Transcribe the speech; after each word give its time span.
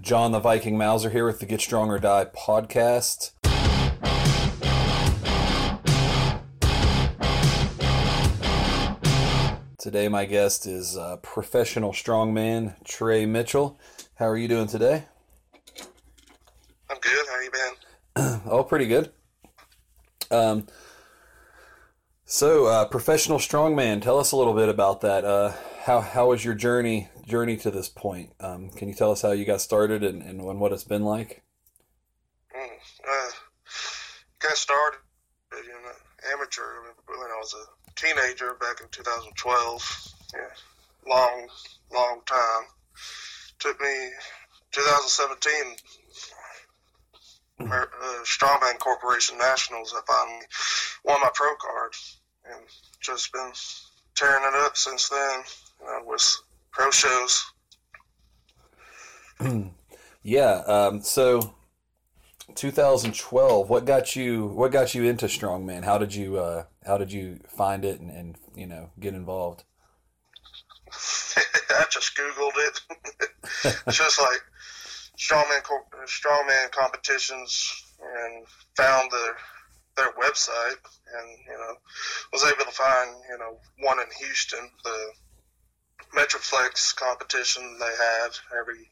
John 0.00 0.32
the 0.32 0.40
Viking 0.40 0.78
Mauser 0.78 1.10
here 1.10 1.26
with 1.26 1.40
the 1.40 1.46
Get 1.46 1.60
Strong 1.60 1.90
or 1.90 1.98
Die 1.98 2.24
podcast. 2.34 3.32
Today, 9.78 10.08
my 10.08 10.24
guest 10.24 10.66
is 10.66 10.96
uh, 10.96 11.18
professional 11.18 11.92
strongman 11.92 12.82
Trey 12.84 13.26
Mitchell. 13.26 13.78
How 14.14 14.26
are 14.26 14.38
you 14.38 14.48
doing 14.48 14.68
today? 14.68 15.04
I'm 16.88 16.98
good. 17.00 17.26
How 17.26 17.34
are 17.34 17.42
you 17.42 17.50
been? 17.50 18.40
oh, 18.46 18.64
pretty 18.68 18.86
good. 18.86 19.12
Um, 20.30 20.66
so, 22.24 22.66
uh, 22.66 22.86
professional 22.86 23.38
strongman, 23.38 24.00
tell 24.00 24.18
us 24.18 24.32
a 24.32 24.36
little 24.36 24.54
bit 24.54 24.70
about 24.70 25.02
that. 25.02 25.24
Uh, 25.26 25.52
how 25.82 26.00
how 26.00 26.28
was 26.30 26.44
your 26.44 26.54
journey 26.54 27.08
journey 27.30 27.56
to 27.58 27.70
this 27.70 27.88
point? 27.88 28.32
Um, 28.40 28.68
can 28.70 28.88
you 28.88 28.94
tell 28.94 29.12
us 29.12 29.22
how 29.22 29.30
you 29.30 29.44
got 29.44 29.60
started 29.60 30.02
and, 30.02 30.22
and, 30.22 30.40
and 30.40 30.60
what 30.60 30.72
it's 30.72 30.84
been 30.84 31.04
like? 31.04 31.42
Mm, 32.54 32.68
uh, 33.08 33.30
got 34.40 34.56
started 34.56 34.98
you 35.52 35.72
know, 35.72 36.32
amateur 36.32 36.62
when 37.06 37.18
I 37.18 37.38
was 37.38 37.54
a 37.54 37.90
teenager 37.94 38.54
back 38.54 38.80
in 38.80 38.88
2012. 38.90 40.14
Yeah, 40.34 40.40
long, 41.08 41.48
long 41.92 42.20
time. 42.26 42.64
Took 43.58 43.80
me 43.80 44.10
2017. 44.72 45.76
Uh, 47.60 47.84
Strongman 48.24 48.78
Corporation 48.78 49.36
Nationals. 49.36 49.94
I 49.94 50.00
finally 50.06 50.46
won 51.04 51.20
my 51.20 51.30
pro 51.34 51.54
card, 51.56 51.92
and 52.46 52.60
just 53.02 53.30
been 53.32 53.52
tearing 54.14 54.44
it 54.44 54.54
up 54.64 54.78
since 54.78 55.10
then. 55.10 55.42
Know, 55.84 56.00
with 56.06 56.36
pro 56.72 56.90
shows. 56.90 57.44
yeah. 60.22 60.62
Um, 60.66 61.02
so, 61.02 61.54
2012. 62.54 63.68
What 63.68 63.84
got 63.84 64.16
you? 64.16 64.46
What 64.46 64.72
got 64.72 64.94
you 64.94 65.04
into 65.04 65.26
strongman? 65.26 65.84
How 65.84 65.98
did 65.98 66.14
you? 66.14 66.38
Uh, 66.38 66.64
how 66.84 66.98
did 66.98 67.12
you 67.12 67.40
find 67.48 67.84
it 67.84 68.00
and, 68.00 68.10
and 68.10 68.36
you 68.54 68.66
know 68.66 68.90
get 68.98 69.14
involved? 69.14 69.64
I 71.70 71.84
just 71.90 72.16
googled 72.16 72.52
it. 72.56 72.80
it's 73.86 73.96
just 73.98 74.20
like 74.20 74.40
strongman 75.18 75.60
strongman 76.06 76.70
competitions 76.72 77.84
and 78.00 78.46
found 78.76 79.10
their 79.10 79.36
their 79.96 80.12
website 80.14 80.80
and 81.18 81.38
you 81.46 81.52
know 81.52 81.74
was 82.32 82.44
able 82.44 82.64
to 82.64 82.72
find 82.72 83.10
you 83.30 83.38
know 83.38 83.58
one 83.82 83.98
in 84.00 84.06
Houston 84.18 84.70
the 84.84 85.12
Metroflex 86.16 86.94
competition 86.96 87.76
they 87.78 87.86
had 87.86 88.30
every 88.58 88.90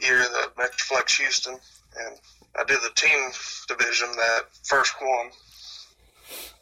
year 0.00 0.18
the 0.18 0.50
Metroflex 0.56 1.16
Houston 1.18 1.58
and 1.98 2.16
I 2.58 2.64
did 2.64 2.78
the 2.82 2.90
team 2.94 3.30
division 3.68 4.08
that 4.16 4.42
first 4.64 4.94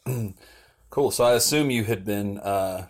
one. 0.07 0.35
cool. 0.91 1.11
So 1.11 1.25
I 1.25 1.33
assume 1.33 1.71
you 1.71 1.85
had 1.85 2.05
been 2.05 2.39
uh, 2.39 2.87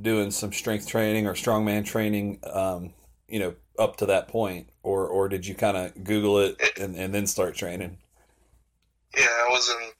doing 0.00 0.30
some 0.30 0.52
strength 0.52 0.88
training 0.88 1.26
or 1.26 1.34
strongman 1.34 1.84
training, 1.84 2.40
um, 2.52 2.92
you 3.28 3.38
know, 3.38 3.54
up 3.78 3.96
to 3.96 4.06
that 4.06 4.28
point, 4.28 4.68
or 4.82 5.06
or 5.06 5.28
did 5.28 5.46
you 5.46 5.54
kind 5.54 5.76
of 5.76 6.02
Google 6.02 6.38
it 6.38 6.60
and, 6.80 6.96
and 6.96 7.14
then 7.14 7.26
start 7.26 7.54
training? 7.54 7.98
Yeah, 9.16 9.26
I 9.26 9.48
was 9.50 9.68
in 9.70 9.90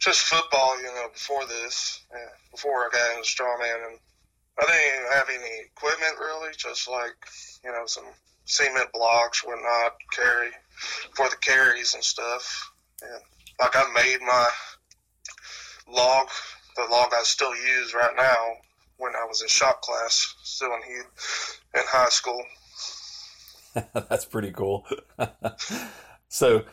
just 0.00 0.20
football, 0.22 0.76
you 0.78 0.88
know, 0.88 1.08
before 1.12 1.46
this, 1.46 2.02
yeah, 2.12 2.18
before 2.50 2.84
I 2.84 2.88
got 2.92 3.16
into 3.16 3.28
strongman, 3.28 3.90
and 3.90 3.98
I 4.58 4.66
didn't 4.66 4.98
even 4.98 5.12
have 5.12 5.28
any 5.28 5.64
equipment 5.66 6.20
really, 6.20 6.52
just 6.56 6.88
like 6.88 7.16
you 7.64 7.70
know 7.70 7.84
some 7.86 8.04
cement 8.44 8.92
blocks, 8.92 9.44
whatnot, 9.44 9.94
carry 10.12 10.50
for 11.14 11.28
the 11.28 11.36
carries 11.36 11.94
and 11.94 12.04
stuff. 12.04 12.72
And 13.02 13.20
like 13.60 13.74
I 13.74 13.84
made 13.94 14.20
my 14.20 14.48
log, 15.88 16.28
the 16.76 16.86
log 16.90 17.10
I 17.12 17.22
still 17.22 17.54
use 17.54 17.94
right 17.94 18.14
now 18.16 18.54
when 18.98 19.12
I 19.16 19.24
was 19.26 19.42
in 19.42 19.48
shop 19.48 19.82
class, 19.82 20.34
still 20.42 20.72
in 20.72 21.04
in 21.74 21.82
high 21.86 22.08
school. 22.08 22.42
That's 24.08 24.24
pretty 24.24 24.52
cool. 24.52 24.86
so, 26.28 26.64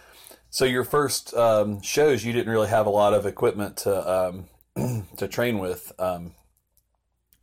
so 0.49 0.65
your 0.65 0.83
first 0.83 1.33
um, 1.33 1.81
shows, 1.81 2.23
you 2.23 2.31
didn't 2.31 2.51
really 2.51 2.67
have 2.67 2.85
a 2.85 2.91
lot 2.91 3.13
of 3.13 3.25
equipment 3.25 3.77
to 3.77 4.45
um, 4.75 5.05
to 5.17 5.27
train 5.27 5.59
with. 5.59 5.91
Um, 5.97 6.33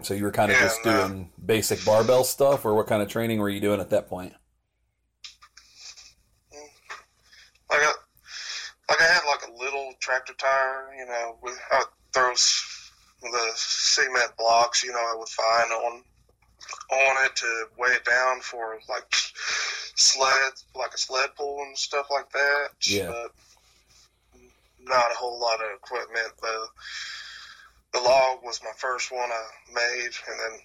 so 0.03 0.15
you 0.15 0.25
were 0.25 0.31
kind 0.31 0.51
of 0.51 0.57
yeah, 0.59 0.65
just 0.65 0.83
doing 0.83 1.31
basic 1.45 1.85
barbell 1.85 2.25
stuff, 2.25 2.65
or 2.65 2.75
what 2.75 2.87
kind 2.87 3.03
of 3.03 3.09
training 3.09 3.41
were 3.41 3.49
you 3.49 3.61
doing 3.61 3.81
at 3.81 3.91
that 3.91 4.09
point? 4.09 4.33
Like 7.71 7.81
I, 7.83 7.93
like 8.89 9.01
I 9.01 9.05
had 9.05 9.23
like 9.27 9.49
a 9.49 9.53
little 9.63 9.93
tractor 10.01 10.35
tire, 10.35 10.95
you 10.97 11.07
know, 11.07 11.39
with 11.43 11.59
I 11.73 11.85
throws 12.13 12.65
the 13.23 13.51
cement 13.55 14.33
blocks, 14.39 14.83
you 14.83 14.93
know, 14.93 14.99
I 14.99 15.15
would 15.17 15.29
find 15.29 15.73
on 15.73 16.03
on 16.93 17.25
it 17.25 17.37
to 17.37 17.65
weigh 17.79 17.93
it 17.93 18.05
down 18.05 18.41
for 18.41 18.79
like 18.89 19.07
sled, 19.11 20.53
like 20.75 20.95
a 20.95 20.99
sled 20.99 21.31
pull 21.37 21.63
and 21.63 21.77
stuff 21.77 22.07
like 22.11 22.31
that. 22.31 22.69
Yeah. 22.83 23.09
But 23.09 23.35
not 24.81 25.13
a 25.13 25.17
whole 25.17 25.41
lot 25.41 25.61
of 25.61 25.77
equipment. 25.77 26.33
The 26.41 26.67
the 27.99 28.09
log 28.09 28.39
was 28.45 28.61
my 28.63 28.71
first 28.77 29.11
one 29.13 29.31
I 29.31 29.45
made, 29.75 30.11
and 30.29 30.41
then 30.41 30.61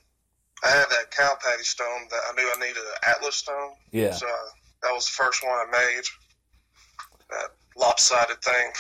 I 0.64 0.70
had 0.70 0.86
that 0.90 1.12
cow 1.12 1.36
patty 1.42 1.64
stone 1.64 2.08
that 2.10 2.22
I 2.30 2.34
knew 2.36 2.50
I 2.56 2.60
needed 2.60 2.78
an 2.78 3.14
Atlas 3.16 3.36
stone. 3.36 3.72
Yeah. 3.92 4.14
So 4.14 4.28
uh, 4.28 4.50
that 4.84 4.94
was 4.94 5.06
the 5.06 5.12
first 5.12 5.44
one 5.44 5.54
I 5.54 5.66
made. 5.72 6.04
That 7.30 7.50
lopsided 7.76 8.42
thing. 8.42 8.72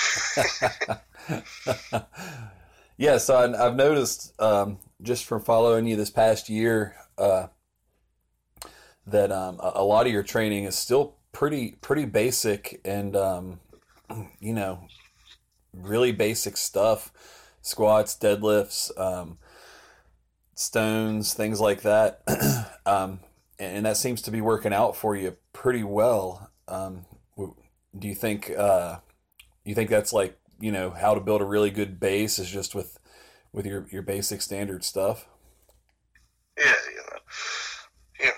yeah, 2.97 3.17
so 3.17 3.37
I, 3.37 3.47
have 3.63 3.75
noticed 3.75 4.39
um, 4.39 4.77
just 5.01 5.25
from 5.25 5.41
following 5.41 5.87
you 5.87 5.95
this 5.95 6.11
past 6.11 6.49
year 6.49 6.95
uh, 7.17 7.47
that 9.07 9.31
um, 9.31 9.59
a, 9.59 9.71
a, 9.75 9.83
lot 9.83 10.05
of 10.05 10.13
your 10.13 10.23
training 10.23 10.65
is 10.65 10.77
still 10.77 11.15
pretty 11.31 11.71
pretty 11.81 12.05
basic 12.05 12.79
and 12.85 13.15
um, 13.15 13.59
you 14.39 14.53
know 14.53 14.85
really 15.73 16.11
basic 16.11 16.55
stuff 16.55 17.11
squats, 17.63 18.15
deadlifts, 18.15 18.95
um, 18.99 19.39
stones, 20.53 21.33
things 21.33 21.59
like 21.59 21.81
that. 21.81 22.21
um, 22.85 23.21
and 23.57 23.85
that 23.87 23.97
seems 23.97 24.21
to 24.23 24.31
be 24.31 24.41
working 24.41 24.73
out 24.73 24.95
for 24.95 25.15
you 25.15 25.37
pretty 25.53 25.83
well. 25.83 26.51
Um, 26.67 27.05
do 27.97 28.07
you 28.07 28.15
think 28.15 28.51
uh, 28.51 28.97
you 29.63 29.75
think 29.75 29.89
that's 29.89 30.13
like 30.13 30.37
you 30.59 30.71
know 30.71 30.91
how 30.91 31.13
to 31.13 31.21
build 31.21 31.41
a 31.41 31.45
really 31.45 31.69
good 31.69 31.99
base 31.99 32.39
is 32.39 32.49
just 32.49 32.75
with 32.75 32.99
with 33.51 33.65
your 33.65 33.87
your 33.91 34.01
basic 34.01 34.41
standard 34.41 34.83
stuff? 34.83 35.27
Yeah, 36.57 36.65
you 36.65 36.97
know, 36.97 37.19
yeah. 38.19 38.31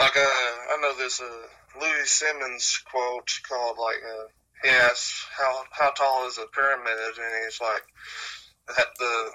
Like 0.00 0.16
uh, 0.16 0.20
I 0.20 0.78
know 0.80 0.96
there's 0.96 1.20
a 1.20 1.78
Louie 1.80 2.04
Simmons 2.04 2.82
quote 2.90 3.30
called 3.48 3.76
like 3.78 4.02
uh, 4.02 4.26
he 4.62 4.70
asks 4.70 5.26
how 5.36 5.64
how 5.72 5.90
tall 5.90 6.26
is 6.26 6.38
a 6.38 6.46
pyramid, 6.54 6.88
and 6.88 7.44
he's 7.44 7.60
like 7.60 7.82
that 8.68 8.86
the 8.98 9.30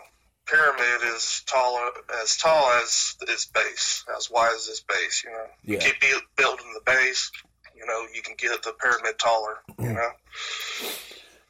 pyramid 0.45 1.15
is 1.15 1.43
taller 1.45 1.91
as 2.21 2.37
tall 2.37 2.71
as 2.83 3.15
its 3.21 3.45
base, 3.45 4.03
as 4.17 4.29
wide 4.29 4.51
as 4.55 4.67
its 4.67 4.81
base. 4.81 5.23
You 5.23 5.31
know, 5.31 5.45
yeah. 5.63 5.73
you 5.73 5.79
keep 5.79 6.23
building 6.35 6.73
the 6.73 6.81
base, 6.85 7.31
you 7.81 7.85
know, 7.85 8.05
you 8.13 8.21
can 8.21 8.35
get 8.37 8.61
the 8.63 8.73
pyramid 8.73 9.17
taller. 9.17 9.57
You 9.79 9.85
mm. 9.85 9.95
know. 9.95 10.09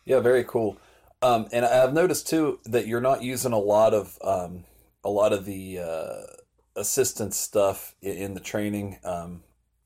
Yeah, 0.06 0.20
very 0.20 0.44
cool. 0.44 0.78
Um, 1.22 1.48
and 1.52 1.66
I've 1.66 1.94
noticed 1.94 2.28
too 2.28 2.60
that 2.66 2.88
you're 2.88 3.02
not 3.02 3.22
using 3.22 3.54
a 3.54 3.60
lot 3.60 3.94
of 3.94 4.18
um, 4.24 4.64
a 5.04 5.10
lot 5.10 5.34
of 5.34 5.46
the 5.46 5.80
uh, 5.80 6.22
assistance 6.76 7.38
stuff 7.38 7.96
in, 8.02 8.18
in 8.18 8.34
the 8.34 8.40
training. 8.40 8.98
Um, 9.04 9.44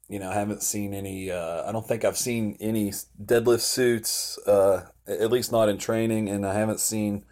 you 0.07 0.19
know, 0.19 0.29
I 0.29 0.35
haven't 0.35 0.63
seen 0.63 0.93
any. 0.93 1.31
Uh, 1.31 1.67
I 1.67 1.71
don't 1.71 1.85
think 1.85 2.05
I've 2.05 2.17
seen 2.17 2.57
any 2.59 2.91
deadlift 3.21 3.61
suits, 3.61 4.37
uh, 4.47 4.85
at 5.07 5.31
least 5.31 5.51
not 5.51 5.67
in 5.67 5.77
training, 5.77 6.29
and 6.29 6.45
I 6.45 6.53
haven't 6.53 6.79
seen 6.79 7.25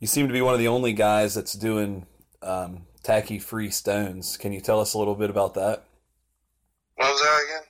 you 0.00 0.06
seem 0.06 0.26
to 0.26 0.32
be 0.32 0.42
one 0.42 0.54
of 0.54 0.60
the 0.60 0.68
only 0.68 0.92
guys 0.92 1.34
that's 1.34 1.54
doing 1.54 2.06
um, 2.42 2.82
tacky 3.02 3.38
free 3.38 3.70
stones. 3.70 4.36
Can 4.36 4.52
you 4.52 4.60
tell 4.60 4.80
us 4.80 4.94
a 4.94 4.98
little 4.98 5.14
bit 5.14 5.30
about 5.30 5.54
that? 5.54 5.84
What 6.96 7.12
was 7.12 7.20
that 7.20 7.44
again? 7.44 7.62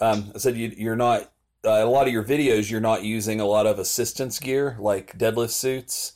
Um, 0.00 0.32
I 0.34 0.38
said 0.38 0.56
you, 0.56 0.90
are 0.90 0.96
not 0.96 1.22
uh, 1.64 1.70
a 1.70 1.86
lot 1.86 2.06
of 2.06 2.12
your 2.12 2.24
videos. 2.24 2.70
You're 2.70 2.80
not 2.80 3.02
using 3.02 3.40
a 3.40 3.46
lot 3.46 3.66
of 3.66 3.78
assistance 3.78 4.38
gear 4.38 4.76
like 4.78 5.18
deadlift 5.18 5.50
suits, 5.50 6.12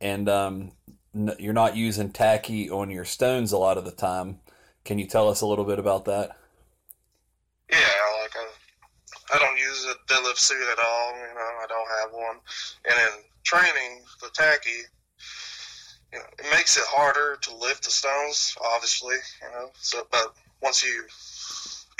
and 0.00 0.28
um, 0.28 0.72
n- 1.14 1.34
you're 1.38 1.52
not 1.52 1.76
using 1.76 2.10
tacky 2.10 2.70
on 2.70 2.90
your 2.90 3.04
stones 3.04 3.52
a 3.52 3.58
lot 3.58 3.78
of 3.78 3.84
the 3.84 3.90
time. 3.90 4.40
Can 4.84 4.98
you 4.98 5.06
tell 5.06 5.28
us 5.28 5.42
a 5.42 5.46
little 5.46 5.64
bit 5.64 5.78
about 5.78 6.06
that? 6.06 6.36
Yeah, 7.70 7.78
like 8.22 8.34
I, 8.36 9.36
I 9.36 9.38
don't 9.38 9.58
use 9.58 9.86
a 9.86 10.12
deadlift 10.12 10.38
suit 10.38 10.68
at 10.72 10.78
all. 10.78 11.12
You 11.12 11.34
know, 11.34 11.50
I 11.62 11.66
don't 11.68 11.88
have 12.00 12.12
one, 12.12 12.36
and 12.88 12.98
then 12.98 13.29
training 13.44 14.02
the 14.20 14.30
tacky, 14.34 14.70
you 16.12 16.18
know, 16.18 16.24
it 16.38 16.46
makes 16.50 16.76
it 16.76 16.84
harder 16.86 17.38
to 17.42 17.56
lift 17.56 17.84
the 17.84 17.90
stones, 17.90 18.56
obviously, 18.74 19.16
you 19.42 19.50
know. 19.52 19.70
So, 19.80 20.06
but 20.10 20.34
once 20.60 20.84
you 20.84 21.04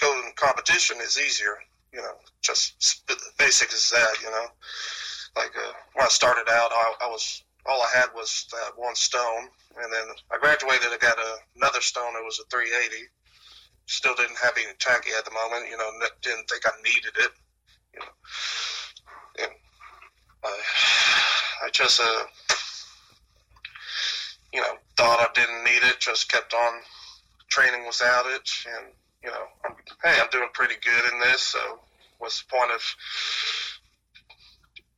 go 0.00 0.12
in 0.24 0.32
competition 0.34 0.96
it's 1.00 1.18
easier. 1.18 1.56
You 1.92 2.00
know, 2.00 2.14
just 2.42 3.04
basic 3.38 3.72
as 3.72 3.90
that. 3.90 4.22
You 4.22 4.30
know, 4.30 4.46
like 5.36 5.52
uh, 5.56 5.72
when 5.94 6.06
I 6.06 6.08
started 6.08 6.48
out, 6.50 6.70
I, 6.72 6.94
I 7.02 7.08
was 7.08 7.42
all 7.66 7.82
I 7.82 7.98
had 7.98 8.08
was 8.14 8.46
that 8.52 8.72
one 8.76 8.94
stone, 8.94 9.48
and 9.82 9.92
then 9.92 10.06
I 10.32 10.38
graduated. 10.38 10.88
I 10.88 10.98
got 10.98 11.18
a, 11.18 11.36
another 11.56 11.80
stone. 11.80 12.14
It 12.16 12.24
was 12.24 12.40
a 12.40 12.48
380. 12.50 13.04
Still 13.86 14.14
didn't 14.14 14.38
have 14.38 14.54
any 14.56 14.72
tacky 14.78 15.10
at 15.18 15.24
the 15.24 15.32
moment. 15.32 15.68
You 15.68 15.76
know, 15.76 15.90
didn't 16.22 16.48
think 16.48 16.62
I 16.64 16.70
needed 16.82 17.14
it. 17.18 17.32
You 17.92 18.00
know, 18.00 18.14
I, 20.44 20.58
I 21.66 21.70
just 21.70 22.00
uh, 22.00 22.24
you 24.52 24.60
know, 24.60 24.74
thought 24.96 25.20
I 25.20 25.28
didn't 25.34 25.64
need 25.64 25.88
it. 25.88 26.00
Just 26.00 26.30
kept 26.30 26.54
on 26.54 26.80
training 27.48 27.86
without 27.86 28.26
it, 28.26 28.50
and 28.76 28.86
you 29.22 29.30
know, 29.30 29.44
I'm, 29.64 29.74
hey, 30.02 30.20
I'm 30.20 30.30
doing 30.30 30.48
pretty 30.52 30.76
good 30.82 31.12
in 31.12 31.20
this. 31.20 31.42
So, 31.42 31.80
what's 32.18 32.42
the 32.42 32.48
point 32.50 32.70
of 32.72 32.82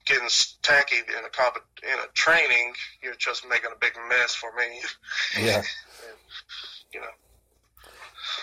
getting 0.07 0.29
tacky 0.63 0.97
in 0.97 1.25
a 1.25 1.29
comp 1.29 1.57
in 1.83 1.99
a 1.99 2.13
training, 2.15 2.73
you're 3.03 3.15
just 3.15 3.47
making 3.49 3.71
a 3.75 3.79
big 3.81 3.93
mess 4.09 4.35
for 4.35 4.53
me. 4.57 4.81
Yeah. 5.41 5.57
and, 5.57 5.65
you 6.93 7.01
know. 7.01 7.07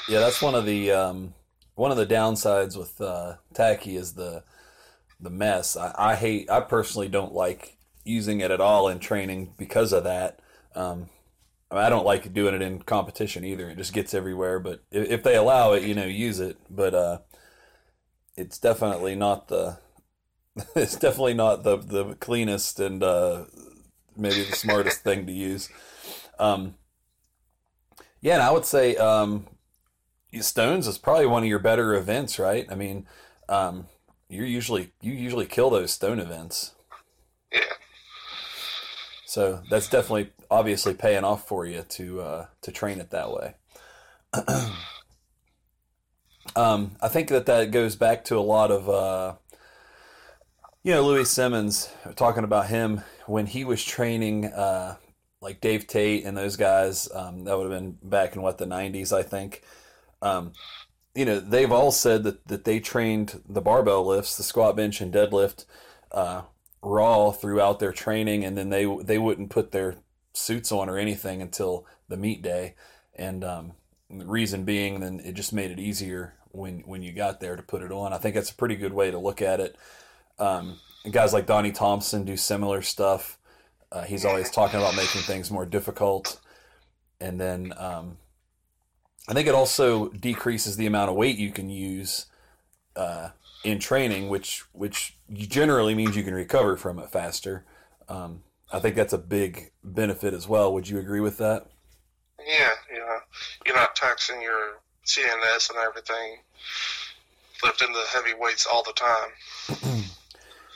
Yeah, 0.07 0.19
that's 0.19 0.41
one 0.41 0.55
of 0.55 0.65
the 0.65 0.91
um, 0.91 1.33
one 1.75 1.91
of 1.91 1.97
the 1.97 2.05
downsides 2.05 2.77
with 2.77 2.99
uh, 2.99 3.35
tacky 3.53 3.95
is 3.95 4.13
the 4.13 4.43
the 5.19 5.29
mess. 5.29 5.75
I, 5.75 5.93
I, 5.97 6.15
hate. 6.15 6.49
I 6.49 6.61
personally 6.61 7.09
don't 7.09 7.33
like 7.33 7.77
using 8.03 8.41
it 8.41 8.51
at 8.51 8.61
all 8.61 8.87
in 8.87 8.99
training 8.99 9.53
because 9.57 9.93
of 9.93 10.03
that. 10.05 10.39
Um, 10.75 11.09
I, 11.71 11.75
mean, 11.75 11.83
I 11.83 11.89
don't 11.89 12.05
like 12.05 12.33
doing 12.33 12.55
it 12.55 12.61
in 12.61 12.81
competition 12.81 13.43
either. 13.43 13.69
It 13.69 13.77
just 13.77 13.93
gets 13.93 14.13
everywhere. 14.13 14.59
But 14.59 14.83
if, 14.91 15.09
if 15.09 15.23
they 15.23 15.35
allow 15.35 15.73
it, 15.73 15.83
you 15.83 15.93
know, 15.93 16.05
use 16.05 16.39
it. 16.39 16.57
But 16.69 16.93
uh, 16.93 17.19
it's 18.35 18.57
definitely 18.57 19.15
not 19.15 19.47
the 19.47 19.77
it's 20.75 20.95
definitely 20.95 21.33
not 21.33 21.63
the 21.63 21.77
the 21.77 22.15
cleanest 22.15 22.79
and 22.79 23.03
uh, 23.03 23.45
maybe 24.15 24.43
the 24.43 24.55
smartest 24.55 25.03
thing 25.03 25.25
to 25.25 25.31
use. 25.31 25.69
Um, 26.39 26.75
yeah, 28.21 28.35
and 28.35 28.43
I 28.43 28.51
would 28.51 28.65
say 28.65 28.95
um, 28.95 29.47
Stones 30.39 30.87
is 30.87 30.97
probably 30.97 31.25
one 31.25 31.43
of 31.43 31.49
your 31.49 31.59
better 31.59 31.95
events, 31.95 32.39
right? 32.39 32.65
I 32.69 32.75
mean, 32.75 33.07
um, 33.47 33.87
you 34.29 34.43
usually 34.43 34.93
you 35.01 35.13
usually 35.13 35.45
kill 35.45 35.69
those 35.69 35.91
stone 35.91 36.19
events. 36.19 36.75
Yeah. 37.51 37.61
So 39.25 39.61
that's 39.69 39.89
definitely 39.89 40.31
obviously 40.49 40.93
paying 40.93 41.23
off 41.23 41.47
for 41.47 41.65
you 41.65 41.83
to 41.89 42.21
uh, 42.21 42.45
to 42.61 42.71
train 42.71 42.99
it 42.99 43.09
that 43.09 43.31
way. 43.31 43.55
um, 46.55 46.95
I 47.01 47.07
think 47.07 47.29
that 47.29 47.47
that 47.47 47.71
goes 47.71 47.95
back 47.95 48.23
to 48.25 48.37
a 48.37 48.41
lot 48.41 48.71
of 48.71 48.89
uh, 48.89 49.35
you 50.83 50.93
know, 50.93 51.05
Louie 51.05 51.25
Simmons, 51.25 51.89
talking 52.15 52.43
about 52.43 52.67
him 52.67 53.01
when 53.25 53.45
he 53.45 53.65
was 53.65 53.83
training, 53.83 54.45
uh, 54.45 54.95
like 55.41 55.59
Dave 55.59 55.87
Tate 55.87 56.25
and 56.25 56.37
those 56.37 56.55
guys, 56.55 57.09
um, 57.13 57.43
that 57.43 57.57
would 57.57 57.69
have 57.69 57.81
been 57.81 57.97
back 58.01 58.35
in 58.35 58.41
what, 58.41 58.57
the 58.57 58.65
90s, 58.65 59.11
I 59.11 59.23
think. 59.23 59.61
Um, 60.21 60.53
you 61.19 61.25
know, 61.25 61.41
they've 61.41 61.71
all 61.71 61.91
said 61.91 62.23
that, 62.23 62.47
that 62.47 62.63
they 62.63 62.79
trained 62.79 63.41
the 63.45 63.59
barbell 63.59 64.07
lifts, 64.07 64.37
the 64.37 64.43
squat, 64.43 64.77
bench, 64.77 65.01
and 65.01 65.13
deadlift 65.13 65.65
uh, 66.13 66.43
raw 66.81 67.31
throughout 67.31 67.79
their 67.79 67.91
training, 67.91 68.45
and 68.45 68.57
then 68.57 68.69
they 68.69 68.85
they 69.03 69.17
wouldn't 69.17 69.49
put 69.49 69.73
their 69.73 69.95
suits 70.31 70.71
on 70.71 70.89
or 70.89 70.97
anything 70.97 71.41
until 71.41 71.85
the 72.07 72.15
meet 72.15 72.41
day. 72.41 72.75
And 73.17 73.43
um, 73.43 73.73
the 74.09 74.25
reason 74.25 74.63
being, 74.63 75.01
then 75.01 75.19
it 75.19 75.33
just 75.33 75.51
made 75.51 75.71
it 75.71 75.79
easier 75.79 76.35
when 76.51 76.79
when 76.85 77.03
you 77.03 77.11
got 77.11 77.41
there 77.41 77.57
to 77.57 77.63
put 77.63 77.81
it 77.81 77.91
on. 77.91 78.13
I 78.13 78.17
think 78.17 78.35
that's 78.35 78.51
a 78.51 78.55
pretty 78.55 78.77
good 78.77 78.93
way 78.93 79.11
to 79.11 79.19
look 79.19 79.41
at 79.41 79.59
it. 79.59 79.75
Um, 80.39 80.79
guys 81.11 81.33
like 81.33 81.45
Donnie 81.45 81.73
Thompson 81.73 82.23
do 82.23 82.37
similar 82.37 82.81
stuff. 82.81 83.37
Uh, 83.91 84.03
he's 84.03 84.23
always 84.23 84.49
talking 84.49 84.79
about 84.79 84.95
making 84.95 85.23
things 85.23 85.51
more 85.51 85.65
difficult. 85.65 86.39
And 87.19 87.41
then 87.41 87.73
um, 87.75 88.17
I 89.29 89.33
think 89.33 89.47
it 89.47 89.53
also 89.53 90.09
decreases 90.09 90.75
the 90.75 90.87
amount 90.87 91.11
of 91.11 91.15
weight 91.15 91.37
you 91.37 91.51
can 91.51 91.69
use 91.69 92.25
uh, 92.95 93.29
in 93.63 93.77
training, 93.77 94.27
which 94.27 94.65
which 94.73 95.15
generally 95.31 95.93
means 95.93 96.17
you 96.17 96.23
can 96.23 96.33
recover 96.33 96.75
from 96.75 96.97
it 96.97 97.11
faster. 97.11 97.63
Um, 98.07 98.41
I 98.73 98.79
think 98.79 98.95
that's 98.95 99.13
a 99.13 99.19
big 99.19 99.71
benefit 99.83 100.33
as 100.33 100.47
well. 100.47 100.73
Would 100.73 100.89
you 100.89 100.97
agree 100.97 101.19
with 101.19 101.37
that? 101.37 101.67
Yeah, 102.39 102.71
yeah. 102.91 103.19
You're 103.67 103.75
not 103.75 103.95
taxing 103.95 104.41
your 104.41 104.79
CNS 105.05 105.69
and 105.69 105.77
everything, 105.77 106.39
lifting 107.63 107.93
the 107.93 108.03
heavy 108.11 108.33
weights 108.39 108.65
all 108.65 108.83
the 108.83 108.93
time. 108.93 110.03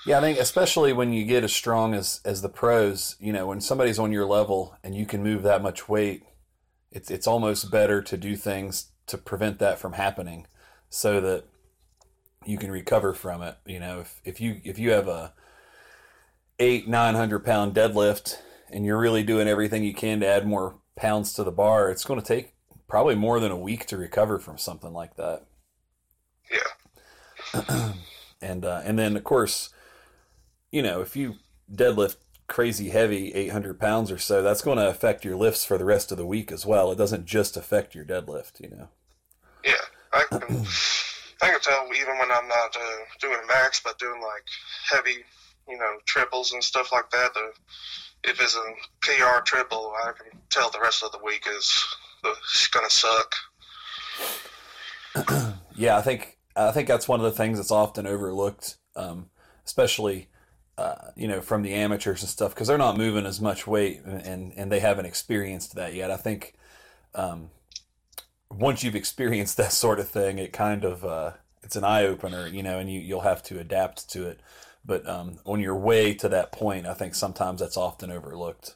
Yeah, 0.06 0.18
I 0.18 0.22
think 0.22 0.38
especially 0.38 0.92
when 0.92 1.14
you 1.14 1.24
get 1.24 1.44
as 1.44 1.54
strong 1.54 1.94
as 1.94 2.20
as 2.26 2.42
the 2.42 2.50
pros, 2.50 3.16
you 3.20 3.34
know, 3.34 3.48
when 3.48 3.62
somebody's 3.62 3.98
on 3.98 4.12
your 4.12 4.26
level 4.26 4.76
and 4.84 4.94
you 4.94 5.06
can 5.06 5.24
move 5.24 5.44
that 5.44 5.64
much 5.64 5.88
weight, 5.88 6.24
it's 6.94 7.12
it's 7.12 7.28
almost 7.28 7.72
better 7.72 8.02
to 8.02 8.18
do 8.18 8.36
things 8.36 8.92
to 9.08 9.18
prevent 9.18 9.60
that 9.60 9.80
from 9.80 9.94
happening, 9.94 10.48
so 10.90 11.20
that 11.20 11.46
you 12.46 12.58
can 12.58 12.72
recover 12.72 13.14
from 13.14 13.42
it. 13.42 13.58
You 13.66 13.80
know, 13.80 14.00
if 14.00 14.22
if 14.24 14.40
you 14.40 14.62
if 14.64 14.80
you 14.80 14.92
have 14.92 15.08
a 15.08 15.34
eight 16.60 16.88
nine 16.88 17.16
hundred 17.16 17.44
pound 17.46 17.74
deadlift 17.74 18.38
and 18.72 18.86
you're 18.86 19.00
really 19.00 19.24
doing 19.24 19.48
everything 19.48 19.84
you 19.84 19.94
can 19.94 20.20
to 20.22 20.28
add 20.28 20.48
more 20.48 20.76
pounds 20.96 21.34
to 21.34 21.44
the 21.44 21.52
bar, 21.52 21.90
it's 21.90 22.06
going 22.06 22.20
to 22.20 22.26
take 22.26 22.54
probably 22.88 23.16
more 23.16 23.40
than 23.40 23.52
a 23.52 23.58
week 23.58 23.86
to 23.88 23.98
recover 23.98 24.40
from 24.40 24.58
something 24.58 24.94
like 24.94 25.16
that. 25.16 25.46
Yeah. 26.52 27.94
and 28.42 28.64
uh, 28.64 28.82
and 28.86 28.98
then 28.98 29.18
of 29.18 29.24
course 29.24 29.74
you 30.74 30.82
know, 30.82 31.02
if 31.02 31.16
you 31.16 31.36
deadlift 31.72 32.18
crazy 32.48 32.90
heavy, 32.90 33.34
800 33.34 33.80
pounds 33.80 34.12
or 34.12 34.18
so, 34.18 34.42
that's 34.42 34.62
going 34.62 34.78
to 34.78 34.90
affect 34.90 35.26
your 35.26 35.36
lifts 35.36 35.66
for 35.66 35.78
the 35.78 35.86
rest 35.86 36.12
of 36.12 36.18
the 36.18 36.26
week 36.26 36.52
as 36.52 36.66
well. 36.66 36.92
It 36.92 36.98
doesn't 36.98 37.26
just 37.26 37.58
affect 37.58 37.96
your 37.96 38.06
deadlift, 38.06 38.60
you 38.60 38.70
know. 38.70 38.90
Yeah, 39.64 39.74
I 40.12 40.26
can, 40.30 40.66
I 41.42 41.50
can 41.50 41.60
tell 41.62 41.88
even 41.96 42.18
when 42.18 42.32
I'm 42.32 42.48
not 42.48 42.76
uh, 42.76 42.98
doing 43.20 43.40
max, 43.48 43.82
but 43.84 43.98
doing 43.98 44.22
like 44.22 44.44
heavy, 44.92 45.24
you 45.68 45.78
know, 45.78 45.98
triples 46.06 46.52
and 46.54 46.64
stuff 46.64 46.92
like 46.92 47.10
that. 47.12 47.34
The, 47.34 47.52
if 48.30 48.42
it's 48.42 48.56
a 48.56 48.74
PR 49.02 49.42
triple, 49.44 49.94
I 50.06 50.12
can 50.12 50.40
tell 50.50 50.70
the 50.70 50.80
rest 50.82 51.04
of 51.04 51.12
the 51.12 51.20
week 51.24 51.46
is 51.50 51.86
going 52.72 52.88
to 52.88 52.94
suck. 52.94 53.36
yeah, 55.76 55.98
I 55.98 56.02
think 56.02 56.38
I 56.56 56.72
think 56.72 56.88
that's 56.88 57.08
one 57.08 57.20
of 57.20 57.26
the 57.26 57.32
things 57.32 57.58
that's 57.58 57.72
often 57.72 58.08
overlooked, 58.08 58.78
um, 58.96 59.30
especially 59.66 60.30
uh, 60.78 61.12
you 61.16 61.28
know, 61.28 61.42
from 61.42 61.62
the 61.62 61.74
amateurs 61.74 62.22
and 62.22 62.30
stuff 62.30 62.54
because 62.54 62.68
they're 62.68 62.78
not 62.78 62.98
moving 62.98 63.26
as 63.26 63.40
much 63.40 63.68
weight 63.68 64.02
and, 64.04 64.54
and 64.56 64.72
they 64.72 64.80
haven't 64.80 65.06
experienced 65.06 65.76
that 65.76 65.94
yet. 65.94 66.10
I 66.10 66.18
think 66.18 66.56
um, 67.14 67.52
once 68.50 68.84
you've 68.84 68.96
experienced 68.96 69.58
that 69.58 69.72
sort 69.72 70.00
of 70.00 70.10
thing, 70.10 70.40
it 70.40 70.54
kind 70.54 70.84
of 70.84 71.06
uh, 71.06 71.32
it's 71.62 71.76
an 71.76 71.84
eye 71.84 72.06
opener, 72.06 72.48
you 72.48 72.64
know, 72.64 72.80
and 72.80 72.92
you 72.92 73.00
you'll 73.00 73.22
have 73.22 73.44
to 73.44 73.60
adapt 73.60 74.10
to 74.12 74.28
it. 74.28 74.40
But 74.86 75.08
um, 75.08 75.40
on 75.46 75.60
your 75.60 75.78
way 75.78 76.14
to 76.16 76.28
that 76.30 76.52
point, 76.52 76.86
I 76.86 76.94
think 76.94 77.16
sometimes 77.16 77.62
that's 77.62 77.78
often 77.78 78.12
overlooked. 78.12 78.76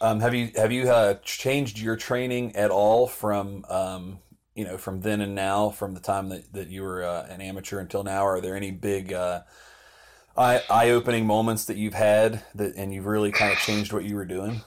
Um, 0.00 0.20
have 0.20 0.34
you 0.34 0.50
have 0.56 0.72
you 0.72 0.90
uh, 0.90 1.14
changed 1.22 1.78
your 1.78 1.96
training 1.96 2.56
at 2.56 2.70
all 2.70 3.06
from 3.06 3.64
um, 3.68 4.18
you 4.54 4.64
know, 4.64 4.78
from 4.78 5.00
then 5.00 5.20
and 5.20 5.34
now, 5.34 5.70
from 5.70 5.94
the 5.94 6.00
time 6.00 6.28
that, 6.28 6.52
that 6.52 6.68
you 6.68 6.82
were 6.82 7.02
uh, 7.02 7.26
an 7.28 7.40
amateur 7.40 7.80
until 7.80 8.04
now, 8.04 8.24
are 8.24 8.40
there 8.40 8.56
any 8.56 8.70
big 8.70 9.12
uh, 9.12 9.42
eye 10.36 10.90
opening 10.90 11.26
moments 11.26 11.64
that 11.66 11.76
you've 11.76 11.94
had 11.94 12.42
that 12.54 12.76
and 12.76 12.92
you've 12.92 13.06
really 13.06 13.32
kind 13.32 13.52
of 13.52 13.58
changed 13.58 13.92
what 13.92 14.04
you 14.04 14.14
were 14.14 14.24
doing? 14.24 14.60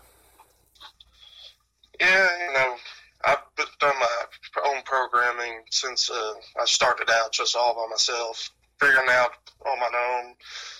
Yeah, 1.99 2.27
you 2.47 2.53
know, 2.53 2.75
I've 3.25 3.37
done 3.79 3.93
my 3.99 4.61
own 4.65 4.81
programming 4.83 5.63
since 5.71 6.09
uh, 6.09 6.33
I 6.59 6.65
started 6.65 7.09
out 7.09 7.31
just 7.31 7.55
all 7.55 7.73
by 7.73 7.87
myself, 7.89 8.51
figuring 8.79 9.09
out 9.09 9.31
on 9.65 9.79
my 9.79 9.89
own, 10.19 10.35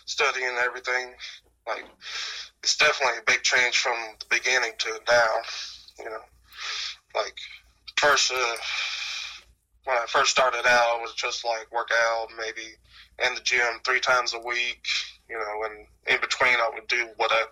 studying 0.05 0.55
everything. 0.63 1.13
Like, 1.65 1.85
it's 2.61 2.77
definitely 2.77 3.19
a 3.19 3.31
big 3.31 3.43
change 3.43 3.77
from 3.77 3.95
the 4.19 4.25
beginning 4.29 4.73
to 4.79 4.99
now. 5.09 5.35
You 5.99 6.05
know, 6.05 6.21
like 7.15 7.35
first 7.97 8.31
uh, 8.31 8.55
when 9.87 9.97
I 9.97 10.05
first 10.05 10.31
started 10.31 10.65
out, 10.67 10.97
I 10.97 11.01
was 11.01 11.13
just 11.13 11.45
like 11.45 11.71
work 11.71 11.89
out 12.09 12.27
maybe 12.37 12.67
in 13.25 13.33
the 13.35 13.41
gym 13.41 13.79
three 13.85 14.01
times 14.01 14.33
a 14.33 14.39
week, 14.39 14.85
you 15.29 15.37
know, 15.37 15.63
and 15.63 15.87
in 16.07 16.19
between 16.19 16.55
I 16.55 16.69
would 16.73 16.87
do 16.89 17.07
whatever 17.15 17.49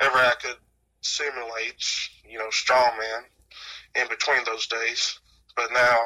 I 0.00 0.34
could 0.40 0.58
simulate, 1.00 1.84
you 2.24 2.38
know, 2.38 2.48
strongman 2.50 3.24
in 3.96 4.06
between 4.08 4.44
those 4.46 4.68
days. 4.68 5.18
But 5.56 5.72
now, 5.72 5.96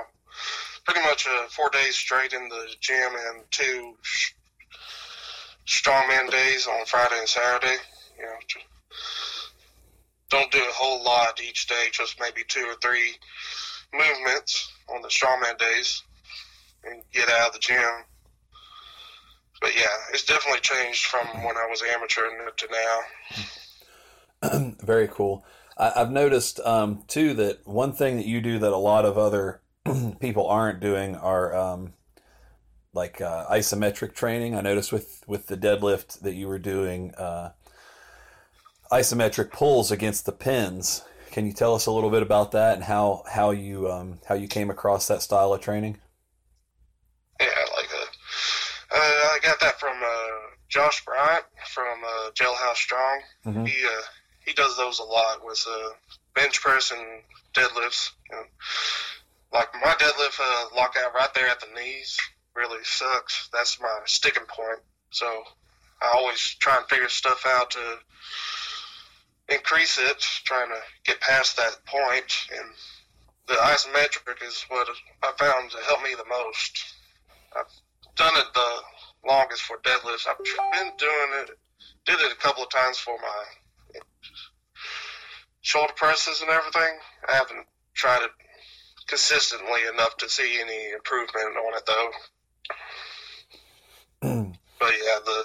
pretty 0.86 1.02
much 1.02 1.26
uh, 1.26 1.46
four 1.48 1.68
days 1.68 1.94
straight 1.94 2.32
in 2.32 2.48
the 2.48 2.68
gym 2.80 3.12
and 3.28 3.42
two 3.50 3.96
strongman 5.66 6.30
days 6.30 6.66
on 6.66 6.86
Friday 6.86 7.18
and 7.18 7.28
Saturday. 7.28 7.76
You 8.18 8.24
know, 8.24 8.38
don't 10.30 10.50
do 10.50 10.58
a 10.58 10.72
whole 10.72 11.04
lot 11.04 11.38
each 11.42 11.66
day, 11.66 11.88
just 11.92 12.18
maybe 12.18 12.44
two 12.48 12.64
or 12.64 12.76
three 12.80 13.12
movements 13.92 14.72
on 14.88 15.02
the 15.02 15.08
strongman 15.08 15.58
days 15.58 16.02
and 16.84 17.02
get 17.12 17.28
out 17.28 17.48
of 17.48 17.52
the 17.54 17.58
gym. 17.58 18.04
But 19.60 19.74
yeah, 19.74 19.84
it's 20.12 20.24
definitely 20.24 20.60
changed 20.60 21.06
from 21.06 21.26
when 21.44 21.56
I 21.56 21.66
was 21.68 21.82
amateur 21.82 22.22
to 22.56 22.68
now. 24.42 24.74
Very 24.82 25.08
cool. 25.08 25.44
I, 25.78 25.92
have 25.96 26.10
noticed 26.10 26.60
um, 26.60 27.04
too 27.08 27.34
that 27.34 27.66
one 27.66 27.92
thing 27.92 28.16
that 28.16 28.26
you 28.26 28.40
do 28.40 28.58
that 28.58 28.72
a 28.72 28.76
lot 28.76 29.04
of 29.04 29.18
other 29.18 29.60
people 30.20 30.46
aren't 30.46 30.80
doing 30.80 31.16
are 31.16 31.54
um, 31.54 31.94
like 32.92 33.20
uh, 33.20 33.46
isometric 33.50 34.14
training. 34.14 34.54
I 34.54 34.60
noticed 34.60 34.92
with 34.92 35.22
with 35.26 35.46
the 35.46 35.56
deadlift 35.56 36.20
that 36.20 36.34
you 36.34 36.48
were 36.48 36.58
doing 36.58 37.14
uh, 37.14 37.52
isometric 38.90 39.52
pulls 39.52 39.90
against 39.90 40.26
the 40.26 40.32
pins. 40.32 41.02
Can 41.36 41.44
you 41.44 41.52
tell 41.52 41.74
us 41.74 41.84
a 41.84 41.90
little 41.90 42.08
bit 42.08 42.22
about 42.22 42.52
that 42.52 42.76
and 42.76 42.82
how 42.82 43.22
how 43.30 43.50
you 43.50 43.92
um, 43.92 44.20
how 44.26 44.34
you 44.34 44.48
came 44.48 44.70
across 44.70 45.06
that 45.08 45.20
style 45.20 45.52
of 45.52 45.60
training? 45.60 45.98
Yeah, 47.38 47.48
like 47.76 47.90
a, 47.92 48.96
uh, 48.96 49.28
I 49.34 49.38
got 49.42 49.60
that 49.60 49.78
from 49.78 49.98
uh, 50.02 50.56
Josh 50.70 51.04
Bryant 51.04 51.44
from 51.74 51.98
uh, 52.02 52.30
Jailhouse 52.30 52.76
Strong. 52.76 53.20
Mm-hmm. 53.44 53.64
He 53.66 53.84
uh, 53.84 54.02
he 54.46 54.54
does 54.54 54.78
those 54.78 54.98
a 54.98 55.04
lot 55.04 55.44
with 55.44 55.62
uh, 55.70 55.90
bench 56.34 56.62
press 56.62 56.90
and 56.90 57.04
deadlifts. 57.52 58.12
You 58.30 58.36
know, 58.36 58.44
like 59.52 59.68
my 59.74 59.92
deadlift 59.92 60.40
uh, 60.40 60.74
lockout 60.74 61.12
right 61.14 61.34
there 61.34 61.48
at 61.48 61.60
the 61.60 61.66
knees 61.78 62.18
really 62.54 62.82
sucks. 62.82 63.50
That's 63.52 63.78
my 63.78 63.98
sticking 64.06 64.46
point. 64.48 64.78
So 65.10 65.26
I 66.00 66.12
always 66.14 66.40
try 66.60 66.78
and 66.78 66.86
figure 66.86 67.10
stuff 67.10 67.44
out 67.46 67.72
to 67.72 67.98
increase 69.48 69.98
it, 69.98 70.20
trying 70.44 70.68
to 70.68 70.80
get 71.04 71.20
past 71.20 71.56
that 71.56 71.84
point. 71.86 72.46
And 72.56 72.70
the 73.46 73.54
isometric 73.54 74.46
is 74.46 74.64
what 74.68 74.88
I 75.22 75.32
found 75.38 75.70
to 75.70 75.78
help 75.86 76.02
me 76.02 76.14
the 76.14 76.24
most. 76.28 76.84
I've 77.56 77.72
done 78.16 78.36
it 78.36 78.46
the 78.54 79.28
longest 79.28 79.62
for 79.62 79.78
deadlifts. 79.78 80.26
I've 80.26 80.38
been 80.38 80.92
doing 80.98 81.30
it, 81.42 81.50
did 82.04 82.20
it 82.20 82.32
a 82.32 82.36
couple 82.36 82.62
of 82.62 82.70
times 82.70 82.98
for 82.98 83.16
my 83.20 84.00
shoulder 85.60 85.92
presses 85.96 86.40
and 86.42 86.50
everything. 86.50 86.98
I 87.28 87.34
haven't 87.34 87.66
tried 87.94 88.22
it 88.22 88.30
consistently 89.06 89.80
enough 89.92 90.16
to 90.18 90.28
see 90.28 90.60
any 90.60 90.92
improvement 90.92 91.56
on 91.56 91.74
it 91.76 91.86
though. 94.22 94.52
but 94.86 94.94
yeah, 95.04 95.18
the 95.24 95.44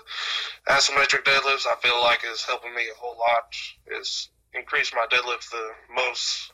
isometric 0.71 1.23
deadlifts 1.23 1.65
I 1.65 1.75
feel 1.81 1.99
like 2.01 2.19
is 2.31 2.43
helping 2.43 2.75
me 2.75 2.83
a 2.83 2.99
whole 2.99 3.17
lot. 3.17 3.55
It's 3.87 4.29
increased 4.53 4.93
my 4.93 5.07
deadlift 5.09 5.49
the 5.49 5.71
most. 5.95 6.51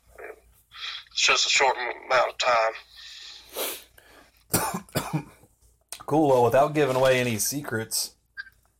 It's 1.11 1.21
just 1.21 1.47
a 1.47 1.49
short 1.49 1.75
amount 2.05 2.31
of 2.31 2.37
time. 5.11 5.25
cool. 6.05 6.29
Well, 6.29 6.45
without 6.45 6.73
giving 6.73 6.95
away 6.95 7.19
any 7.19 7.37
secrets, 7.39 8.15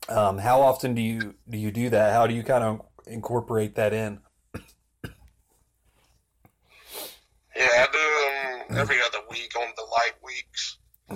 um, 0.08 0.38
how 0.38 0.62
often 0.62 0.96
do 0.96 1.02
you 1.02 1.36
do 1.50 1.58
you 1.58 1.72
do 1.72 1.90
that? 1.90 2.14
How 2.14 2.28
do 2.28 2.34
you 2.34 2.44
kind 2.44 2.64
of 2.64 2.82
incorporate 3.08 3.76
that 3.76 3.92
in? 3.94 4.20
Yeah, 7.58 7.68
I 7.74 7.88
do 7.92 8.70
them 8.70 8.78
every 8.80 9.02
other 9.02 9.20
week 9.30 9.54
on 9.58 9.68
the 9.76 9.84
light 9.84 10.14
weeks, 10.24 10.78
uh, 11.10 11.16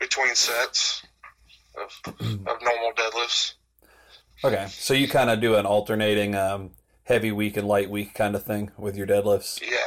between 0.00 0.34
sets 0.34 1.02
of, 2.06 2.14
of 2.20 2.62
normal 2.62 2.92
deadlifts. 2.94 3.54
Okay, 4.44 4.66
so 4.68 4.94
you 4.94 5.08
kind 5.08 5.30
of 5.30 5.40
do 5.40 5.56
an 5.56 5.66
alternating 5.66 6.34
um, 6.34 6.70
heavy 7.04 7.32
week 7.32 7.56
and 7.56 7.66
light 7.66 7.90
week 7.90 8.14
kind 8.14 8.34
of 8.36 8.44
thing 8.44 8.70
with 8.76 8.96
your 8.96 9.06
deadlifts. 9.06 9.60
Yeah, 9.60 9.78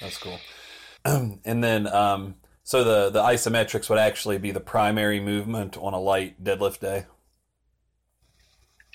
that's 0.00 0.18
cool. 0.18 0.38
and 1.04 1.64
then, 1.64 1.86
um, 1.88 2.36
so 2.62 2.84
the 2.84 3.10
the 3.10 3.22
isometrics 3.22 3.88
would 3.90 3.98
actually 3.98 4.38
be 4.38 4.52
the 4.52 4.60
primary 4.60 5.20
movement 5.20 5.76
on 5.76 5.92
a 5.92 6.00
light 6.00 6.42
deadlift 6.42 6.80
day. 6.80 7.06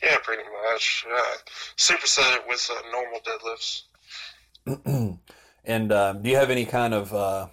Yeah, 0.02 0.18
pretty 0.24 0.44
much. 0.72 1.06
Uh, 1.12 1.36
superset 1.78 2.38
it 2.38 2.44
with 2.48 2.70
uh, 2.72 2.82
normal 2.92 3.20
deadlifts. 3.28 5.20
and 5.66 5.92
um, 5.92 6.22
do 6.24 6.30
you 6.30 6.38
have 6.38 6.50
any 6.50 6.66
kind 6.66 6.94
of 6.94 7.14
uh, 7.14 7.48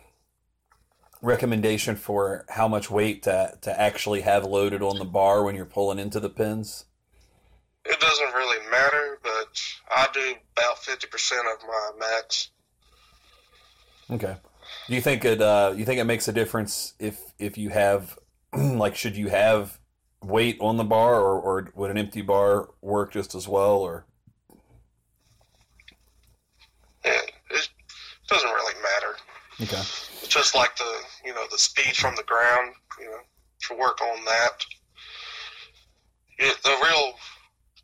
recommendation 1.23 1.97
for 1.97 2.45
how 2.49 2.69
much 2.69 2.91
weight 2.91 3.23
to, 3.25 3.57
to 3.63 3.81
actually 3.81 4.23
have 4.23 4.45
loaded 4.45 4.83
on 4.83 4.99
the 4.99 5.05
bar 5.05 5.43
when 5.43 5.55
you're 5.55 5.65
pulling 5.65 5.99
into 5.99 6.21
the 6.21 6.29
pins? 6.29 6.85
It 7.85 7.99
doesn't 8.01 8.35
really 8.35 8.71
matter, 8.71 9.19
but 9.23 9.61
I 9.95 10.09
do 10.13 10.35
about 10.57 10.77
50% 10.77 11.33
of 11.55 11.67
my 11.67 11.91
max. 11.99 12.51
Okay. 14.11 14.37
Do 14.87 14.95
you 14.95 15.01
think 15.01 15.25
it 15.25 15.41
uh, 15.41 15.75
you 15.77 15.85
think 15.85 15.99
it 15.99 16.05
makes 16.05 16.29
a 16.29 16.33
difference 16.33 16.95
if 16.99 17.19
if 17.39 17.57
you 17.57 17.71
have 17.71 18.19
like 18.57 18.95
should 18.95 19.17
you 19.17 19.29
have 19.29 19.79
weight 20.23 20.59
on 20.61 20.77
the 20.77 20.85
bar 20.85 21.21
or, 21.21 21.41
or 21.41 21.71
would 21.75 21.91
an 21.91 21.99
empty 21.99 22.23
bar 22.23 22.69
work 22.83 23.13
just 23.13 23.35
as 23.35 23.47
well 23.49 23.77
or 23.77 24.05
yeah, 27.05 27.21
it 27.51 27.69
doesn't 28.29 28.51
really 28.51 28.75
matter. 28.83 29.17
Okay 29.63 30.08
just 30.29 30.55
like 30.55 30.77
the 30.77 31.01
you 31.25 31.35
know 31.35 31.45
the 31.51 31.59
speed 31.59 31.97
from 31.97 32.15
the 32.17 32.23
ground, 32.25 32.75
you 32.99 33.07
know, 33.07 33.19
to 33.69 33.75
work 33.75 34.01
on 34.01 34.25
that. 34.25 34.65
It, 36.39 36.57
the 36.63 36.77
real 36.83 37.15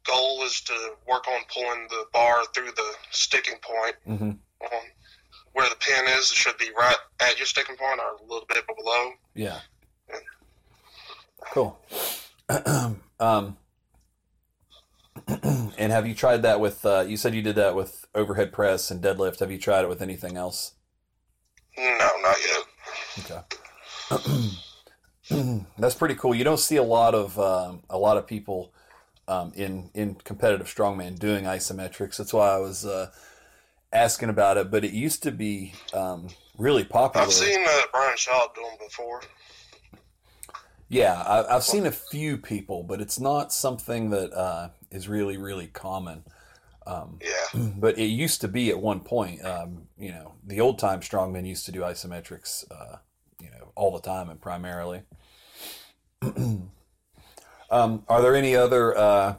goal 0.06 0.44
is 0.44 0.60
to 0.62 0.92
work 1.08 1.26
on 1.28 1.40
pulling 1.52 1.86
the 1.88 2.04
bar 2.12 2.42
through 2.54 2.70
the 2.76 2.94
sticking 3.10 3.58
point. 3.62 3.96
Mm-hmm. 4.06 4.30
On 4.30 4.82
where 5.52 5.68
the 5.68 5.76
pin 5.76 6.04
is, 6.18 6.30
it 6.30 6.36
should 6.36 6.58
be 6.58 6.68
right 6.76 6.96
at 7.20 7.38
your 7.38 7.46
sticking 7.46 7.76
point 7.76 8.00
or 8.00 8.16
a 8.16 8.28
little 8.28 8.46
bit 8.48 8.64
below. 8.66 9.12
Yeah. 9.34 9.60
yeah. 10.08 10.16
Cool. 11.52 11.78
um, 13.20 13.56
and 15.28 15.92
have 15.92 16.06
you 16.06 16.14
tried 16.14 16.42
that 16.42 16.60
with? 16.60 16.84
Uh, 16.84 17.04
you 17.06 17.16
said 17.16 17.34
you 17.34 17.42
did 17.42 17.56
that 17.56 17.74
with 17.74 18.06
overhead 18.14 18.52
press 18.52 18.90
and 18.90 19.02
deadlift. 19.02 19.40
Have 19.40 19.50
you 19.50 19.58
tried 19.58 19.82
it 19.82 19.88
with 19.88 20.02
anything 20.02 20.36
else? 20.36 20.72
No, 21.76 22.10
not 22.22 22.36
yet. 22.46 22.64
Okay. 23.18 24.50
That's 25.78 25.94
pretty 25.94 26.14
cool. 26.14 26.34
You 26.34 26.44
don't 26.44 26.60
see 26.60 26.76
a 26.76 26.82
lot 26.82 27.14
of 27.14 27.38
um, 27.38 27.82
a 27.88 27.98
lot 27.98 28.16
of 28.16 28.26
people 28.26 28.72
um, 29.26 29.52
in 29.54 29.90
in 29.94 30.16
competitive 30.16 30.66
strongman 30.66 31.18
doing 31.18 31.44
isometrics. 31.44 32.16
That's 32.16 32.32
why 32.32 32.50
I 32.50 32.58
was 32.58 32.84
uh, 32.84 33.10
asking 33.92 34.28
about 34.28 34.56
it. 34.56 34.70
But 34.70 34.84
it 34.84 34.92
used 34.92 35.22
to 35.22 35.30
be 35.30 35.72
um, 35.92 36.28
really 36.58 36.84
popular. 36.84 37.26
I've 37.26 37.32
seen 37.32 37.64
uh, 37.66 37.80
Brian 37.92 38.16
Shaw 38.16 38.48
do 38.54 38.62
them 38.62 38.78
before. 38.86 39.22
Yeah, 40.88 41.22
I, 41.26 41.54
have 41.54 41.64
seen 41.64 41.86
a 41.86 41.90
few 41.90 42.36
people, 42.36 42.82
but 42.82 43.00
it's 43.00 43.18
not 43.18 43.52
something 43.52 44.10
that 44.10 44.32
uh, 44.32 44.68
is 44.90 45.08
really 45.08 45.38
really 45.38 45.68
common. 45.68 46.24
Um, 46.86 47.18
yeah. 47.22 47.60
But 47.76 47.98
it 47.98 48.06
used 48.06 48.40
to 48.42 48.48
be 48.48 48.70
at 48.70 48.78
one 48.78 49.00
point, 49.00 49.44
um, 49.44 49.88
you 49.98 50.10
know, 50.10 50.34
the 50.44 50.60
old 50.60 50.78
time 50.78 51.00
strongmen 51.00 51.46
used 51.46 51.66
to 51.66 51.72
do 51.72 51.80
isometrics, 51.80 52.64
uh, 52.70 52.96
you 53.40 53.50
know, 53.50 53.72
all 53.74 53.92
the 53.92 54.00
time 54.00 54.28
and 54.28 54.40
primarily. 54.40 55.02
um, 57.70 58.04
are 58.08 58.22
there 58.22 58.34
any 58.34 58.56
other 58.56 58.96
uh, 58.96 59.34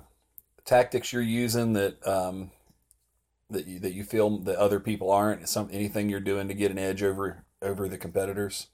tactics 0.65 1.11
you're 1.13 1.21
using 1.21 1.73
that 1.73 2.05
um, 2.07 2.51
that 3.49 3.67
you, 3.67 3.79
that 3.79 3.93
you 3.93 4.03
feel 4.03 4.39
that 4.39 4.57
other 4.57 4.79
people 4.79 5.11
aren't? 5.11 5.47
Some 5.49 5.69
anything 5.71 6.09
you're 6.09 6.19
doing 6.19 6.47
to 6.47 6.53
get 6.53 6.71
an 6.71 6.77
edge 6.77 7.03
over 7.03 7.45
over 7.61 7.87
the 7.87 7.97
competitors? 7.97 8.67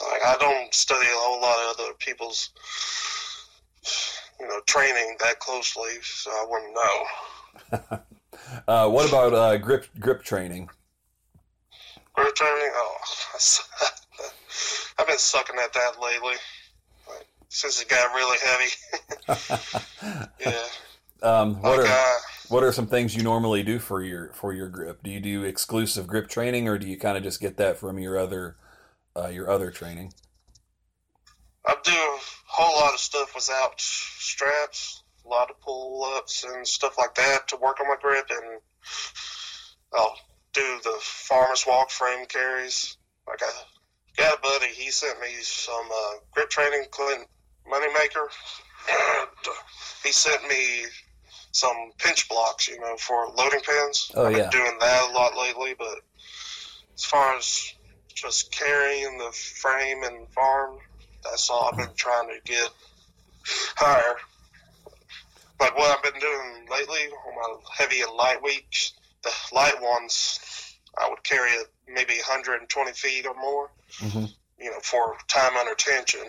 Like 0.00 0.24
I 0.24 0.36
don't 0.38 0.72
study 0.72 1.06
a 1.06 1.18
whole 1.18 1.40
lot 1.40 1.58
of 1.58 1.80
other 1.80 1.94
people's 1.98 2.50
you 4.40 4.48
know 4.48 4.60
training 4.66 5.16
that 5.20 5.38
closely, 5.38 5.90
so 6.02 6.30
I 6.30 6.46
wouldn't 6.48 6.74
know. 6.74 8.00
uh, 8.68 8.88
what 8.88 9.08
about 9.08 9.34
uh, 9.34 9.58
grip 9.58 9.86
grip 9.98 10.22
training? 10.22 10.68
Grip 12.14 12.34
training? 12.34 12.70
Oh, 12.74 12.96
I've 14.98 15.06
been 15.06 15.18
sucking 15.18 15.56
at 15.62 15.72
that 15.72 15.92
lately. 16.02 16.34
Like, 17.08 17.26
since 17.48 17.80
it 17.80 17.88
got 17.88 18.12
really 18.14 18.38
heavy. 18.44 19.80
yeah. 20.40 20.66
Um, 21.22 21.60
what 21.60 21.80
are 21.80 22.18
what 22.48 22.64
are 22.64 22.72
some 22.72 22.86
things 22.86 23.14
you 23.14 23.22
normally 23.22 23.62
do 23.62 23.78
for 23.78 24.02
your 24.02 24.32
for 24.32 24.52
your 24.52 24.68
grip? 24.68 25.02
Do 25.02 25.10
you 25.10 25.20
do 25.20 25.44
exclusive 25.44 26.06
grip 26.06 26.28
training, 26.28 26.66
or 26.66 26.78
do 26.78 26.86
you 26.88 26.98
kind 26.98 27.16
of 27.16 27.22
just 27.22 27.40
get 27.40 27.56
that 27.58 27.76
from 27.76 27.98
your 27.98 28.18
other 28.18 28.56
uh, 29.16 29.28
your 29.28 29.50
other 29.50 29.70
training? 29.70 30.12
I 31.70 31.76
do 31.84 31.92
a 31.92 32.18
whole 32.46 32.80
lot 32.80 32.94
of 32.94 33.00
stuff 33.00 33.32
without 33.32 33.80
straps, 33.80 35.04
a 35.24 35.28
lot 35.28 35.50
of 35.50 35.60
pull 35.60 36.02
ups 36.16 36.42
and 36.42 36.66
stuff 36.66 36.98
like 36.98 37.14
that 37.14 37.46
to 37.48 37.56
work 37.56 37.80
on 37.80 37.86
my 37.86 37.94
grip, 38.00 38.26
and 38.28 38.60
I'll 39.94 40.16
do 40.52 40.80
the 40.82 40.96
farmer's 41.00 41.64
walk 41.68 41.90
frame 41.90 42.26
carries. 42.26 42.96
Like 43.28 43.40
I 43.42 43.52
got 44.16 44.38
a 44.38 44.40
buddy, 44.40 44.66
he 44.66 44.90
sent 44.90 45.20
me 45.20 45.28
some 45.42 45.88
uh, 45.88 46.14
grip 46.32 46.50
training, 46.50 46.86
Clint 46.90 47.28
Moneymaker. 47.70 48.26
And 48.90 49.28
he 50.02 50.10
sent 50.10 50.42
me 50.48 50.86
some 51.52 51.92
pinch 51.98 52.28
blocks, 52.28 52.66
you 52.66 52.80
know, 52.80 52.96
for 52.96 53.28
loading 53.36 53.60
pins. 53.60 54.10
Oh, 54.16 54.26
I've 54.26 54.32
been 54.32 54.40
yeah. 54.40 54.50
doing 54.50 54.76
that 54.80 55.10
a 55.10 55.12
lot 55.12 55.36
lately, 55.36 55.74
but 55.78 56.00
as 56.94 57.04
far 57.04 57.36
as 57.36 57.74
just 58.12 58.50
carrying 58.50 59.18
the 59.18 59.30
frame 59.30 60.02
and 60.02 60.28
farm, 60.30 60.78
that's 61.22 61.50
all 61.50 61.70
I've 61.70 61.78
been 61.78 61.94
trying 61.96 62.28
to 62.28 62.40
get 62.44 62.68
higher. 63.76 64.16
Like 65.60 65.76
what 65.76 65.96
I've 65.96 66.02
been 66.12 66.20
doing 66.20 66.66
lately 66.70 67.00
on 67.26 67.34
my 67.36 67.56
heavy 67.76 68.00
and 68.00 68.12
light 68.14 68.42
weeks, 68.42 68.94
the 69.22 69.30
light 69.52 69.80
ones, 69.80 70.40
I 70.98 71.08
would 71.08 71.22
carry 71.22 71.50
maybe 71.86 72.14
120 72.14 72.92
feet 72.92 73.26
or 73.26 73.34
more, 73.34 73.70
hmm 73.98 74.24
you 74.58 74.70
know, 74.70 74.80
for 74.82 75.16
time 75.28 75.56
under 75.56 75.74
tension, 75.74 76.20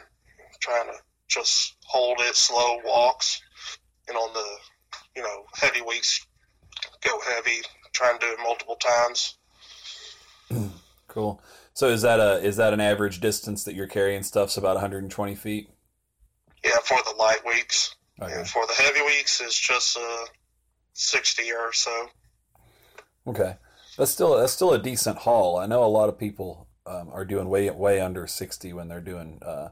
trying 0.62 0.88
to 0.88 0.94
just 1.28 1.76
hold 1.84 2.18
it 2.22 2.36
slow 2.36 2.80
walks, 2.86 3.42
and 4.08 4.16
on 4.16 4.34
the, 4.34 4.46
you 5.18 5.22
know, 5.22 5.44
heavy 5.54 5.82
weeks, 5.82 6.26
go 7.02 7.20
heavy, 7.28 7.62
try 7.92 8.12
and 8.12 8.20
do 8.22 8.28
it 8.28 8.40
multiple 8.42 8.76
times. 8.76 9.36
Cool. 11.08 11.42
So 11.74 11.88
is 11.88 12.02
that 12.02 12.20
a 12.20 12.44
is 12.44 12.58
that 12.58 12.74
an 12.74 12.82
average 12.82 13.20
distance 13.20 13.64
that 13.64 13.76
you're 13.76 13.88
carrying 13.88 14.24
stuff's 14.24 14.58
about 14.58 14.76
120 14.76 15.36
feet? 15.36 15.70
Yeah, 16.64 16.78
for 16.84 16.98
the 17.06 17.16
light 17.18 17.46
weeks. 17.46 17.96
Okay. 18.22 18.34
And 18.34 18.48
for 18.48 18.66
the 18.68 18.74
heavy 18.74 19.02
weeks, 19.02 19.42
it's 19.42 19.58
just 19.58 19.98
uh, 19.98 20.26
60 20.94 21.52
or 21.54 21.74
so. 21.74 22.10
Okay. 23.26 23.56
That's 23.98 24.12
still 24.12 24.38
that's 24.38 24.54
still 24.54 24.74
a 24.74 24.80
decent 24.80 25.20
haul. 25.20 25.58
I 25.58 25.66
know 25.66 25.84
a 25.84 25.86
lot 25.86 26.10
of 26.10 26.18
people 26.18 26.68
um, 26.86 27.10
are 27.12 27.26
doing 27.26 27.50
way 27.50 27.70
way 27.70 28.00
under 28.00 28.28
60 28.28 28.74
when 28.74 28.88
they're 28.88 29.02
doing 29.02 29.40
uh, 29.42 29.70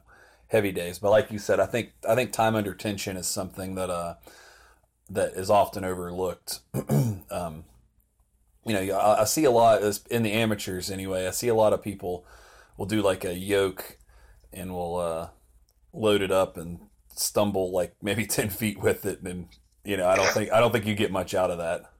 heavy 0.47 0.71
days, 0.71 0.99
but 0.99 1.11
like 1.11 1.31
you 1.31 1.39
said, 1.39 1.59
I 1.59 1.65
think 1.65 1.93
I 2.07 2.15
think 2.15 2.31
time 2.31 2.55
under 2.55 2.73
tension 2.73 3.17
is 3.17 3.27
something 3.27 3.75
that 3.75 3.89
uh 3.89 4.15
that 5.09 5.33
is 5.33 5.49
often 5.49 5.83
overlooked. 5.83 6.59
um, 7.31 7.65
you 8.65 8.73
know, 8.73 8.97
I, 8.97 9.21
I 9.21 9.23
see 9.25 9.45
a 9.45 9.51
lot 9.51 9.81
in 10.09 10.23
the 10.23 10.31
amateurs 10.31 10.91
anyway. 10.91 11.27
I 11.27 11.31
see 11.31 11.47
a 11.47 11.55
lot 11.55 11.73
of 11.73 11.81
people 11.81 12.25
will 12.77 12.85
do 12.85 13.01
like 13.01 13.25
a 13.25 13.33
yoke 13.33 13.97
and 14.53 14.73
will 14.73 14.97
uh, 14.97 15.29
load 15.93 16.21
it 16.21 16.31
up 16.31 16.57
and 16.57 16.79
stumble 17.09 17.71
like 17.71 17.95
maybe 18.01 18.25
10 18.27 18.49
feet 18.49 18.79
with 18.79 19.05
it, 19.05 19.21
and 19.21 19.47
you 19.83 19.97
know, 19.97 20.07
I 20.07 20.15
don't 20.15 20.29
think 20.29 20.51
I 20.51 20.59
don't 20.59 20.71
think 20.71 20.85
you 20.85 20.95
get 20.95 21.11
much 21.11 21.33
out 21.33 21.51
of 21.51 21.57
that. 21.57 21.91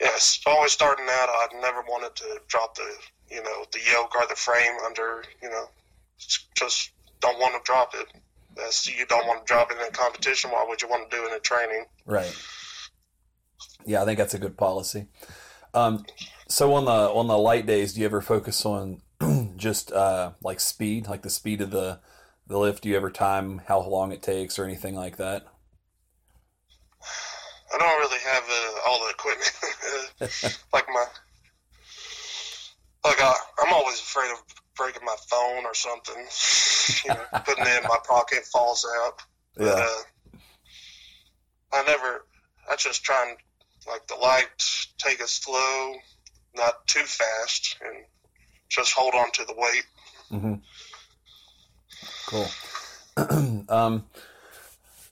Yes, 0.00 0.40
always 0.46 0.72
starting 0.72 1.06
out, 1.08 1.28
I 1.28 1.48
never 1.60 1.80
wanted 1.82 2.14
to 2.16 2.40
drop 2.48 2.74
the, 2.74 2.88
you 3.30 3.42
know, 3.42 3.64
the 3.72 3.78
yoke 3.92 4.14
or 4.16 4.26
the 4.26 4.34
frame 4.34 4.72
under, 4.84 5.22
you 5.40 5.48
know, 5.48 5.68
just 6.18 6.90
don't 7.20 7.38
want 7.38 7.54
to 7.54 7.60
drop 7.64 7.94
it. 7.94 8.06
That's 8.56 8.86
you 8.86 9.06
don't 9.06 9.26
want 9.26 9.46
to 9.46 9.52
drop 9.52 9.70
it 9.70 9.78
in 9.78 9.86
a 9.86 9.90
competition. 9.90 10.50
Why 10.50 10.64
would 10.68 10.82
you 10.82 10.88
want 10.88 11.10
to 11.10 11.16
do 11.16 11.24
it 11.24 11.28
in 11.28 11.34
a 11.34 11.40
training? 11.40 11.86
Right. 12.06 12.36
Yeah, 13.86 14.02
I 14.02 14.04
think 14.04 14.18
that's 14.18 14.34
a 14.34 14.38
good 14.38 14.56
policy. 14.56 15.08
Um, 15.74 16.04
so 16.48 16.74
on 16.74 16.84
the 16.84 16.90
on 16.90 17.26
the 17.26 17.38
light 17.38 17.66
days, 17.66 17.94
do 17.94 18.00
you 18.00 18.06
ever 18.06 18.20
focus 18.20 18.64
on 18.64 19.02
just 19.56 19.92
uh, 19.92 20.32
like 20.42 20.60
speed, 20.60 21.06
like 21.06 21.22
the 21.22 21.30
speed 21.30 21.60
of 21.60 21.70
the 21.70 22.00
the 22.46 22.58
lift? 22.58 22.82
Do 22.82 22.88
you 22.88 22.96
ever 22.96 23.10
time 23.10 23.62
how 23.66 23.80
long 23.80 24.12
it 24.12 24.22
takes 24.22 24.58
or 24.58 24.64
anything 24.64 24.94
like 24.94 25.16
that? 25.16 25.46
I 27.74 27.78
don't 27.78 27.98
really 27.98 28.20
have 28.24 28.44
uh, 28.48 28.88
all 28.88 29.04
the 29.04 29.10
equipment. 29.10 30.56
like 30.72 30.86
my, 30.88 31.04
like 33.04 33.20
I, 33.20 33.34
I'm 33.64 33.72
always 33.72 34.00
afraid 34.00 34.30
of 34.30 34.38
breaking 34.76 35.04
my 35.04 35.16
phone 35.28 35.64
or 35.64 35.74
something. 35.74 36.14
you 37.04 37.14
know, 37.14 37.24
putting 37.44 37.64
it 37.66 37.82
in 37.82 37.88
my 37.88 37.98
pocket 38.08 38.44
falls 38.52 38.86
out. 39.02 39.20
But, 39.56 39.64
Yeah. 39.64 39.86
uh, 39.86 40.02
I 41.72 41.82
never. 41.84 42.26
I 42.70 42.76
just 42.76 43.02
try 43.02 43.26
and 43.28 43.36
like 43.86 44.06
the 44.06 44.14
light, 44.14 44.46
take 44.98 45.20
it 45.20 45.28
slow, 45.28 45.94
not 46.54 46.86
too 46.86 47.00
fast, 47.00 47.76
and 47.84 48.04
just 48.68 48.92
hold 48.92 49.14
on 49.14 49.30
to 49.32 49.44
the 49.44 49.54
weight. 49.56 49.84
hmm 50.30 50.54
Cool. 52.26 52.48
um, 53.68 54.04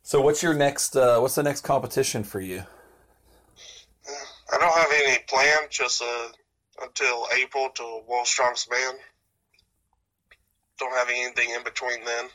so 0.03 0.21
what's 0.21 0.43
your 0.43 0.55
next? 0.55 0.97
Uh, 0.97 1.19
what's 1.21 1.35
the 1.35 1.43
next 1.43 1.61
competition 1.63 2.25
for 2.25 2.41
you? 2.41 2.65
I 4.53 4.59
don't 4.59 4.75
have 4.75 4.91
any 4.93 5.19
plan, 5.29 5.59
just 5.71 6.03
uh, 6.03 6.29
until 6.83 7.27
April 7.37 7.71
to 7.77 8.01
World 8.07 8.27
Strongest 8.27 8.71
Man. 8.71 8.95
Don't 10.79 10.93
have 10.93 11.09
anything 11.09 11.51
in 11.51 11.63
between 11.63 12.05
then. 12.05 12.27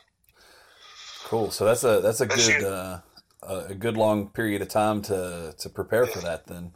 Cool. 1.24 1.50
So 1.50 1.64
that's 1.64 1.84
a 1.84 2.00
that's 2.00 2.20
a 2.20 2.26
good 2.26 2.64
uh, 2.64 3.00
a 3.48 3.70
a 3.70 3.74
good 3.74 3.96
long 3.96 4.28
period 4.28 4.62
of 4.62 4.68
time 4.68 5.02
to 5.02 5.54
to 5.58 5.68
prepare 5.68 6.06
for 6.06 6.20
that. 6.20 6.46
Then. 6.46 6.72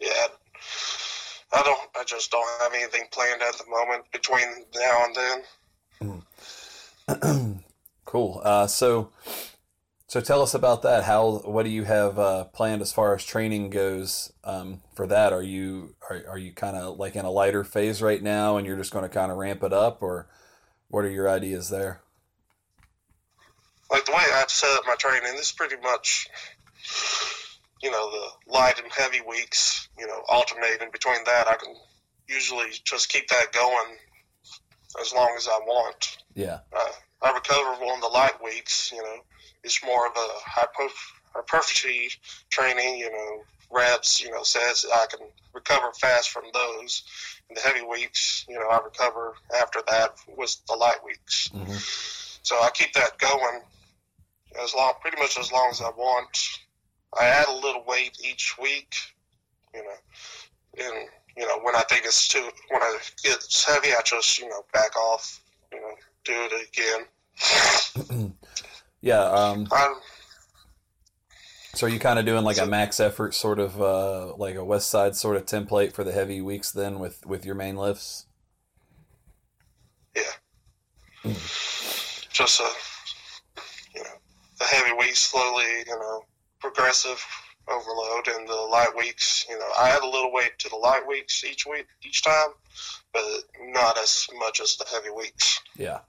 Yeah, 0.00 0.26
I 1.52 1.62
don't. 1.62 1.80
I 1.98 2.04
just 2.04 2.30
don't 2.30 2.46
have 2.62 2.72
anything 2.74 3.04
planned 3.10 3.42
at 3.42 3.54
the 3.58 3.64
moment 3.68 4.04
between 4.12 4.46
now 4.74 5.04
and 5.04 5.16
then. 5.16 5.42
cool. 8.04 8.40
Uh, 8.44 8.66
so, 8.66 9.10
so 10.06 10.20
tell 10.20 10.42
us 10.42 10.54
about 10.54 10.82
that. 10.82 11.04
How? 11.04 11.38
What 11.44 11.64
do 11.64 11.70
you 11.70 11.84
have 11.84 12.18
uh, 12.18 12.44
planned 12.44 12.82
as 12.82 12.92
far 12.92 13.14
as 13.14 13.24
training 13.24 13.70
goes 13.70 14.32
um, 14.44 14.82
for 14.94 15.06
that? 15.06 15.32
Are 15.32 15.42
you 15.42 15.96
are, 16.08 16.22
are 16.30 16.38
you 16.38 16.52
kind 16.52 16.76
of 16.76 16.98
like 16.98 17.16
in 17.16 17.24
a 17.24 17.30
lighter 17.30 17.64
phase 17.64 18.00
right 18.00 18.22
now, 18.22 18.56
and 18.56 18.66
you're 18.66 18.76
just 18.76 18.92
going 18.92 19.04
to 19.04 19.08
kind 19.08 19.32
of 19.32 19.38
ramp 19.38 19.62
it 19.62 19.72
up, 19.72 20.02
or 20.02 20.28
what 20.88 21.04
are 21.04 21.10
your 21.10 21.28
ideas 21.28 21.68
there? 21.70 22.00
Like 23.90 24.04
the 24.04 24.12
way 24.12 24.24
I've 24.34 24.50
set 24.50 24.70
up 24.78 24.84
my 24.86 24.94
training, 24.94 25.32
this 25.32 25.46
is 25.46 25.52
pretty 25.52 25.76
much, 25.82 26.28
you 27.82 27.90
know, 27.90 28.10
the 28.10 28.52
light 28.52 28.78
and 28.80 28.90
heavy 28.92 29.20
weeks. 29.20 29.88
You 29.98 30.06
know, 30.06 30.22
alternating 30.28 30.90
between 30.92 31.24
that, 31.26 31.48
I 31.48 31.56
can 31.56 31.74
usually 32.28 32.68
just 32.84 33.08
keep 33.08 33.28
that 33.28 33.46
going 33.52 33.96
as 35.00 35.12
long 35.12 35.34
as 35.36 35.48
I 35.48 35.58
want. 35.66 36.18
Yeah. 36.34 36.58
uh, 36.76 36.92
I 37.22 37.32
recover 37.32 37.68
on 37.84 38.00
the 38.00 38.06
light 38.06 38.42
weeks. 38.42 38.90
You 38.92 39.02
know, 39.02 39.16
it's 39.64 39.84
more 39.84 40.06
of 40.06 40.12
a 40.16 40.28
hypo- 40.46 40.94
hypertrophy 41.34 42.10
training. 42.50 42.98
You 42.98 43.10
know, 43.10 43.42
reps. 43.72 44.20
You 44.22 44.30
know, 44.30 44.42
sets. 44.44 44.86
I 44.92 45.06
can 45.10 45.26
recover 45.52 45.92
fast 46.00 46.30
from 46.30 46.44
those. 46.54 47.02
In 47.48 47.54
the 47.56 47.60
heavy 47.60 47.84
weeks, 47.84 48.44
you 48.48 48.54
know, 48.54 48.68
I 48.68 48.78
recover 48.84 49.34
after 49.60 49.80
that 49.88 50.14
with 50.38 50.56
the 50.68 50.76
light 50.76 51.04
weeks. 51.04 51.48
hmm 51.52 51.72
So 52.42 52.54
I 52.62 52.70
keep 52.72 52.92
that 52.92 53.18
going 53.18 53.62
as 54.62 54.74
long, 54.74 54.94
pretty 55.00 55.18
much 55.18 55.38
as 55.38 55.52
long 55.52 55.68
as 55.70 55.80
I 55.80 55.90
want. 55.90 56.38
I 57.18 57.26
add 57.26 57.48
a 57.48 57.54
little 57.54 57.84
weight 57.86 58.16
each 58.24 58.56
week. 58.60 58.94
You 59.74 59.82
know, 59.82 60.84
and 60.86 61.08
you 61.36 61.46
know 61.46 61.58
when 61.62 61.76
I 61.76 61.82
think 61.82 62.04
it's 62.04 62.28
too 62.28 62.48
when 62.70 62.82
I 62.82 62.98
get 63.22 63.38
heavy, 63.66 63.88
I 63.88 64.00
just 64.04 64.38
you 64.38 64.48
know 64.48 64.64
back 64.72 64.96
off. 64.96 65.40
You 65.72 65.80
know, 65.80 65.94
do 66.24 66.32
it 66.34 66.68
again. 68.08 68.34
Yeah. 69.02 69.22
Um, 69.22 69.66
I'm, 69.72 69.94
so 71.74 71.86
are 71.86 71.90
you 71.90 71.98
kind 71.98 72.18
of 72.18 72.26
doing 72.26 72.44
like 72.44 72.58
a 72.58 72.66
max 72.66 73.00
effort 73.00 73.34
sort 73.34 73.58
of 73.58 73.80
uh, 73.80 74.34
like 74.36 74.56
a 74.56 74.58
Westside 74.58 75.14
sort 75.14 75.36
of 75.36 75.46
template 75.46 75.92
for 75.92 76.04
the 76.04 76.12
heavy 76.12 76.40
weeks 76.40 76.70
then 76.72 76.98
with 76.98 77.24
with 77.24 77.44
your 77.44 77.54
main 77.54 77.76
lifts? 77.76 78.26
Yeah. 80.14 81.32
just 82.30 82.60
a 82.60 82.68
the 84.60 84.66
heavy 84.66 84.92
weeks 84.96 85.18
slowly 85.18 85.64
you 85.86 85.98
know 85.98 86.22
progressive 86.60 87.24
overload 87.68 88.28
and 88.28 88.48
the 88.48 88.54
light 88.54 88.94
weeks 88.96 89.46
you 89.48 89.58
know 89.58 89.68
I 89.78 89.90
add 89.90 90.02
a 90.02 90.08
little 90.08 90.32
weight 90.32 90.58
to 90.58 90.68
the 90.68 90.76
light 90.76 91.06
weeks 91.06 91.44
each 91.44 91.66
week 91.66 91.86
each 92.06 92.22
time 92.22 92.50
but 93.12 93.22
not 93.60 93.98
as 93.98 94.28
much 94.38 94.60
as 94.60 94.76
the 94.76 94.86
heavy 94.92 95.10
weeks 95.10 95.60
Yeah. 95.76 96.00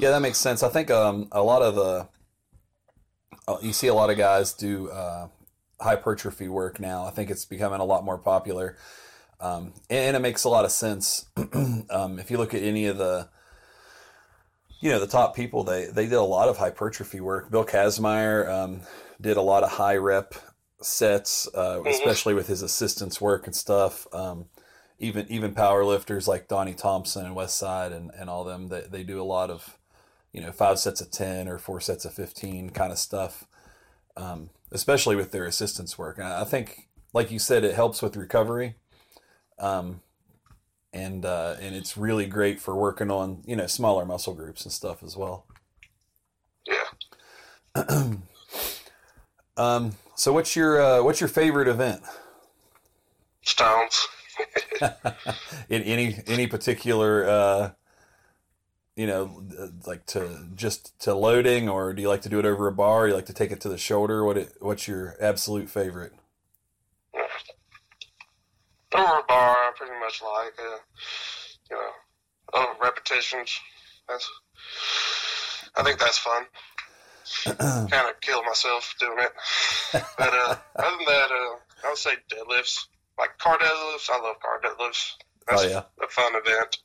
Yeah, 0.00 0.12
that 0.12 0.22
makes 0.22 0.38
sense. 0.38 0.62
I 0.62 0.70
think 0.70 0.90
um, 0.90 1.28
a 1.30 1.42
lot 1.42 1.60
of 1.60 1.74
the 1.74 2.08
uh, 3.46 3.58
you 3.60 3.74
see 3.74 3.86
a 3.86 3.92
lot 3.92 4.08
of 4.08 4.16
guys 4.16 4.54
do 4.54 4.88
uh, 4.88 5.28
hypertrophy 5.78 6.48
work 6.48 6.80
now. 6.80 7.04
I 7.04 7.10
think 7.10 7.30
it's 7.30 7.44
becoming 7.44 7.80
a 7.80 7.84
lot 7.84 8.02
more 8.02 8.16
popular, 8.16 8.78
um, 9.40 9.74
and, 9.90 9.98
and 9.98 10.16
it 10.16 10.20
makes 10.20 10.44
a 10.44 10.48
lot 10.48 10.64
of 10.64 10.72
sense. 10.72 11.26
um, 11.90 12.18
if 12.18 12.30
you 12.30 12.38
look 12.38 12.54
at 12.54 12.62
any 12.62 12.86
of 12.86 12.96
the 12.96 13.28
you 14.80 14.90
know 14.90 14.98
the 14.98 15.06
top 15.06 15.36
people, 15.36 15.64
they 15.64 15.86
they 15.86 16.04
did 16.04 16.14
a 16.14 16.22
lot 16.22 16.48
of 16.48 16.58
hypertrophy 16.58 17.20
work. 17.20 17.50
Bill 17.50 17.64
Kazmaier 17.64 18.48
um, 18.48 18.80
did 19.20 19.36
a 19.36 19.42
lot 19.42 19.62
of 19.62 19.72
high 19.72 19.96
rep 19.96 20.34
sets, 20.82 21.48
uh, 21.54 21.82
especially 21.86 22.34
with 22.34 22.46
his 22.46 22.62
assistance 22.62 23.20
work 23.20 23.46
and 23.46 23.54
stuff. 23.54 24.06
Um, 24.12 24.46
even 25.00 25.26
even 25.30 25.54
power 25.54 25.84
lifters 25.84 26.28
like 26.28 26.46
Donnie 26.46 26.74
Thompson 26.74 27.26
and 27.26 27.34
Westside 27.34 27.92
and, 27.92 28.10
and 28.16 28.30
all 28.30 28.44
them 28.44 28.68
they, 28.68 28.82
they 28.82 29.02
do 29.02 29.20
a 29.20 29.24
lot 29.24 29.50
of 29.50 29.78
you 30.32 30.40
know 30.40 30.52
five 30.52 30.78
sets 30.78 31.00
of 31.00 31.10
10 31.10 31.48
or 31.48 31.58
four 31.58 31.80
sets 31.80 32.04
of 32.04 32.12
15 32.12 32.70
kind 32.70 32.92
of 32.92 32.98
stuff 32.98 33.44
um, 34.16 34.50
especially 34.70 35.16
with 35.16 35.32
their 35.32 35.46
assistance 35.46 35.98
work 35.98 36.18
and 36.18 36.26
I 36.26 36.44
think 36.44 36.88
like 37.12 37.30
you 37.30 37.38
said 37.38 37.64
it 37.64 37.74
helps 37.74 38.02
with 38.02 38.16
recovery 38.16 38.76
um, 39.58 40.02
and 40.92 41.24
uh, 41.24 41.56
and 41.60 41.74
it's 41.74 41.96
really 41.96 42.26
great 42.26 42.60
for 42.60 42.74
working 42.74 43.10
on 43.10 43.42
you 43.46 43.56
know 43.56 43.66
smaller 43.66 44.04
muscle 44.04 44.34
groups 44.34 44.64
and 44.64 44.72
stuff 44.72 45.02
as 45.02 45.16
well 45.16 45.46
yeah 46.66 48.12
Um, 49.60 49.92
so 50.14 50.32
what's 50.32 50.56
your 50.56 50.80
uh, 50.80 51.02
what's 51.02 51.20
your 51.20 51.28
favorite 51.28 51.68
event? 51.68 52.02
Stones. 53.42 54.08
In 55.68 55.82
any 55.82 56.16
any 56.26 56.46
particular 56.46 57.28
uh, 57.28 57.70
you 58.96 59.06
know, 59.06 59.44
like 59.86 60.06
to 60.06 60.46
just 60.54 60.98
to 61.00 61.14
loading, 61.14 61.68
or 61.68 61.92
do 61.92 62.00
you 62.00 62.08
like 62.08 62.22
to 62.22 62.30
do 62.30 62.38
it 62.38 62.46
over 62.46 62.68
a 62.68 62.72
bar? 62.72 63.08
You 63.08 63.14
like 63.14 63.26
to 63.26 63.34
take 63.34 63.50
it 63.50 63.60
to 63.60 63.68
the 63.68 63.76
shoulder? 63.76 64.24
What 64.24 64.38
it, 64.38 64.52
what's 64.60 64.88
your 64.88 65.14
absolute 65.20 65.68
favorite? 65.68 66.14
Over 68.94 69.18
a 69.18 69.22
bar, 69.28 69.56
I 69.56 69.72
pretty 69.76 69.92
much 70.00 70.20
like. 70.22 70.54
Uh, 70.58 70.78
you 71.70 71.76
know, 71.76 71.90
oh, 72.54 72.74
repetitions. 72.82 73.58
That's. 74.08 74.28
I 75.76 75.82
think 75.84 75.98
that's 76.00 76.18
fun. 76.18 76.44
kind 77.90 78.08
of 78.10 78.20
kill 78.20 78.42
myself 78.42 78.94
doing 78.98 79.18
it. 79.18 79.32
But 79.92 80.32
uh, 80.34 80.56
other 80.76 80.96
than 80.96 81.06
that, 81.06 81.30
uh, 81.30 81.86
I 81.86 81.88
would 81.88 81.98
say 81.98 82.10
deadlifts. 82.28 82.86
Like 83.18 83.38
car 83.38 83.58
deadlifts, 83.58 84.10
I 84.10 84.20
love 84.20 84.36
car 84.40 84.60
deadlifts. 84.64 85.12
That's 85.48 85.62
Oh, 85.62 85.68
yeah. 85.68 85.82
a 86.02 86.08
fun 86.08 86.32
event. 86.34 86.78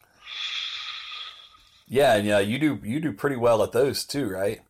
Yeah, 1.88 2.16
and 2.16 2.26
yeah, 2.28 2.40
you 2.40 2.60
do 2.60 2.80
you 2.84 3.00
do 3.00 3.14
pretty 3.14 3.36
well 3.38 3.64
at 3.64 3.72
those 3.72 4.06
too, 4.06 4.28
right? 4.28 4.62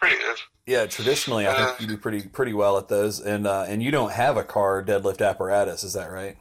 Pretty 0.00 0.16
good. 0.16 0.36
Yeah, 0.66 0.86
traditionally, 0.86 1.46
I 1.46 1.54
think 1.54 1.80
you 1.80 1.86
do 1.86 1.96
pretty 1.96 2.22
pretty 2.22 2.52
well 2.52 2.78
at 2.78 2.88
those, 2.88 3.20
and 3.20 3.46
uh, 3.46 3.64
and 3.68 3.82
you 3.82 3.90
don't 3.90 4.12
have 4.12 4.36
a 4.36 4.44
car 4.44 4.82
deadlift 4.84 5.26
apparatus, 5.26 5.82
is 5.84 5.92
that 5.94 6.10
right? 6.10 6.36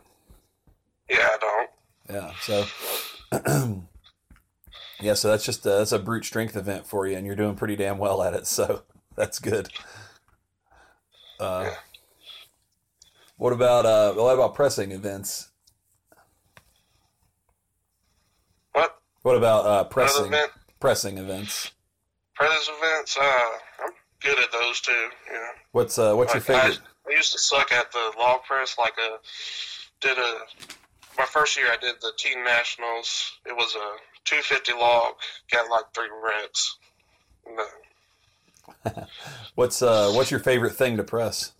Yeah, 1.09 1.27
I 1.31 1.37
don't. 1.41 1.69
Yeah, 2.11 2.31
so 2.41 2.65
yeah, 5.01 5.13
so 5.15 5.29
that's 5.29 5.45
just 5.45 5.65
a, 5.65 5.69
that's 5.69 5.91
a 5.91 5.99
brute 5.99 6.25
strength 6.25 6.55
event 6.55 6.85
for 6.85 7.07
you, 7.07 7.17
and 7.17 7.25
you're 7.25 7.35
doing 7.35 7.55
pretty 7.55 7.75
damn 7.75 7.97
well 7.97 8.21
at 8.21 8.33
it, 8.33 8.45
so 8.47 8.83
that's 9.15 9.39
good. 9.39 9.69
Uh, 11.39 11.63
Yeah. 11.69 11.75
what 13.37 13.53
about 13.53 13.85
uh, 13.85 14.13
what 14.13 14.33
about 14.33 14.53
pressing 14.53 14.91
events? 14.91 15.49
What? 18.73 18.95
What 19.23 19.35
about 19.35 19.65
uh, 19.65 19.83
pressing 19.85 20.27
event? 20.27 20.51
pressing 20.79 21.17
events? 21.17 21.71
Predators 22.39 22.69
events, 22.81 23.17
uh, 23.21 23.23
I'm 23.83 23.91
good 24.21 24.39
at 24.39 24.49
those 24.53 24.79
too. 24.79 24.91
Know, 25.29 25.39
What's 25.73 25.99
uh, 25.99 26.15
what's 26.15 26.33
your 26.33 26.39
favorite? 26.41 26.79
I, 27.05 27.11
I 27.11 27.15
used 27.15 27.33
to 27.33 27.37
suck 27.37 27.73
at 27.73 27.91
the 27.91 28.13
log 28.17 28.43
press. 28.43 28.77
Like 28.79 28.93
a 28.97 29.17
did 29.99 30.17
a 30.17 30.37
my 31.17 31.25
first 31.25 31.57
year 31.57 31.67
I 31.69 31.75
did 31.75 31.95
the 31.99 32.13
teen 32.17 32.41
nationals. 32.45 33.33
It 33.45 33.53
was 33.53 33.75
a 33.75 33.97
250 34.23 34.71
log. 34.73 35.15
Got 35.51 35.69
like 35.69 35.83
three 35.93 36.07
reps. 36.23 36.77
Uh, 38.85 39.01
What's 39.55 39.81
uh, 39.81 40.11
what's 40.13 40.31
your 40.31 40.39
favorite 40.39 40.75
thing 40.75 40.95
to 40.95 41.03
press? 41.03 41.51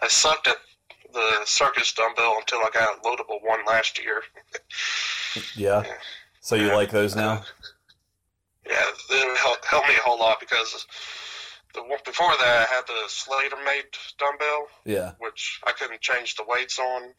I 0.00 0.08
sucked 0.08 0.46
at 0.48 0.56
the 1.12 1.40
circus 1.44 1.92
dumbbell 1.92 2.36
until 2.38 2.58
I 2.60 2.70
got 2.72 2.98
a 2.98 3.00
loadable 3.02 3.42
one 3.42 3.60
last 3.66 4.02
year. 4.02 4.22
Yeah. 5.54 5.84
So 6.40 6.56
you 6.56 6.72
like 6.74 6.90
those 6.90 7.14
now? 7.14 7.42
Yeah, 8.66 8.74
it 9.10 9.38
helped, 9.38 9.64
helped 9.64 9.88
me 9.88 9.94
a 9.94 10.00
whole 10.00 10.18
lot 10.18 10.40
because 10.40 10.86
the 11.74 11.82
one 11.82 11.98
before 12.04 12.32
that 12.38 12.66
I 12.68 12.74
had 12.74 12.86
the 12.86 13.02
Slater 13.08 13.56
made 13.64 13.84
dumbbell. 14.18 14.68
Yeah. 14.84 15.12
which 15.18 15.60
I 15.66 15.72
couldn't 15.72 16.00
change 16.00 16.34
the 16.36 16.44
weights 16.46 16.78
on 16.78 17.12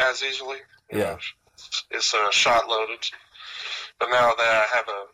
as 0.00 0.22
easily. 0.22 0.58
You 0.92 0.98
Yeah. 0.98 1.04
know, 1.04 1.18
it's 1.90 2.12
uh, 2.14 2.30
shot 2.30 2.68
loaded. 2.68 2.98
But 3.98 4.10
now 4.10 4.32
that 4.36 4.66
I 4.72 4.76
have 4.76 4.88
a 4.88 5.04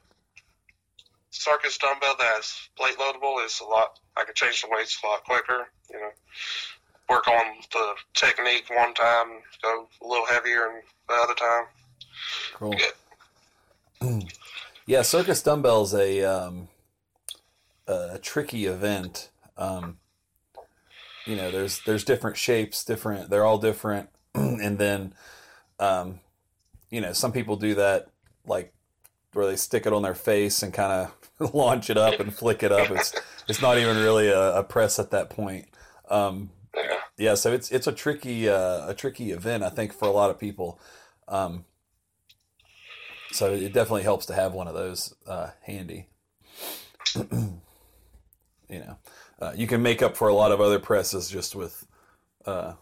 circus 1.31 1.79
dumbbell 1.79 2.17
that's 2.19 2.69
plate 2.77 2.97
loadable, 2.99 3.45
it's 3.45 3.61
a 3.61 3.65
lot. 3.65 3.99
I 4.17 4.25
can 4.25 4.35
change 4.35 4.63
the 4.63 4.69
weights 4.71 4.99
a 5.03 5.07
lot 5.07 5.25
quicker. 5.25 5.69
You 5.91 6.01
know, 6.01 6.11
work 7.11 7.29
on 7.29 7.45
the 7.73 7.95
technique 8.15 8.65
one 8.71 8.95
time, 8.95 9.27
go 9.63 9.89
a 10.03 10.07
little 10.07 10.27
heavier, 10.27 10.69
and 10.69 10.83
the 11.09 11.15
other 11.15 11.35
time. 11.35 11.65
Cool. 12.55 12.75
Yeah. 14.03 14.21
Yeah, 14.87 15.03
circus 15.03 15.41
dumbbell's 15.41 15.95
a 15.95 16.25
um, 16.25 16.67
a 17.87 18.19
tricky 18.21 18.67
event. 18.67 19.29
Um, 19.57 19.99
you 21.27 21.37
know, 21.37 21.53
there's 21.53 21.81
there's 21.83 22.03
different 22.03 22.37
shapes, 22.37 22.85
different. 22.85 23.31
They're 23.31 23.45
all 23.45 23.59
different, 23.59 24.09
and 24.35 24.79
then, 24.79 25.15
um, 25.79 26.19
you 26.91 27.01
know, 27.01 27.13
some 27.13 27.31
people 27.31 27.55
do 27.55 27.77
that 27.77 28.09
like 28.45 28.73
where 29.33 29.47
they 29.47 29.55
stick 29.55 29.87
it 29.87 29.93
on 29.93 30.03
their 30.03 30.15
face 30.15 30.61
and 30.61 30.75
kind 30.75 31.09
of 31.39 31.55
launch 31.55 31.89
it 31.89 31.97
up 31.97 32.19
and 32.19 32.35
flick 32.35 32.65
it 32.65 32.73
up. 32.73 32.91
It's 32.91 33.15
it's 33.49 33.63
not 33.63 33.79
even 33.79 33.97
really 33.97 34.27
a, 34.27 34.57
a 34.57 34.65
press 34.65 34.99
at 34.99 35.13
that 35.13 35.31
point. 35.31 35.69
Um, 36.09 36.51
Yeah. 36.75 37.00
Yeah, 37.21 37.35
so 37.35 37.53
it's 37.53 37.71
it's 37.71 37.87
a 37.87 37.93
tricky 37.93 38.49
uh, 38.49 38.89
a 38.89 38.95
tricky 38.95 39.31
event, 39.31 39.63
I 39.63 39.69
think, 39.69 39.93
for 39.93 40.09
a 40.09 40.11
lot 40.11 40.31
of 40.31 40.39
people. 40.39 40.81
Um, 41.29 41.67
so 43.31 43.53
it 43.53 43.75
definitely 43.75 44.05
helps 44.05 44.25
to 44.27 44.35
have 44.35 44.55
one 44.55 44.67
of 44.67 44.75
those 44.75 45.15
uh, 45.27 45.51
handy. 45.63 46.09
you 47.15 47.61
know, 48.71 48.97
uh, 49.39 49.53
you 49.55 49.67
can 49.67 49.83
make 49.83 50.01
up 50.03 50.17
for 50.17 50.29
a 50.29 50.35
lot 50.35 50.51
of 50.51 50.63
other 50.63 50.79
presses 50.79 51.29
just 51.29 51.55
with, 51.55 51.87
uh, 52.47 52.73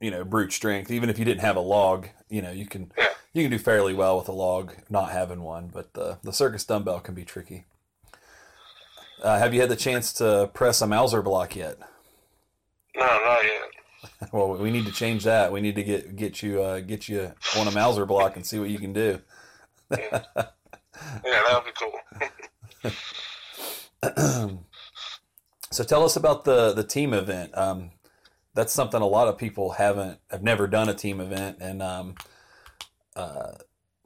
you 0.00 0.10
know, 0.10 0.22
brute 0.22 0.52
strength. 0.52 0.90
Even 0.90 1.08
if 1.08 1.18
you 1.18 1.24
didn't 1.24 1.40
have 1.40 1.56
a 1.56 1.60
log, 1.60 2.08
you 2.28 2.42
know, 2.42 2.50
you 2.50 2.66
can 2.66 2.92
Yeah. 2.98 3.08
you 3.32 3.42
can 3.42 3.50
do 3.50 3.58
fairly 3.58 3.94
well 3.94 4.18
with 4.18 4.28
a 4.28 4.32
log, 4.32 4.74
not 4.90 5.12
having 5.12 5.40
one. 5.42 5.68
But 5.72 5.94
the 5.94 6.18
the 6.22 6.32
circus 6.32 6.64
dumbbell 6.64 7.00
can 7.00 7.14
be 7.14 7.24
tricky. 7.24 7.64
Uh, 9.22 9.38
have 9.38 9.54
you 9.54 9.60
had 9.62 9.70
the 9.70 9.76
chance 9.76 10.12
to 10.14 10.50
press 10.52 10.82
a 10.82 10.86
Mauser 10.86 11.22
block 11.22 11.56
yet? 11.56 11.78
No, 12.96 13.06
not 13.06 13.42
yet. 13.44 13.70
Well, 14.32 14.56
we 14.56 14.70
need 14.70 14.86
to 14.86 14.92
change 14.92 15.24
that. 15.24 15.52
We 15.52 15.60
need 15.60 15.74
to 15.74 15.82
get 15.82 16.16
get 16.16 16.42
you 16.42 16.62
uh, 16.62 16.80
get 16.80 17.06
you 17.06 17.32
on 17.58 17.68
a 17.68 17.70
Mauser 17.70 18.06
block 18.06 18.36
and 18.36 18.46
see 18.46 18.58
what 18.58 18.70
you 18.70 18.78
can 18.78 18.94
do. 18.94 19.20
Yeah, 21.24 21.42
that 21.48 21.54
would 21.54 21.64
be 21.64 22.90
cool. 24.02 24.58
so 25.70 25.84
tell 25.84 26.04
us 26.04 26.16
about 26.16 26.44
the 26.44 26.72
the 26.72 26.84
team 26.84 27.12
event. 27.12 27.56
Um, 27.56 27.90
that's 28.54 28.72
something 28.72 29.00
a 29.00 29.06
lot 29.06 29.28
of 29.28 29.38
people 29.38 29.72
haven't 29.72 30.18
have 30.30 30.42
never 30.42 30.66
done 30.66 30.88
a 30.88 30.94
team 30.94 31.20
event, 31.20 31.58
and 31.60 31.82
um, 31.82 32.14
uh, 33.16 33.52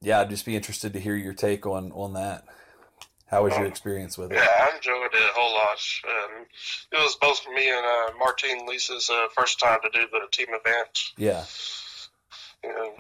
yeah, 0.01 0.21
I'd 0.21 0.31
just 0.31 0.47
be 0.47 0.57
interested 0.57 0.93
to 0.93 1.01
hear 1.01 1.17
your 1.17 1.35
take 1.35 1.67
on 1.67 1.93
on 1.93 2.15
that. 2.15 2.45
How 3.35 3.43
was 3.43 3.57
your 3.57 3.67
experience 3.67 4.17
with 4.17 4.31
it? 4.31 4.37
Yeah, 4.37 4.47
I 4.47 4.77
enjoyed 4.77 5.13
it 5.13 5.15
a 5.15 5.35
whole 5.35 5.55
lot. 5.55 5.79
Um, 6.07 6.47
it 6.93 6.97
was 6.97 7.17
both 7.21 7.45
me 7.53 7.69
and 7.69 7.85
uh, 7.85 8.17
Martins 8.17 8.63
Licis 8.63 9.11
uh, 9.11 9.27
first 9.37 9.59
time 9.59 9.81
to 9.83 9.91
do 9.93 10.07
the 10.13 10.21
team 10.31 10.47
event. 10.51 11.01
Yeah, 11.17 11.45
You 12.63 12.69
know, 12.71 12.95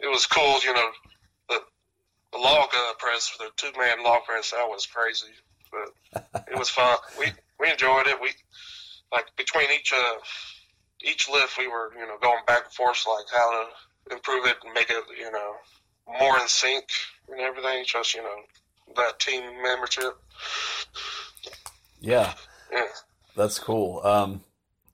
it 0.00 0.08
was 0.08 0.26
cool. 0.26 0.58
You 0.64 0.74
know, 0.74 0.90
the, 1.48 1.60
the 2.32 2.38
log 2.38 2.68
uh, 2.74 2.94
press, 2.98 3.30
the 3.38 3.50
two 3.56 3.70
man 3.78 4.02
log 4.02 4.24
press, 4.24 4.50
that 4.50 4.66
was 4.66 4.86
crazy, 4.86 5.32
but 5.70 6.44
it 6.50 6.58
was 6.58 6.68
fun. 6.68 6.96
We 7.18 7.26
we 7.60 7.70
enjoyed 7.70 8.08
it. 8.08 8.20
We 8.20 8.30
like 9.12 9.26
between 9.36 9.66
each 9.70 9.92
uh, 9.92 10.14
each 11.00 11.28
lift, 11.30 11.58
we 11.58 11.68
were 11.68 11.92
you 11.94 12.08
know 12.08 12.18
going 12.20 12.42
back 12.48 12.64
and 12.64 12.72
forth 12.72 13.04
like 13.06 13.26
how 13.32 13.50
to 13.52 14.14
improve 14.14 14.46
it 14.46 14.56
and 14.64 14.74
make 14.74 14.90
it 14.90 15.04
you 15.16 15.30
know 15.30 15.54
more 16.20 16.40
in 16.40 16.48
sync 16.48 16.86
and 17.30 17.40
everything. 17.40 17.84
Just 17.86 18.14
you 18.16 18.22
know 18.24 18.40
that 18.96 19.18
team 19.20 19.42
membership. 19.62 20.16
yeah, 22.00 22.34
Yeah. 22.72 22.82
that's 23.36 23.58
cool. 23.58 24.00
Um, 24.04 24.42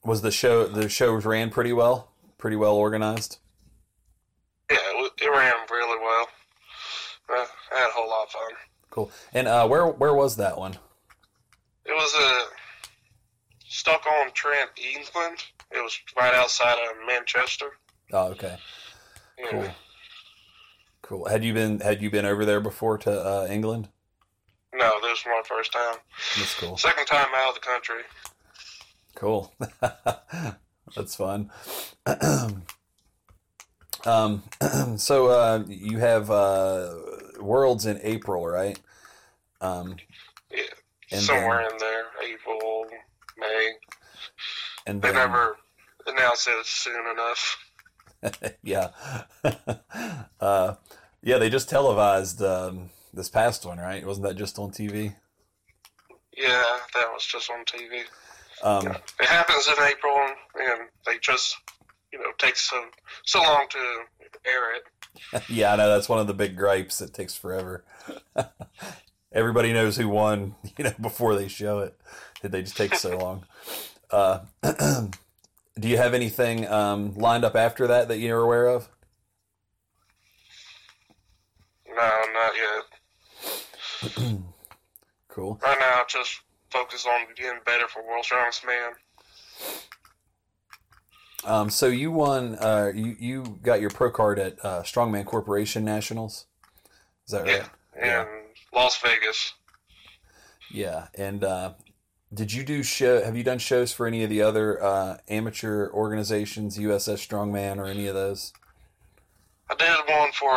was 0.04 0.22
the 0.22 0.30
show 0.30 0.66
the 0.66 0.88
shows 0.88 1.24
ran 1.24 1.50
pretty 1.50 1.72
well, 1.72 2.10
pretty 2.38 2.56
well 2.56 2.74
organized? 2.74 3.38
Yeah, 4.70 4.78
it, 4.80 5.12
it 5.22 5.28
ran 5.28 5.54
really 5.70 5.98
well. 6.00 6.28
Uh, 7.28 7.46
I 7.74 7.78
had 7.78 7.88
a 7.88 7.92
whole 7.92 8.08
lot 8.08 8.24
of 8.24 8.30
fun. 8.30 8.52
Cool. 8.90 9.10
And 9.32 9.46
uh, 9.46 9.68
where 9.68 9.86
where 9.86 10.14
was 10.14 10.36
that 10.36 10.56
one? 10.58 10.74
It 11.84 11.92
was 11.92 12.14
uh, 12.18 12.44
Stoke-on-Trent, 13.68 14.70
England. 14.76 15.38
It 15.72 15.82
was 15.82 15.98
right 16.16 16.34
outside 16.34 16.74
of 16.78 16.96
Manchester. 17.06 17.66
Oh, 18.12 18.28
okay. 18.28 18.56
Yeah. 19.38 19.50
Cool. 19.50 19.68
Cool. 21.10 21.26
Had 21.26 21.42
you 21.42 21.52
been 21.52 21.80
had 21.80 22.00
you 22.00 22.08
been 22.08 22.24
over 22.24 22.44
there 22.44 22.60
before 22.60 22.96
to 22.98 23.10
uh, 23.10 23.48
England? 23.50 23.88
No, 24.72 25.00
this 25.02 25.10
was 25.10 25.26
my 25.26 25.42
first 25.44 25.72
time. 25.72 25.96
That's 26.38 26.54
cool. 26.54 26.76
Second 26.76 27.06
time 27.06 27.26
out 27.34 27.48
of 27.48 27.54
the 27.56 27.60
country. 27.60 28.02
Cool. 29.16 29.52
That's 30.94 31.16
fun. 31.16 31.50
um, 34.06 34.44
so 34.98 35.26
uh, 35.26 35.64
you 35.66 35.98
have 35.98 36.30
uh, 36.30 36.94
Worlds 37.40 37.86
in 37.86 37.98
April, 38.04 38.46
right? 38.46 38.78
Um, 39.60 39.96
Yeah, 40.52 41.18
somewhere 41.18 41.62
in 41.62 41.76
there, 41.80 42.04
April, 42.22 42.86
May. 43.36 43.72
and 44.86 45.02
They 45.02 45.08
then, 45.08 45.16
never 45.16 45.56
announced 46.06 46.46
it 46.46 46.64
soon 46.66 47.04
enough. 47.08 47.58
yeah. 48.62 48.90
uh, 50.40 50.74
Yeah, 51.22 51.38
they 51.38 51.50
just 51.50 51.68
televised 51.68 52.42
um, 52.42 52.90
this 53.12 53.28
past 53.28 53.64
one, 53.66 53.78
right? 53.78 54.04
Wasn't 54.06 54.26
that 54.26 54.36
just 54.36 54.58
on 54.58 54.70
TV? 54.70 55.14
Yeah, 56.36 56.64
that 56.94 57.12
was 57.12 57.26
just 57.26 57.50
on 57.50 57.64
TV. 57.64 58.02
Um, 58.62 58.86
It 59.20 59.26
happens 59.26 59.68
in 59.68 59.74
April, 59.84 60.16
and 60.58 60.88
they 61.06 61.18
just, 61.20 61.56
you 62.12 62.18
know, 62.18 62.30
take 62.38 62.56
so 62.56 62.82
so 63.24 63.42
long 63.42 63.66
to 63.70 63.78
air 64.46 64.74
it. 64.76 65.42
yeah, 65.48 65.72
I 65.72 65.76
know 65.76 65.88
that's 65.88 66.08
one 66.08 66.18
of 66.18 66.26
the 66.26 66.34
big 66.34 66.56
gripes. 66.56 67.00
It 67.00 67.12
takes 67.12 67.34
forever. 67.36 67.84
Everybody 69.32 69.72
knows 69.72 69.96
who 69.96 70.08
won, 70.08 70.54
you 70.78 70.84
know, 70.84 70.94
before 71.00 71.34
they 71.34 71.48
show 71.48 71.80
it. 71.80 71.98
Did 72.42 72.52
they 72.52 72.62
just 72.62 72.76
take 72.76 72.94
so 72.94 73.18
long. 73.18 73.44
Uh, 74.10 74.40
do 75.78 75.88
you 75.88 75.98
have 75.98 76.14
anything 76.14 76.66
um, 76.66 77.14
lined 77.16 77.44
up 77.44 77.54
after 77.54 77.86
that 77.86 78.08
that 78.08 78.18
you're 78.18 78.40
aware 78.40 78.66
of? 78.66 78.88
No, 82.00 82.24
not 82.32 82.52
yet. 82.56 84.40
Cool. 85.30 85.60
Right 85.64 85.78
now, 85.78 86.02
just 86.08 86.40
focus 86.70 87.06
on 87.06 87.20
getting 87.36 87.60
better 87.64 87.86
for 87.86 88.04
World 88.04 88.24
Strongest 88.24 88.66
Man. 88.66 88.92
Um, 91.44 91.70
so 91.70 91.86
you 91.86 92.10
won. 92.10 92.56
Uh, 92.56 92.90
you 92.92 93.16
you 93.18 93.58
got 93.62 93.80
your 93.80 93.90
pro 93.90 94.10
card 94.10 94.38
at 94.40 94.58
uh, 94.64 94.82
Strongman 94.82 95.24
Corporation 95.24 95.84
Nationals. 95.84 96.46
Is 97.26 97.32
that 97.32 97.44
right? 97.44 97.62
Yeah. 97.96 98.22
in 98.22 98.28
Las 98.74 99.00
Vegas. 99.00 99.54
Yeah. 100.70 101.06
And 101.14 101.44
uh, 101.44 101.74
did 102.34 102.52
you 102.52 102.64
do 102.64 102.82
show? 102.82 103.22
Have 103.22 103.36
you 103.36 103.44
done 103.44 103.58
shows 103.58 103.92
for 103.92 104.06
any 104.08 104.24
of 104.24 104.30
the 104.30 104.42
other 104.42 104.82
uh, 104.82 105.18
amateur 105.28 105.90
organizations, 105.92 106.76
USS 106.76 107.26
Strongman, 107.26 107.78
or 107.78 107.86
any 107.86 108.08
of 108.08 108.14
those? 108.14 108.52
I 109.70 109.74
did 109.76 110.14
one 110.14 110.32
for 110.32 110.50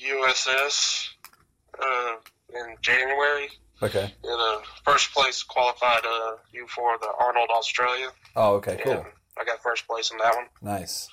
USS 0.00 1.08
uh, 1.82 2.14
in 2.54 2.76
January. 2.80 3.48
Okay. 3.82 4.12
In 4.22 4.30
uh, 4.30 4.60
first 4.84 5.12
place 5.12 5.42
qualified 5.42 6.04
uh, 6.06 6.36
you 6.52 6.66
for 6.68 6.96
the 7.00 7.10
Arnold 7.18 7.50
Australia. 7.50 8.10
Oh, 8.36 8.54
okay. 8.54 8.80
Cool. 8.84 8.92
And 8.92 9.04
I 9.38 9.44
got 9.44 9.60
first 9.60 9.88
place 9.88 10.12
in 10.12 10.18
that 10.18 10.36
one. 10.36 10.46
Nice. 10.62 11.08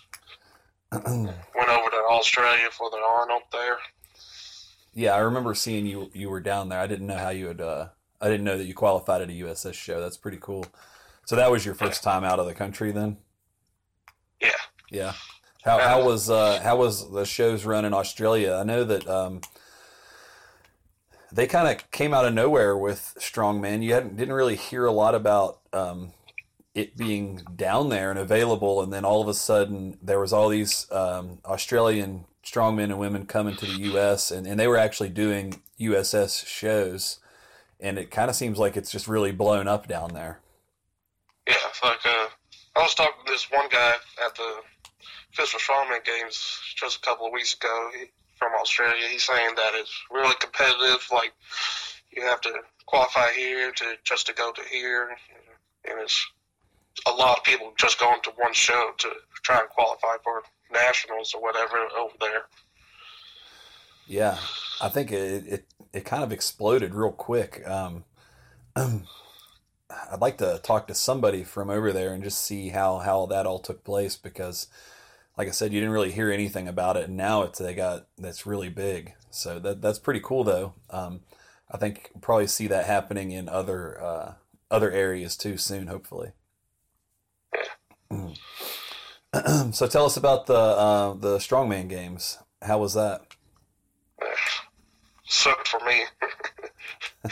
Went 0.91 1.05
over 1.07 1.89
to 1.89 2.03
Australia 2.11 2.67
for 2.71 2.91
the 2.91 2.97
Arnold 2.97 3.43
there. 3.51 3.77
Yeah, 4.93 5.15
I 5.15 5.19
remember 5.19 5.55
seeing 5.55 5.85
you. 5.85 6.11
You 6.13 6.29
were 6.29 6.39
down 6.39 6.69
there. 6.69 6.79
I 6.79 6.87
didn't 6.87 7.07
know 7.07 7.17
how 7.17 7.29
you 7.29 7.47
had. 7.47 7.61
Uh, 7.61 7.87
I 8.21 8.27
didn't 8.27 8.43
know 8.43 8.57
that 8.57 8.65
you 8.65 8.75
qualified 8.75 9.21
at 9.21 9.29
a 9.29 9.33
USS 9.33 9.73
show. 9.73 9.99
That's 9.99 10.17
pretty 10.17 10.39
cool. 10.39 10.65
So 11.25 11.35
that 11.35 11.51
was 11.51 11.65
your 11.65 11.75
first 11.75 12.03
time 12.03 12.23
out 12.23 12.39
of 12.39 12.45
the 12.45 12.53
country, 12.53 12.91
then. 12.91 13.17
Yeah. 14.41 14.49
Yeah. 14.91 15.13
How 15.63 15.77
how 15.79 16.05
was 16.05 16.29
uh, 16.29 16.61
how 16.61 16.77
was 16.77 17.11
the 17.11 17.25
shows 17.25 17.65
run 17.65 17.85
in 17.85 17.93
Australia? 17.93 18.53
I 18.53 18.63
know 18.63 18.83
that 18.85 19.07
um, 19.07 19.41
they 21.31 21.47
kind 21.47 21.67
of 21.67 21.91
came 21.91 22.13
out 22.13 22.25
of 22.25 22.33
nowhere 22.33 22.77
with 22.77 23.17
Strongman. 23.19 23.83
You 23.83 23.93
hadn't 23.93 24.15
didn't 24.15 24.33
really 24.33 24.55
hear 24.55 24.85
a 24.85 24.91
lot 24.91 25.15
about 25.15 25.59
um, 25.73 26.13
it 26.73 26.95
being 26.95 27.41
down 27.55 27.89
there 27.89 28.09
and 28.09 28.19
available, 28.19 28.81
and 28.81 28.93
then 28.93 29.03
all 29.03 29.21
of 29.21 29.27
a 29.27 29.33
sudden 29.33 29.97
there 30.01 30.19
was 30.19 30.31
all 30.31 30.47
these 30.47 30.89
um, 30.91 31.39
Australian 31.45 32.25
strongmen 32.43 32.85
and 32.85 32.99
women 32.99 33.25
coming 33.25 33.55
to 33.57 33.65
the 33.65 33.79
U.S. 33.91 34.31
and, 34.31 34.47
and 34.47 34.59
they 34.59 34.67
were 34.67 34.77
actually 34.77 35.09
doing 35.09 35.61
USS 35.79 36.45
shows, 36.47 37.19
and 37.81 37.99
it 37.99 38.11
kind 38.11 38.29
of 38.29 38.35
seems 38.35 38.57
like 38.57 38.77
it's 38.77 38.91
just 38.91 39.09
really 39.09 39.33
blown 39.33 39.67
up 39.67 39.87
down 39.87 40.13
there. 40.13 40.39
Yeah, 41.47 41.55
like 41.83 42.05
uh, 42.05 42.27
I 42.75 42.81
was 42.81 42.95
talking 42.95 43.25
to 43.25 43.31
this 43.31 43.51
one 43.51 43.67
guy 43.69 43.93
at 44.25 44.35
the 44.35 44.61
Official 45.33 45.59
Strongman 45.59 46.03
games 46.03 46.59
just 46.75 46.97
a 46.97 47.01
couple 47.01 47.27
of 47.27 47.33
weeks 47.33 47.53
ago 47.53 47.89
he, 47.97 48.05
from 48.37 48.53
Australia. 48.59 49.07
He's 49.09 49.23
saying 49.23 49.55
that 49.55 49.71
it's 49.75 49.93
really 50.11 50.35
competitive. 50.39 51.07
Like 51.11 51.33
you 52.11 52.23
have 52.23 52.41
to 52.41 52.53
qualify 52.85 53.31
here 53.31 53.71
to 53.71 53.95
just 54.03 54.27
to 54.27 54.33
go 54.33 54.51
to 54.51 54.61
here, 54.71 55.09
and 55.89 55.99
it's 55.99 56.27
a 57.07 57.11
lot 57.11 57.37
of 57.37 57.43
people 57.43 57.73
just 57.77 57.99
going 57.99 58.21
to 58.23 58.31
one 58.37 58.53
show 58.53 58.91
to 58.97 59.09
try 59.43 59.59
and 59.59 59.69
qualify 59.69 60.15
for 60.23 60.43
nationals 60.71 61.33
or 61.33 61.41
whatever 61.41 61.77
over 61.97 62.13
there. 62.19 62.43
Yeah, 64.07 64.37
I 64.81 64.89
think 64.89 65.11
it 65.11 65.47
it, 65.47 65.65
it 65.93 66.05
kind 66.05 66.23
of 66.23 66.31
exploded 66.31 66.95
real 66.95 67.11
quick. 67.11 67.67
Um, 67.67 68.05
I'd 68.75 70.21
like 70.21 70.37
to 70.37 70.59
talk 70.63 70.87
to 70.87 70.95
somebody 70.95 71.43
from 71.43 71.69
over 71.69 71.91
there 71.91 72.13
and 72.13 72.23
just 72.23 72.41
see 72.43 72.69
how 72.69 72.97
how 72.99 73.25
that 73.27 73.45
all 73.45 73.59
took 73.59 73.83
place 73.83 74.15
because, 74.15 74.67
like 75.39 75.47
I 75.47 75.51
said, 75.51 75.71
you 75.71 75.79
didn't 75.79 75.93
really 75.93 76.11
hear 76.11 76.29
anything 76.29 76.67
about 76.67 76.97
it, 76.97 77.05
and 77.05 77.15
now 77.15 77.43
it's 77.43 77.59
they 77.59 77.73
got 77.73 78.07
that's 78.17 78.45
really 78.45 78.67
big. 78.67 79.13
So 79.31 79.57
that 79.59 79.81
that's 79.81 79.97
pretty 79.97 80.19
cool 80.19 80.43
though. 80.43 80.73
Um, 80.89 81.21
I 81.71 81.77
think 81.77 82.11
we'll 82.13 82.19
probably 82.19 82.47
see 82.47 82.67
that 82.67 82.85
happening 82.85 83.31
in 83.31 83.47
other 83.47 84.03
uh, 84.03 84.33
other 84.69 84.91
areas 84.91 85.37
too 85.37 85.55
soon, 85.55 85.87
hopefully. 85.87 86.33
so 89.71 89.87
tell 89.87 90.05
us 90.05 90.17
about 90.17 90.47
the 90.47 90.55
uh, 90.55 91.13
the 91.13 91.37
strongman 91.37 91.87
games. 91.87 92.39
How 92.61 92.79
was 92.79 92.93
that? 92.95 93.21
Sucked 95.23 95.69
for 95.69 95.79
me. 95.85 96.01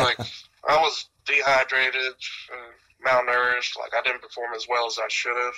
like 0.00 0.18
I 0.66 0.76
was 0.80 1.10
dehydrated, 1.26 2.14
uh, 2.54 3.06
malnourished. 3.06 3.76
Like 3.78 3.92
I 3.94 4.00
didn't 4.02 4.22
perform 4.22 4.54
as 4.56 4.66
well 4.66 4.86
as 4.86 4.98
I 4.98 5.08
should 5.08 5.36
have. 5.36 5.54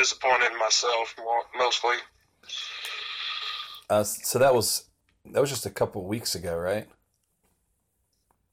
Disappointed 0.00 0.50
in 0.50 0.58
myself 0.58 1.14
more, 1.18 1.42
mostly. 1.58 1.96
Uh, 3.90 4.02
so 4.02 4.38
that 4.38 4.54
was 4.54 4.88
that 5.26 5.38
was 5.42 5.50
just 5.50 5.66
a 5.66 5.70
couple 5.70 6.06
weeks 6.06 6.34
ago, 6.34 6.56
right? 6.56 6.88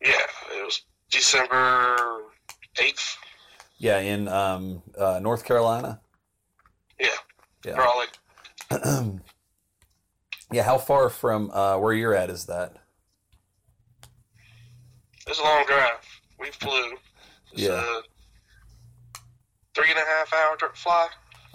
Yeah, 0.02 0.12
it 0.54 0.66
was 0.66 0.82
December 1.10 1.96
eighth. 2.82 3.16
Yeah, 3.78 4.00
in 4.00 4.28
um, 4.28 4.84
uh, 5.00 5.20
North 5.24 5.46
Carolina. 5.46 6.02
Yeah, 7.00 7.08
Yeah. 7.64 7.78
Raleigh. 8.70 9.22
yeah. 10.52 10.64
How 10.64 10.78
far 10.78 11.10
from 11.10 11.50
uh, 11.52 11.78
where 11.78 11.94
you're 11.94 12.14
at 12.14 12.30
is 12.30 12.48
that? 12.48 12.74
It's 15.26 15.40
a 15.40 15.44
long 15.44 15.64
drive. 15.66 15.94
We 16.42 16.52
flew. 16.52 16.92
It's 17.54 17.62
Yeah. 17.62 17.82
a 17.82 18.02
three 19.74 19.92
and 19.92 19.98
a 19.98 20.06
half 20.06 20.34
hour 20.34 20.58
fly. 20.74 21.08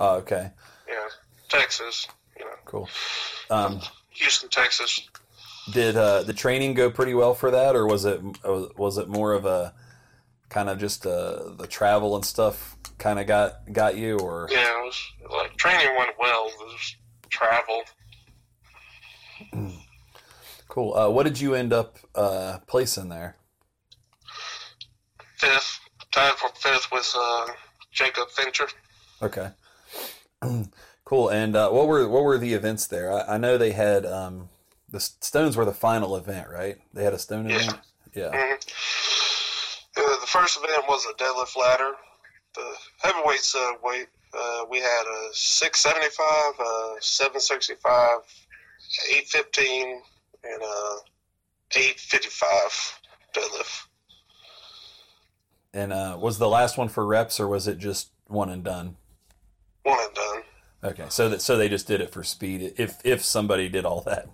Oh, 0.03 0.17
okay, 0.17 0.51
Yeah, 0.89 1.07
Texas. 1.49 2.09
You 2.37 2.45
know, 2.45 2.51
cool. 2.65 2.89
Um, 3.51 3.81
Houston, 4.11 4.49
Texas. 4.49 5.01
did 5.73 5.97
uh, 5.97 6.25
the 6.25 6.33
training 6.33 6.75
go 6.75 6.91
pretty 6.91 7.15
well 7.15 7.35
for 7.35 7.53
that, 7.53 7.77
or 7.77 7.87
was 7.87 8.05
it 8.05 8.21
was 8.77 8.99
it 8.99 9.09
more 9.09 9.33
of 9.33 9.45
a 9.45 9.73
kind 10.49 10.69
of 10.69 10.79
just 10.81 11.07
uh, 11.07 11.51
the 11.57 11.69
travel 11.69 12.17
and 12.17 12.25
stuff 12.25 12.77
kind 12.99 13.21
of 13.21 13.29
got 13.29 13.73
got 13.73 13.97
you, 13.97 14.19
or 14.19 14.49
Yeah, 14.51 14.59
it 14.81 14.85
was 14.85 15.01
like 15.31 15.57
training 15.57 15.95
went 15.97 16.19
well. 16.19 16.49
It 16.49 16.59
was 16.59 16.97
travel. 17.31 17.83
cool? 20.69 20.95
Uh, 20.95 21.11
what 21.11 21.23
did 21.23 21.39
you 21.39 21.55
end 21.55 21.73
up 21.73 21.99
uh, 22.17 22.59
placing 22.67 23.09
there? 23.09 23.37
Fifth, 25.37 25.79
tied 26.11 26.33
for 26.35 26.49
fifth 26.57 26.91
with 26.91 27.09
uh, 27.17 27.47
Jacob 27.93 28.29
Fincher. 28.31 28.67
Okay. 29.23 29.49
cool. 31.05 31.29
And 31.29 31.57
uh, 31.57 31.71
what 31.71 31.87
were 31.89 32.09
what 32.09 32.25
were 32.25 32.39
the 32.39 32.55
events 32.55 32.87
there? 32.87 33.13
I, 33.13 33.35
I 33.35 33.39
know 33.39 33.57
they 33.59 33.73
had 33.73 34.05
um, 34.07 34.49
the 34.91 35.01
Stones 35.01 35.57
were 35.57 35.65
the 35.65 35.73
final 35.73 36.17
event, 36.17 36.49
right? 36.51 36.79
They 36.93 37.05
had 37.05 37.15
a 37.15 37.19
Stone 37.19 37.49
Yeah. 37.49 37.57
event. 37.57 37.79
Yeah. 38.15 38.31
hmm 38.31 38.55
Uh, 39.97 40.21
the 40.21 40.27
first 40.27 40.59
event 40.63 40.85
was 40.89 41.07
a 41.07 41.15
deadlift 41.23 41.57
ladder. 41.57 41.93
The 42.55 42.75
heavyweights 43.03 43.55
uh, 43.55 43.73
weight 43.83 44.09
uh, 44.35 44.65
we 44.71 44.79
had 44.79 45.03
a 45.07 45.29
six 45.33 45.81
seventy 45.81 46.09
five, 46.09 46.53
uh, 46.59 46.95
seven 47.01 47.41
sixty 47.41 47.75
five, 47.83 48.19
eight 49.15 49.29
fifteen, 49.29 50.01
and 50.45 50.63
a 50.63 50.97
eight 51.79 51.99
fifty 52.01 52.29
five 52.29 53.01
deadlift. 53.35 53.83
And 55.75 55.93
uh, 55.93 56.19
was 56.21 56.39
the 56.39 56.49
last 56.49 56.77
one 56.77 56.89
for 56.89 57.07
reps, 57.07 57.41
or 57.41 57.49
was 57.49 57.67
it 57.67 57.79
just 57.79 58.11
one 58.27 58.51
and 58.51 58.63
done? 58.65 58.97
One 59.83 59.99
and 60.01 60.15
done. 60.15 60.43
Okay, 60.85 61.07
so 61.09 61.29
that 61.29 61.41
so 61.41 61.57
they 61.57 61.69
just 61.69 61.87
did 61.87 62.01
it 62.01 62.11
for 62.11 62.25
speed. 62.25 62.75
If 62.77 62.99
if 63.05 63.25
somebody 63.25 63.69
did 63.69 63.85
all 63.85 64.01
that, 64.03 64.29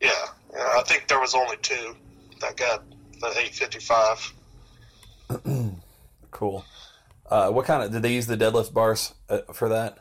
Yeah, 0.00 0.10
yeah. 0.54 0.68
I 0.78 0.82
think 0.86 1.06
there 1.08 1.20
was 1.20 1.34
only 1.34 1.56
two 1.58 1.94
that 2.40 2.56
got 2.56 2.82
the 3.20 3.32
eight 3.38 3.54
fifty 3.54 3.78
five. 3.78 4.32
cool. 6.30 6.64
Uh, 7.28 7.50
what 7.50 7.66
kind 7.66 7.82
of 7.82 7.92
did 7.92 8.02
they 8.02 8.12
use 8.12 8.26
the 8.26 8.36
deadlift 8.36 8.72
bars 8.72 9.14
uh, 9.28 9.40
for 9.52 9.68
that? 9.68 9.98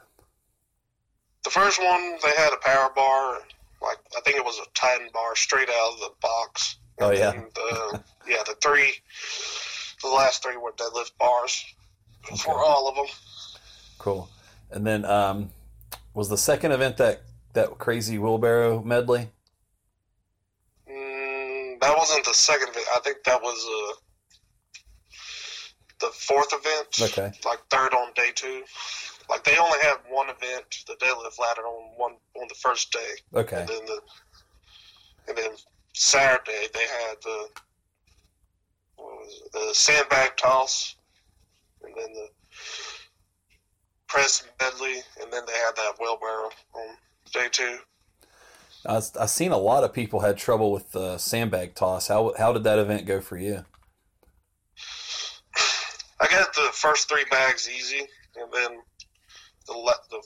The 1.43 1.49
first 1.49 1.79
one 1.79 2.17
they 2.23 2.31
had 2.35 2.53
a 2.53 2.57
power 2.57 2.89
bar, 2.95 3.39
like 3.81 3.97
I 4.17 4.21
think 4.21 4.37
it 4.37 4.45
was 4.45 4.59
a 4.59 4.69
Titan 4.73 5.09
bar 5.13 5.35
straight 5.35 5.69
out 5.69 5.93
of 5.93 5.99
the 5.99 6.11
box. 6.21 6.77
Oh, 7.01 7.11
yeah. 7.11 7.31
The, 7.31 8.03
yeah, 8.27 8.43
the 8.45 8.55
three, 8.61 8.91
the 10.01 10.09
last 10.09 10.43
three 10.43 10.57
were 10.57 10.73
deadlift 10.73 11.11
bars 11.17 11.63
for 12.43 12.63
all 12.63 12.89
of 12.89 12.95
them. 12.95 13.05
Cool. 13.97 14.29
And 14.71 14.85
then 14.85 15.05
um, 15.05 15.49
was 16.13 16.29
the 16.29 16.37
second 16.37 16.71
event 16.71 16.97
that 16.97 17.21
that 17.53 17.77
crazy 17.79 18.17
wheelbarrow 18.19 18.83
medley? 18.83 19.29
Mm, 20.89 21.79
that 21.79 21.97
wasn't 21.97 22.25
the 22.25 22.33
second 22.33 22.69
event. 22.69 22.85
I 22.95 22.99
think 22.99 23.23
that 23.23 23.41
was 23.41 23.65
uh, 23.65 23.95
the 26.01 26.07
fourth 26.13 26.53
event. 26.53 27.11
Okay. 27.11 27.31
Like 27.45 27.59
third 27.69 27.93
on 27.93 28.13
day 28.13 28.31
two. 28.35 28.63
Like 29.29 29.43
they 29.43 29.57
only 29.57 29.77
had 29.81 29.97
one 30.09 30.27
event, 30.29 30.65
the 30.87 30.95
deadlift 30.95 31.39
ladder, 31.39 31.61
on 31.61 31.91
one 31.97 32.13
on 32.41 32.47
the 32.47 32.55
first 32.55 32.91
day, 32.91 33.39
Okay. 33.39 33.59
and 33.59 33.69
then 33.69 33.85
the 33.85 34.01
and 35.27 35.37
then 35.37 35.51
Saturday 35.93 36.67
they 36.73 36.79
had 36.79 37.15
the 37.23 37.47
what 38.95 39.15
was 39.17 39.41
it, 39.45 39.51
the 39.51 39.73
sandbag 39.73 40.35
toss, 40.35 40.95
and 41.83 41.93
then 41.95 42.11
the 42.13 42.27
press 44.09 44.43
medley, 44.59 45.01
and 45.21 45.31
then 45.31 45.43
they 45.45 45.53
had 45.53 45.75
that 45.75 45.93
wheelbarrow 45.99 46.49
on 46.73 46.97
day 47.31 47.47
two. 47.51 47.77
I 48.85 49.01
I've 49.19 49.29
seen 49.29 49.51
a 49.51 49.57
lot 49.57 49.83
of 49.83 49.93
people 49.93 50.19
had 50.21 50.37
trouble 50.37 50.71
with 50.71 50.91
the 50.91 51.17
sandbag 51.17 51.75
toss. 51.75 52.07
How 52.07 52.33
how 52.37 52.51
did 52.51 52.63
that 52.63 52.79
event 52.79 53.05
go 53.05 53.21
for 53.21 53.37
you? 53.37 53.65
I 56.21 56.27
got 56.27 56.53
the 56.53 56.69
first 56.73 57.07
three 57.07 57.25
bags 57.29 57.69
easy, 57.69 58.07
and 58.35 58.51
then 58.51 58.79
the 59.67 59.95
the, 60.09 60.21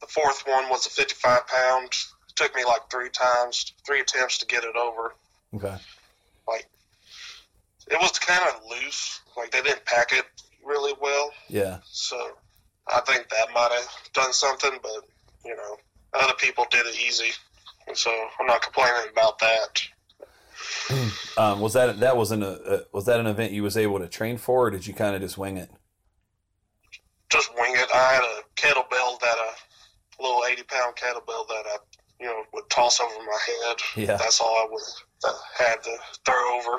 the 0.00 0.06
fourth 0.06 0.44
one 0.46 0.68
was 0.70 0.86
a 0.86 0.90
55 0.90 1.46
pound. 1.46 1.86
It 1.86 2.36
took 2.36 2.54
me 2.54 2.64
like 2.64 2.90
three 2.90 3.10
times, 3.10 3.72
three 3.84 4.00
attempts 4.00 4.38
to 4.38 4.46
get 4.46 4.64
it 4.64 4.76
over. 4.76 5.14
Okay. 5.54 5.76
Like 6.48 6.66
it 7.90 7.98
was 8.00 8.18
kind 8.18 8.42
of 8.48 8.62
loose, 8.70 9.20
like 9.36 9.50
they 9.50 9.62
didn't 9.62 9.84
pack 9.84 10.12
it 10.12 10.24
really 10.64 10.94
well. 11.00 11.30
Yeah. 11.48 11.78
So 11.84 12.36
I 12.92 13.00
think 13.00 13.28
that 13.28 13.48
might 13.54 13.70
have 13.72 13.88
done 14.14 14.32
something, 14.32 14.78
but 14.82 15.02
you 15.44 15.54
know, 15.56 15.76
other 16.14 16.34
people 16.38 16.66
did 16.70 16.86
it 16.86 16.96
easy, 16.98 17.30
and 17.86 17.96
so 17.96 18.10
I'm 18.40 18.46
not 18.46 18.62
complaining 18.62 19.10
about 19.12 19.38
that. 19.40 19.82
Um, 21.36 21.60
was 21.60 21.72
that 21.72 21.98
that 22.00 22.16
wasn't 22.16 22.42
a, 22.44 22.86
was 22.92 23.06
that 23.06 23.18
an 23.20 23.26
event 23.26 23.52
you 23.52 23.62
was 23.62 23.76
able 23.76 23.98
to 23.98 24.08
train 24.08 24.36
for, 24.38 24.66
or 24.66 24.70
did 24.70 24.86
you 24.86 24.94
kind 24.94 25.14
of 25.16 25.22
just 25.22 25.36
wing 25.38 25.56
it? 25.56 25.70
just 27.30 27.50
wing 27.54 27.72
it. 27.74 27.88
I 27.94 28.12
had 28.12 28.22
a 28.22 28.42
kettlebell 28.56 29.18
that 29.20 29.36
a 29.38 30.22
little 30.22 30.42
eighty 30.50 30.62
pound 30.64 30.94
kettlebell 30.96 31.48
that 31.48 31.64
I 31.66 31.76
you 32.20 32.26
know 32.26 32.42
would 32.52 32.68
toss 32.68 33.00
over 33.00 33.14
my 33.14 33.38
head. 33.46 33.76
Yeah. 33.96 34.16
That's 34.18 34.40
all 34.40 34.54
I 34.54 34.66
would 34.70 34.82
uh, 35.24 35.32
had 35.58 35.82
to 35.84 35.96
throw 36.26 36.58
over. 36.58 36.78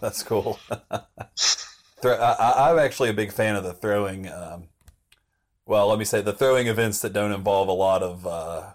That's 0.00 0.22
cool. 0.22 0.58
I, 0.70 1.00
I- 2.04 2.70
I'm 2.70 2.78
actually 2.78 3.08
a 3.08 3.14
big 3.14 3.32
fan 3.32 3.56
of 3.56 3.64
the 3.64 3.72
throwing. 3.72 4.28
Um, 4.30 4.68
well, 5.66 5.88
let 5.88 5.98
me 5.98 6.04
say 6.04 6.20
the 6.20 6.32
throwing 6.32 6.66
events 6.66 7.00
that 7.00 7.12
don't 7.12 7.32
involve 7.32 7.68
a 7.68 7.72
lot 7.72 8.02
of 8.02 8.26
uh, 8.26 8.70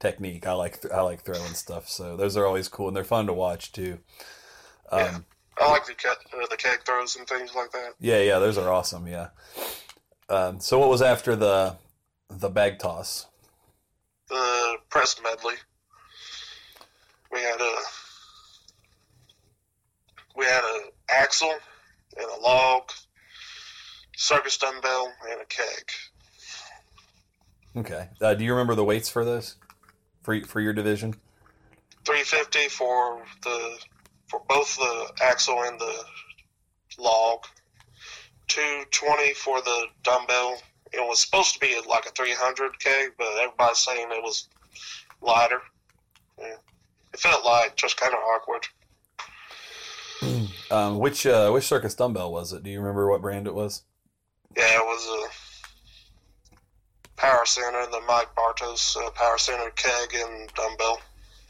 technique. 0.00 0.46
I 0.46 0.52
like 0.52 0.80
I 0.92 1.00
like 1.02 1.22
throwing 1.22 1.54
stuff, 1.54 1.88
so 1.88 2.16
those 2.16 2.36
are 2.36 2.46
always 2.46 2.68
cool 2.68 2.88
and 2.88 2.96
they're 2.96 3.04
fun 3.04 3.26
to 3.26 3.32
watch 3.32 3.72
too. 3.72 3.98
Um, 4.90 5.00
Yeah. 5.00 5.18
I 5.60 5.70
like 5.72 5.86
the 5.86 5.94
ket, 5.94 6.18
uh, 6.32 6.46
the 6.48 6.56
keg 6.56 6.84
throws 6.84 7.16
and 7.16 7.26
things 7.26 7.52
like 7.54 7.72
that. 7.72 7.94
yeah, 7.98 8.20
yeah, 8.20 8.38
those 8.38 8.56
are 8.56 8.72
awesome. 8.72 9.08
Yeah. 9.08 9.30
Um, 10.28 10.60
so 10.60 10.78
what 10.78 10.88
was 10.88 11.02
after 11.02 11.34
the 11.34 11.76
the 12.30 12.48
bag 12.48 12.78
toss? 12.78 13.26
The 14.28 14.76
press 14.88 15.20
medley. 15.22 15.54
We 17.32 17.40
had 17.40 17.60
a 17.60 17.74
we 20.36 20.44
had 20.44 20.62
a 20.62 20.80
axle 21.10 21.52
and 22.16 22.26
a 22.30 22.40
log, 22.40 22.90
circus 24.16 24.56
dumbbell, 24.58 25.12
and 25.30 25.40
a 25.40 25.44
keg. 25.46 25.90
Okay. 27.78 28.08
Uh, 28.20 28.34
do 28.34 28.44
you 28.44 28.52
remember 28.52 28.74
the 28.74 28.84
weights 28.84 29.08
for 29.08 29.24
this? 29.24 29.56
for 30.28 30.38
for 30.42 30.60
your 30.60 30.74
division? 30.74 31.14
350 32.04 32.68
for 32.68 33.22
the 33.44 33.78
for 34.28 34.42
both 34.46 34.76
the 34.76 35.10
axle 35.22 35.62
and 35.62 35.80
the 35.80 36.04
log 36.98 37.44
220 38.48 39.32
for 39.32 39.62
the 39.62 39.86
dumbbell 40.02 40.58
it 40.92 41.00
was 41.00 41.20
supposed 41.20 41.54
to 41.54 41.60
be 41.60 41.80
like 41.88 42.04
a 42.04 42.10
300k 42.10 43.08
but 43.16 43.26
everybody's 43.40 43.78
saying 43.78 44.08
it 44.10 44.22
was 44.22 44.48
lighter 45.22 45.60
yeah. 46.38 46.56
it 47.14 47.20
felt 47.20 47.44
light 47.44 47.74
just 47.76 47.98
kind 47.98 48.12
of 48.12 48.20
awkward 48.34 48.66
Um, 50.70 50.98
which 50.98 51.24
uh, 51.24 51.50
which 51.50 51.64
circus 51.64 51.94
dumbbell 51.94 52.30
was 52.30 52.52
it? 52.52 52.62
Do 52.62 52.68
you 52.68 52.78
remember 52.78 53.08
what 53.08 53.22
brand 53.22 53.46
it 53.46 53.54
was? 53.54 53.84
yeah 54.54 54.76
it 54.76 54.84
was 54.84 55.06
a 55.06 55.47
power 57.18 57.44
center 57.44 57.84
the 57.90 58.00
mike 58.06 58.28
bartos 58.34 58.96
uh, 58.96 59.10
power 59.10 59.36
center 59.38 59.70
keg 59.76 60.14
and 60.14 60.52
dumbbell 60.54 61.00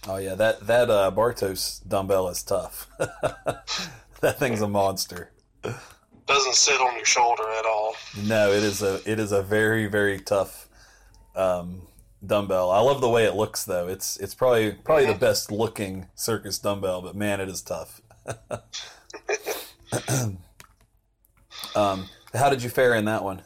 Oh 0.06 0.16
yeah, 0.16 0.34
that 0.36 0.66
that 0.66 0.90
uh, 0.90 1.10
Bartos 1.14 1.86
dumbbell 1.86 2.28
is 2.28 2.42
tough. 2.42 2.86
that 2.98 4.38
thing's 4.38 4.62
a 4.62 4.68
monster. 4.68 5.32
doesn't 6.26 6.54
sit 6.54 6.80
on 6.80 6.94
your 6.94 7.04
shoulder 7.04 7.42
at 7.58 7.66
all 7.66 7.96
No, 8.22 8.52
it 8.52 8.62
is 8.62 8.80
a 8.82 9.00
it 9.10 9.18
is 9.18 9.32
a 9.32 9.42
very 9.42 9.86
very 9.86 10.20
tough 10.20 10.68
um, 11.34 11.88
dumbbell. 12.24 12.70
I 12.70 12.80
love 12.80 13.00
the 13.00 13.08
way 13.08 13.24
it 13.24 13.34
looks 13.34 13.64
though. 13.64 13.88
It's 13.88 14.16
it's 14.18 14.34
probably 14.34 14.72
probably 14.72 15.06
the 15.06 15.14
best 15.14 15.50
looking 15.50 16.06
circus 16.14 16.58
dumbbell, 16.58 17.02
but 17.02 17.16
man, 17.16 17.40
it 17.40 17.48
is 17.48 17.60
tough. 17.62 18.00
um, 21.74 22.08
how 22.34 22.50
did 22.50 22.62
you 22.62 22.70
fare 22.70 22.94
in 22.94 23.04
that 23.06 23.24
one? 23.24 23.42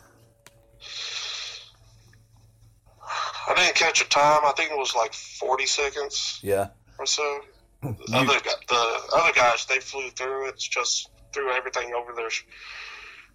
I 3.56 3.64
didn't 3.64 3.74
catch 3.76 4.00
a 4.00 4.08
time. 4.08 4.40
I 4.44 4.52
think 4.56 4.70
it 4.70 4.78
was 4.78 4.94
like 4.94 5.12
40 5.14 5.66
seconds 5.66 6.40
Yeah, 6.42 6.68
or 6.98 7.06
so. 7.06 7.40
The 7.82 7.88
You- 8.08 8.16
other 8.18 8.38
the 8.68 9.00
other 9.16 9.32
guys 9.34 9.66
they 9.66 9.80
flew 9.80 10.08
through. 10.10 10.48
It's 10.48 10.66
just 10.66 11.08
threw 11.32 11.50
everything 11.52 11.92
over 11.94 12.12
their 12.12 12.28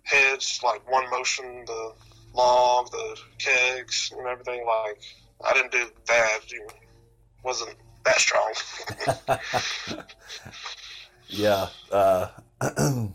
heads, 0.04 0.62
like 0.64 0.90
one 0.90 1.10
motion. 1.10 1.66
The 1.66 1.94
log, 2.34 2.90
the 2.92 3.20
kegs, 3.40 4.14
and 4.18 4.26
everything. 4.26 4.66
Like 4.66 5.00
I 5.46 5.54
didn't 5.54 5.72
do 5.74 5.86
that. 6.08 6.40
It 6.50 6.74
wasn't 7.44 7.76
that 8.06 8.20
strong. 8.20 8.54
yeah, 11.28 11.68
uh, 11.92 12.28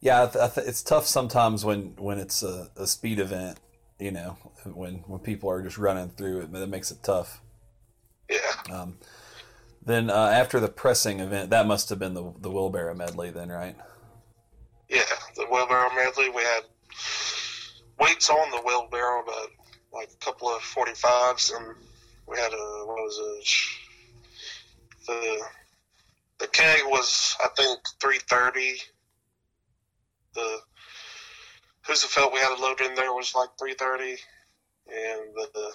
yeah. 0.00 0.24
I 0.24 0.26
th- 0.26 0.36
I 0.36 0.48
th- 0.48 0.66
it's 0.66 0.82
tough 0.82 1.06
sometimes 1.06 1.64
when 1.64 1.94
when 1.96 2.18
it's 2.18 2.42
a, 2.42 2.68
a 2.76 2.86
speed 2.86 3.18
event. 3.18 3.58
You 4.02 4.10
know, 4.10 4.30
when 4.64 4.96
when 5.06 5.20
people 5.20 5.48
are 5.48 5.62
just 5.62 5.78
running 5.78 6.10
through 6.10 6.40
it, 6.40 6.52
that 6.52 6.66
makes 6.68 6.90
it 6.90 7.04
tough. 7.04 7.40
yeah, 8.28 8.38
Um, 8.68 8.98
then 9.84 10.10
uh, 10.10 10.14
after 10.34 10.58
the 10.58 10.68
pressing 10.68 11.20
event, 11.20 11.50
that 11.50 11.68
must 11.68 11.88
have 11.90 12.00
been 12.00 12.14
the 12.14 12.32
the 12.40 12.50
wheelbarrow 12.50 12.94
medley, 12.94 13.30
then, 13.30 13.48
right? 13.50 13.76
yeah. 14.88 15.02
The 15.36 15.46
wheelbarrow 15.50 15.90
medley. 15.94 16.30
We 16.30 16.42
had 16.42 16.62
weights 18.00 18.28
on 18.28 18.50
the 18.50 18.62
wheelbarrow, 18.66 19.22
but 19.24 19.48
like 19.92 20.10
a 20.12 20.24
couple 20.24 20.48
of 20.48 20.62
45s, 20.62 21.54
and 21.56 21.76
we 22.26 22.38
had 22.38 22.52
a 22.52 22.84
what 22.86 22.96
was 22.96 23.20
it? 23.40 23.48
The 25.06 25.42
the 26.40 26.48
keg 26.48 26.80
was 26.86 27.36
I 27.44 27.48
think 27.56 27.80
330. 28.00 28.80
The 30.34 30.58
Husafell 31.86 32.32
we 32.32 32.38
had 32.38 32.56
a 32.56 32.60
load 32.60 32.80
in 32.80 32.94
there 32.94 33.12
was 33.12 33.34
like 33.34 33.50
330, 33.58 34.12
and 34.88 35.34
the, 35.34 35.48
the 35.54 35.72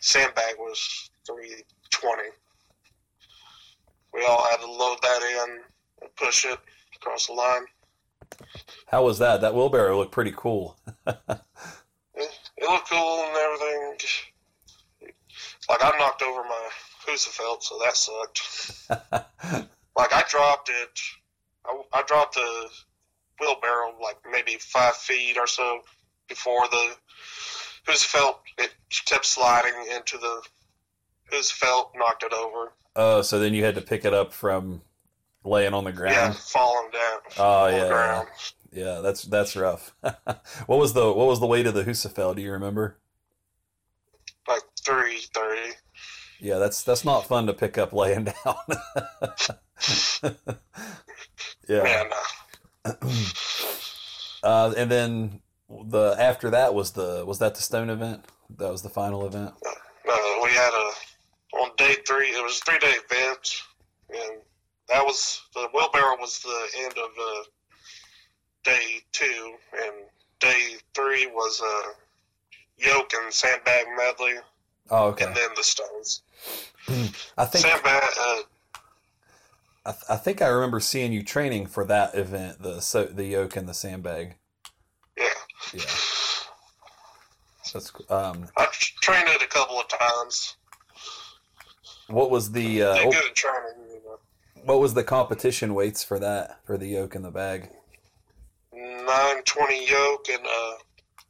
sandbag 0.00 0.54
was 0.58 1.10
320. 1.26 2.22
We 4.14 4.24
all 4.24 4.44
had 4.50 4.60
to 4.60 4.70
load 4.70 4.98
that 5.02 5.22
in 5.22 5.60
and 6.02 6.16
push 6.16 6.44
it 6.44 6.58
across 6.96 7.26
the 7.26 7.34
line. 7.34 7.64
How 8.86 9.04
was 9.04 9.18
that? 9.18 9.40
That 9.40 9.54
wheelbarrow 9.54 9.96
looked 9.96 10.12
pretty 10.12 10.34
cool. 10.36 10.78
It, 12.14 12.28
it 12.58 12.68
looked 12.68 12.90
cool 12.90 13.24
and 13.24 13.34
everything. 13.34 13.96
Like 15.66 15.82
I 15.82 15.96
knocked 15.98 16.22
over 16.22 16.44
my 16.44 16.68
Husafell, 17.06 17.62
so 17.62 17.78
that 17.82 17.96
sucked. 17.96 19.68
Like 19.96 20.12
I 20.12 20.24
dropped 20.28 20.70
it. 20.70 21.00
I, 21.66 21.80
I 21.92 22.02
dropped 22.02 22.34
the 22.34 22.68
wheelbarrow 23.40 23.94
like 24.02 24.16
maybe 24.30 24.56
five 24.60 24.94
feet 24.96 25.36
or 25.38 25.46
so 25.46 25.80
before 26.28 26.66
the 26.70 26.96
Husafell. 27.86 28.36
It 28.58 28.72
kept 29.06 29.26
sliding 29.26 29.74
into 29.94 30.18
the 30.18 30.42
Husafell, 31.32 31.90
knocked 31.96 32.22
it 32.22 32.32
over. 32.32 32.72
oh, 32.96 33.22
so 33.22 33.38
then 33.38 33.54
you 33.54 33.64
had 33.64 33.74
to 33.74 33.80
pick 33.80 34.04
it 34.04 34.14
up 34.14 34.32
from 34.32 34.82
laying 35.44 35.74
on 35.74 35.84
the 35.84 35.92
ground. 35.92 36.14
Yeah, 36.14 36.32
falling 36.32 36.90
down 36.92 37.20
Oh 37.38 37.66
yeah, 37.66 37.72
the 37.72 37.78
yeah, 37.78 37.88
ground. 37.88 38.28
yeah. 38.72 39.00
That's 39.00 39.22
that's 39.24 39.56
rough. 39.56 39.94
what 40.02 40.78
was 40.78 40.92
the 40.92 41.12
what 41.12 41.26
was 41.26 41.40
the 41.40 41.46
weight 41.46 41.66
of 41.66 41.74
the 41.74 41.84
Husafell? 41.84 42.36
Do 42.36 42.42
you 42.42 42.52
remember? 42.52 42.98
Like 44.48 44.62
three 44.84 45.18
thirty. 45.34 45.72
Yeah, 46.40 46.58
that's 46.58 46.82
that's 46.82 47.04
not 47.04 47.26
fun 47.26 47.46
to 47.46 47.52
pick 47.52 47.78
up 47.78 47.92
laying 47.92 48.24
down. 48.44 48.56
yeah. 51.68 51.82
Man, 51.82 52.06
uh, 52.12 52.16
Uh, 54.42 54.74
and 54.76 54.90
then 54.90 55.40
the 55.68 56.16
after 56.18 56.50
that 56.50 56.74
was 56.74 56.92
the 56.92 57.24
was 57.24 57.38
that 57.38 57.54
the 57.54 57.62
stone 57.62 57.88
event? 57.88 58.24
That 58.58 58.72
was 58.72 58.82
the 58.82 58.88
final 58.88 59.26
event. 59.26 59.54
uh, 59.64 60.16
we 60.42 60.50
had 60.50 60.70
a 60.72 61.58
on 61.58 61.70
day 61.76 61.96
three, 62.06 62.28
it 62.28 62.42
was 62.42 62.58
a 62.58 62.64
three 62.64 62.78
day 62.78 62.92
event, 63.08 63.62
and 64.10 64.40
that 64.88 65.04
was 65.04 65.42
the 65.54 65.68
wheelbarrow 65.72 66.16
was 66.18 66.40
the 66.40 66.66
end 66.82 66.92
of 66.92 67.10
uh, 67.20 67.42
day 68.64 69.00
two, 69.12 69.54
and 69.80 69.92
day 70.40 70.76
three 70.94 71.26
was 71.26 71.60
a 71.60 71.88
uh, 71.88 71.92
yoke 72.78 73.12
and 73.22 73.32
sandbag 73.32 73.86
medley. 73.96 74.34
Oh, 74.90 75.08
okay. 75.08 75.26
And 75.26 75.36
then 75.36 75.50
the 75.56 75.62
stones. 75.62 76.22
I 77.38 77.44
think 77.44 77.64
sandbag. 77.64 78.02
Uh, 78.20 78.36
I, 79.84 79.90
th- 79.90 80.04
I 80.08 80.16
think 80.16 80.40
I 80.40 80.46
remember 80.46 80.80
seeing 80.80 81.12
you 81.12 81.22
training 81.22 81.66
for 81.66 81.84
that 81.86 82.14
event, 82.14 82.62
the 82.62 82.80
so 82.80 83.04
the 83.04 83.24
yoke 83.24 83.56
and 83.56 83.68
the 83.68 83.74
sandbag. 83.74 84.36
Yeah. 85.16 85.24
Yeah. 85.74 85.80
That's 87.72 87.92
um. 88.10 88.46
I've 88.56 88.72
trained 88.72 89.28
it 89.28 89.42
a 89.42 89.46
couple 89.46 89.80
of 89.80 89.88
times. 89.88 90.56
What 92.08 92.30
was 92.30 92.52
the 92.52 92.82
uh, 92.82 92.94
They're 92.94 93.10
good 93.10 93.30
at 93.30 93.34
training. 93.34 93.88
You 93.88 94.00
know. 94.04 94.18
what 94.64 94.80
was 94.80 94.94
the 94.94 95.04
competition 95.04 95.74
weights 95.74 96.04
for 96.04 96.18
that 96.18 96.60
for 96.64 96.76
the 96.76 96.86
yoke 96.86 97.14
and 97.14 97.24
the 97.24 97.30
bag? 97.30 97.70
Nine 98.72 99.42
twenty 99.44 99.88
yoke 99.88 100.28
and 100.30 100.44
uh, 100.46 100.72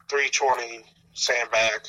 three 0.09 0.28
twenty 0.30 0.84
sandbag. 1.14 1.88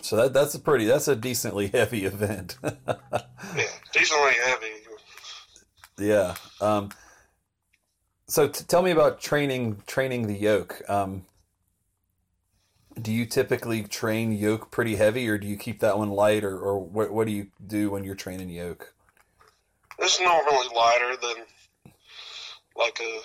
So 0.00 0.16
that 0.16 0.32
that's 0.32 0.54
a 0.54 0.58
pretty 0.60 0.86
that's 0.86 1.08
a 1.08 1.16
decently 1.16 1.68
heavy 1.72 2.04
event. 2.04 2.56
yeah, 2.64 3.66
decently 3.92 4.32
heavy. 4.44 4.72
Yeah. 5.98 6.34
Um, 6.60 6.90
so 8.26 8.48
t- 8.48 8.64
tell 8.64 8.82
me 8.82 8.90
about 8.90 9.20
training 9.20 9.82
training 9.86 10.26
the 10.26 10.34
yoke. 10.34 10.82
Um, 10.88 11.26
do 13.00 13.12
you 13.12 13.26
typically 13.26 13.82
train 13.82 14.32
yoke 14.32 14.70
pretty 14.70 14.96
heavy, 14.96 15.28
or 15.28 15.36
do 15.38 15.46
you 15.46 15.56
keep 15.56 15.80
that 15.80 15.98
one 15.98 16.10
light, 16.10 16.44
or, 16.44 16.58
or 16.58 16.78
what 16.78 17.12
what 17.12 17.26
do 17.26 17.32
you 17.32 17.48
do 17.66 17.90
when 17.90 18.04
you're 18.04 18.14
training 18.14 18.48
yoke? 18.48 18.94
It's 19.98 20.20
normally 20.20 20.68
lighter 20.74 21.16
than 21.20 21.44
like 22.76 22.98
a. 23.00 23.20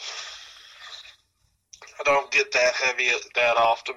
I 1.99 2.03
don't 2.03 2.32
get 2.32 2.51
that 2.53 2.74
heavy 2.76 3.09
that 3.36 3.57
often. 3.57 3.95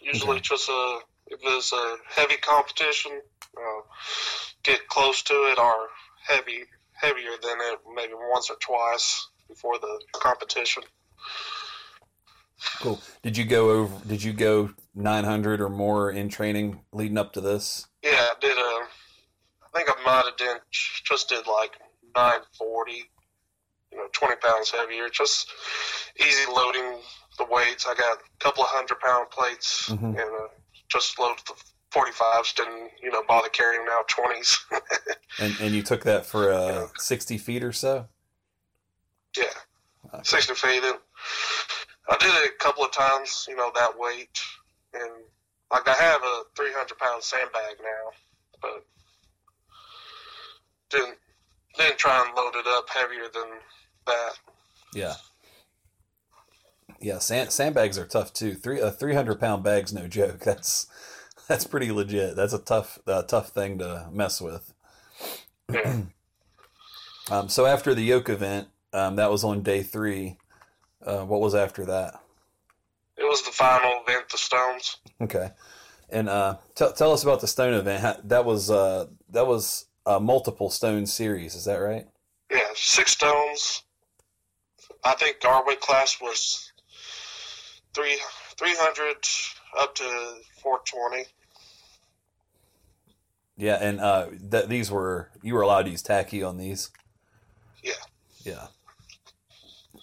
Usually, 0.00 0.36
Okay. 0.36 0.40
just 0.40 0.68
a 0.68 0.98
if 1.28 1.40
it's 1.42 1.72
a 1.72 1.96
heavy 2.08 2.36
competition, 2.36 3.20
uh, 3.56 3.80
get 4.62 4.86
close 4.88 5.22
to 5.22 5.34
it 5.34 5.58
or 5.58 5.88
heavy 6.26 6.64
heavier 7.02 7.30
than 7.42 7.56
it 7.60 7.78
maybe 7.94 8.12
once 8.30 8.48
or 8.48 8.56
twice 8.60 9.28
before 9.48 9.78
the 9.78 10.00
competition. 10.14 10.82
Cool. 12.80 13.00
Did 13.22 13.36
you 13.36 13.44
go 13.44 13.70
over? 13.70 14.08
Did 14.08 14.22
you 14.22 14.32
go 14.32 14.70
900 14.94 15.60
or 15.60 15.68
more 15.68 16.10
in 16.10 16.28
training 16.28 16.80
leading 16.92 17.18
up 17.18 17.32
to 17.32 17.40
this? 17.40 17.86
Yeah, 18.02 18.10
I 18.12 18.34
did 18.40 18.56
a. 18.56 18.60
I 18.60 19.78
think 19.78 19.88
I 19.90 20.04
might 20.04 20.24
have 20.26 20.36
done 20.36 20.58
just 20.70 21.28
did 21.28 21.46
like 21.46 21.72
940. 22.14 22.92
You 23.90 23.98
know, 23.98 24.04
20 24.12 24.36
pounds 24.36 24.70
heavier. 24.70 25.08
Just 25.10 25.50
easy 26.20 26.50
loading 26.50 26.98
the 27.36 27.46
weights. 27.50 27.86
I 27.86 27.94
got 27.94 28.18
a 28.18 28.20
couple 28.38 28.62
of 28.62 28.70
hundred 28.70 29.00
pound 29.00 29.30
plates 29.30 29.88
Mhm. 29.88 30.08
and 30.10 30.18
uh, 30.20 30.48
just 30.88 31.18
loaded 31.18 31.42
the 31.46 31.54
45s. 31.94 32.54
Didn't 32.56 32.90
you 33.02 33.10
know 33.10 33.22
bother 33.28 33.48
carrying 33.48 33.84
now 33.84 34.00
20s. 34.10 34.56
And 35.38 35.54
and 35.60 35.74
you 35.74 35.82
took 35.82 36.04
that 36.04 36.26
for 36.26 36.52
uh, 36.52 36.88
60 36.98 37.38
feet 37.38 37.64
or 37.64 37.72
so. 37.72 38.06
yeah, 39.36 39.44
Okay. 40.12 40.22
60 40.24 40.54
feet. 40.54 40.84
And 40.84 40.98
I 42.10 42.16
did 42.18 42.28
it 42.28 42.50
a 42.54 42.62
couple 42.62 42.84
of 42.84 42.92
times. 42.92 43.46
You 43.48 43.56
know 43.56 43.70
that 43.74 43.98
weight 43.98 44.38
and 44.92 45.10
like 45.72 45.88
I 45.88 45.94
have 45.94 46.20
a 46.22 46.42
300 46.54 46.98
pound 46.98 47.22
sandbag 47.22 47.76
now, 47.82 48.10
but 48.60 48.84
didn't 50.90 51.16
didn't 51.78 51.98
try 51.98 52.22
and 52.26 52.36
load 52.36 52.54
it 52.54 52.66
up 52.66 52.88
heavier 52.90 53.28
than 53.32 53.48
that. 54.06 54.32
Yeah. 54.94 55.14
Yeah, 57.00 57.18
sand, 57.18 57.50
sandbags 57.50 57.98
are 57.98 58.06
tough 58.06 58.32
too. 58.34 58.54
Three 58.54 58.80
a 58.80 58.90
three 58.90 59.14
hundred 59.14 59.40
pound 59.40 59.64
bag's 59.64 59.92
no 59.94 60.06
joke. 60.06 60.40
That's 60.40 60.86
that's 61.52 61.66
pretty 61.66 61.92
legit. 61.92 62.34
That's 62.34 62.54
a 62.54 62.58
tough 62.58 62.98
uh, 63.06 63.22
tough 63.22 63.50
thing 63.50 63.78
to 63.78 64.08
mess 64.10 64.40
with. 64.40 64.72
Yeah. 65.70 66.02
Um, 67.30 67.48
so 67.48 67.66
after 67.66 67.94
the 67.94 68.02
yoke 68.02 68.28
event, 68.28 68.66
um, 68.92 69.14
that 69.14 69.30
was 69.30 69.44
on 69.44 69.62
day 69.62 69.84
three. 69.84 70.38
Uh, 71.06 71.20
what 71.20 71.40
was 71.40 71.54
after 71.54 71.84
that? 71.84 72.20
It 73.16 73.22
was 73.22 73.42
the 73.42 73.52
final 73.52 74.02
event, 74.02 74.28
the 74.28 74.36
Stones. 74.36 74.96
Okay, 75.20 75.50
and 76.10 76.28
uh, 76.28 76.56
tell 76.74 76.92
tell 76.92 77.12
us 77.12 77.22
about 77.22 77.40
the 77.40 77.46
stone 77.46 77.74
event. 77.74 78.28
That 78.28 78.44
was 78.44 78.72
uh, 78.72 79.06
that 79.30 79.46
was 79.46 79.86
a 80.04 80.18
multiple 80.18 80.68
stone 80.68 81.06
series. 81.06 81.54
Is 81.54 81.64
that 81.66 81.76
right? 81.76 82.08
Yeah, 82.50 82.58
six 82.74 83.12
Stones. 83.12 83.84
I 85.04 85.14
think 85.14 85.36
our 85.44 85.64
weight 85.64 85.80
class 85.80 86.20
was 86.20 86.72
three 87.94 88.18
three 88.58 88.74
hundred 88.76 89.16
up 89.78 89.94
to 89.94 90.34
four 90.60 90.80
twenty. 90.84 91.24
Yeah, 93.62 93.78
and 93.80 94.00
uh, 94.00 94.26
that 94.50 94.68
these 94.68 94.90
were 94.90 95.30
you 95.40 95.54
were 95.54 95.60
allowed 95.60 95.84
to 95.84 95.90
use 95.90 96.02
tacky 96.02 96.42
on 96.42 96.56
these. 96.56 96.90
Yeah. 97.80 97.92
Yeah. 98.44 98.66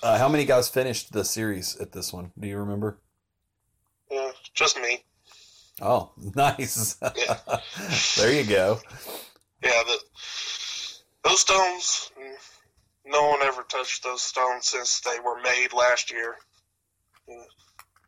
Uh, 0.02 0.18
how 0.18 0.30
many 0.30 0.46
guys 0.46 0.70
finished 0.70 1.12
the 1.12 1.26
series 1.26 1.76
at 1.76 1.92
this 1.92 2.14
one? 2.14 2.32
Do 2.40 2.48
you 2.48 2.58
remember? 2.58 3.02
Yeah, 4.10 4.32
just 4.54 4.80
me. 4.80 5.04
Oh, 5.82 6.12
nice. 6.36 6.96
Yeah. 7.18 7.38
there 8.16 8.32
you 8.32 8.46
go. 8.46 8.80
Yeah, 9.62 9.84
the 9.86 9.98
those 11.26 11.42
stones. 11.42 12.14
mm, 12.18 12.36
No 13.06 13.28
one 13.28 13.42
ever 13.42 13.64
touched 13.64 14.06
those 14.06 14.22
stones 14.22 14.68
since 14.68 15.02
they 15.02 15.20
were 15.20 15.42
made 15.42 15.74
last 15.74 16.14
year. 16.14 16.36
Yeah, 17.28 17.44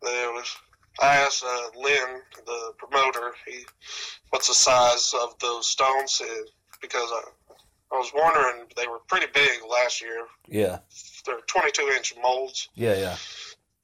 They 0.02 0.26
was. 0.32 0.56
I 1.00 1.16
asked 1.16 1.44
uh, 1.44 1.80
Lynn, 1.80 2.20
the 2.44 2.72
promoter, 2.78 3.32
he, 3.46 3.64
what's 4.30 4.48
the 4.48 4.54
size 4.54 5.14
of 5.22 5.38
those 5.40 5.66
stones? 5.66 6.20
Because 6.80 7.10
I, 7.10 7.22
I 7.92 7.98
was 7.98 8.12
wondering, 8.14 8.66
they 8.76 8.86
were 8.86 9.00
pretty 9.08 9.26
big 9.32 9.60
last 9.68 10.02
year. 10.02 10.26
Yeah. 10.48 10.78
They're 11.24 11.40
22 11.46 11.90
inch 11.96 12.14
molds. 12.22 12.68
Yeah, 12.74 12.94
yeah. 12.94 13.16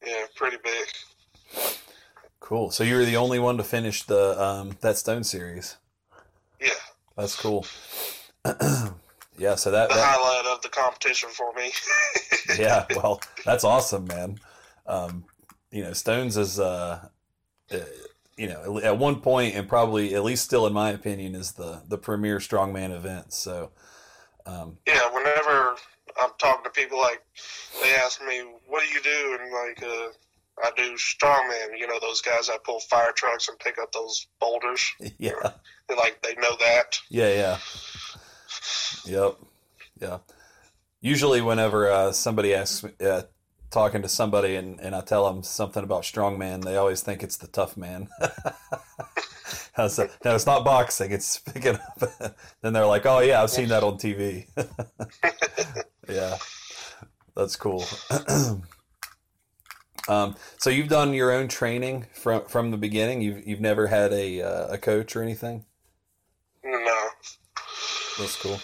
Yeah, 0.06 0.24
pretty 0.36 0.59
big. 0.62 0.86
Cool. 2.40 2.70
So 2.70 2.84
you 2.84 2.96
were 2.96 3.04
the 3.04 3.16
only 3.16 3.38
one 3.38 3.56
to 3.59 3.64
finish 3.64 4.04
the 4.04 4.40
um, 4.40 4.76
that 4.80 4.96
stone 4.96 5.24
series. 5.24 5.76
Yeah, 6.61 6.70
That's 7.16 7.36
cool. 7.36 7.66
yeah. 8.44 9.54
So 9.56 9.70
that, 9.70 9.88
the 9.88 9.94
that 9.94 10.16
highlight 10.16 10.46
of 10.56 10.62
the 10.62 10.68
competition 10.68 11.28
for 11.30 11.52
me. 11.52 11.72
yeah. 12.59 12.86
Well, 12.96 13.20
that's 13.44 13.64
awesome, 13.64 14.06
man. 14.06 14.38
Um, 14.86 15.24
you 15.71 15.83
know, 15.83 15.93
Stones 15.93 16.37
is 16.37 16.59
uh, 16.59 17.09
uh, 17.71 17.79
you 18.37 18.49
know 18.49 18.79
at 18.79 18.99
one 18.99 19.21
point 19.21 19.55
and 19.55 19.69
probably 19.69 20.14
at 20.14 20.25
least 20.25 20.45
still 20.45 20.66
in 20.66 20.73
my 20.73 20.91
opinion 20.91 21.35
is 21.35 21.53
the 21.53 21.83
the 21.89 21.99
premier 21.99 22.39
strongman 22.39 22.95
event. 22.95 23.33
So 23.33 23.71
um, 24.47 24.79
yeah, 24.87 25.12
whenever 25.12 25.77
I'm 26.23 26.31
talking 26.39 26.64
to 26.64 26.71
people, 26.71 26.99
like 26.99 27.23
they 27.83 27.95
ask 27.95 28.21
me, 28.27 28.43
"What 28.66 28.83
do 28.83 28.89
you 28.93 29.03
do?" 29.03 29.39
and 29.41 29.53
like, 29.53 29.83
uh, 29.83 30.09
I 30.64 30.71
do 30.77 30.95
strongman. 30.97 31.79
You 31.79 31.87
know, 31.87 31.99
those 32.01 32.23
guys 32.23 32.49
that 32.49 32.64
pull 32.64 32.81
fire 32.81 33.12
trucks 33.12 33.49
and 33.49 33.59
pick 33.59 33.79
up 33.79 33.93
those 33.93 34.27
boulders. 34.41 34.91
yeah. 35.19 35.33
And 35.89 35.99
like 35.99 36.23
they 36.23 36.35
know 36.37 36.57
that. 36.59 36.99
Yeah, 37.11 37.33
yeah. 37.35 37.59
Yep. 39.05 39.37
Yeah. 40.01 40.19
Usually, 41.01 41.41
whenever 41.43 41.91
uh, 41.91 42.12
somebody 42.12 42.55
asks 42.55 42.83
me, 42.83 42.91
uh, 43.05 43.23
talking 43.71 44.03
to 44.03 44.09
somebody 44.09 44.57
and, 44.57 44.81
and 44.81 44.95
I 44.95 45.01
tell 45.01 45.33
them 45.33 45.43
something 45.43 45.83
about 45.83 46.03
strongman, 46.03 46.64
they 46.64 46.77
always 46.77 47.03
think 47.03 47.23
it's 47.23 47.37
the 47.37 47.49
tough 47.49 47.77
man. 47.77 48.09
No, 49.79 49.85
it's 50.35 50.47
not 50.47 50.64
boxing, 50.64 51.12
it's 51.12 51.39
picking 51.39 51.77
up. 51.77 52.37
then 52.62 52.73
they're 52.73 52.85
like, 52.85 53.07
oh, 53.07 53.21
yeah, 53.21 53.41
I've 53.41 53.51
seen 53.51 53.69
that 53.69 53.85
on 53.85 53.97
TV. 53.97 54.49
yeah. 56.09 56.37
That's 57.37 57.55
cool. 57.55 57.85
um, 60.09 60.35
so 60.57 60.71
you've 60.71 60.89
done 60.89 61.14
your 61.14 61.31
own 61.31 61.47
training 61.47 62.07
from 62.12 62.45
from 62.47 62.73
the 62.73 62.77
beginning. 62.77 63.23
You've 63.23 63.47
you've 63.47 63.61
never 63.61 63.87
had 63.87 64.12
a 64.12 64.43
uh, 64.43 64.75
a 64.75 64.79
coach 64.79 65.14
or 65.14 65.23
anything. 65.23 65.64
No, 66.64 67.09
That's 68.19 68.35
cool. 68.43 68.59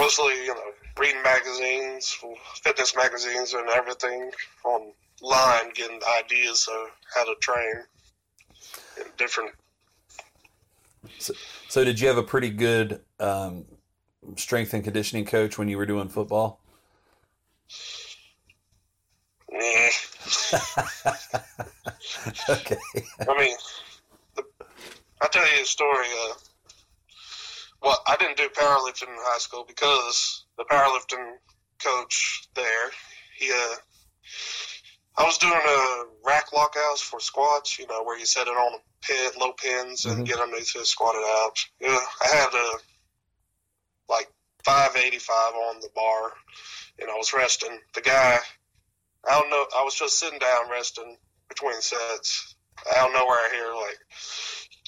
mostly 0.00 0.32
you 0.46 0.54
know 0.54 0.72
reading 0.98 1.22
magazines, 1.22 2.16
fitness 2.62 2.96
magazines, 2.96 3.52
and 3.52 3.68
everything 3.68 4.30
online, 4.64 5.72
getting 5.74 6.00
ideas 6.18 6.68
of 6.72 6.88
how 7.14 7.24
to 7.24 7.34
train. 7.40 7.74
And 8.98 9.16
different. 9.16 9.52
So, 11.18 11.84
did 11.84 12.00
you 12.00 12.08
have 12.08 12.16
a 12.16 12.22
pretty 12.22 12.50
good 12.50 13.00
um, 13.20 13.66
strength 14.36 14.74
and 14.74 14.82
conditioning 14.82 15.24
coach 15.24 15.58
when 15.58 15.68
you 15.68 15.76
were 15.76 15.86
doing 15.86 16.08
football? 16.08 16.60
Eh. 19.52 19.90
okay. 22.48 22.76
I 23.28 23.38
mean, 23.38 23.56
the, 24.34 24.42
I'll 25.20 25.28
tell 25.28 25.46
you 25.56 25.62
a 25.62 25.66
story. 25.66 26.06
Uh, 26.28 26.34
well, 27.82 28.02
I 28.06 28.16
didn't 28.16 28.36
do 28.36 28.48
powerlifting 28.48 29.08
in 29.08 29.14
high 29.18 29.38
school 29.38 29.64
because 29.66 30.45
the 30.56 30.64
powerlifting 30.64 31.36
coach 31.82 32.48
there, 32.54 32.90
he, 33.38 33.50
uh, 33.50 33.76
I 35.18 35.24
was 35.24 35.38
doing 35.38 35.54
a 35.54 36.04
rack 36.26 36.52
lockouts 36.52 37.00
for 37.00 37.20
squats, 37.20 37.78
you 37.78 37.86
know, 37.86 38.02
where 38.02 38.18
you 38.18 38.26
set 38.26 38.48
it 38.48 38.50
on 38.50 38.74
a 38.74 38.78
pin, 39.00 39.30
low 39.40 39.52
pins 39.52 40.04
and 40.04 40.18
Mhm. 40.18 40.26
get 40.26 40.40
underneath 40.40 40.76
it, 40.76 40.86
squat 40.86 41.14
it 41.14 41.24
out. 41.24 41.64
Yeah, 41.80 42.06
I 42.20 42.26
had 42.28 42.54
a 42.54 42.80
like 44.08 44.30
585 44.64 45.54
on 45.54 45.80
the 45.80 45.88
bar, 45.94 46.32
and 46.98 47.10
I 47.10 47.14
was 47.14 47.32
resting. 47.32 47.80
The 47.94 48.02
guy, 48.02 48.38
I 49.28 49.40
don't 49.40 49.50
know, 49.50 49.66
I 49.74 49.82
was 49.82 49.94
just 49.94 50.18
sitting 50.18 50.38
down 50.38 50.68
resting 50.70 51.18
between 51.48 51.80
sets. 51.80 52.54
Out 52.94 53.08
of 53.08 53.14
nowhere, 53.14 53.38
I 53.38 53.50
hear 53.54 53.74
like, 53.74 53.98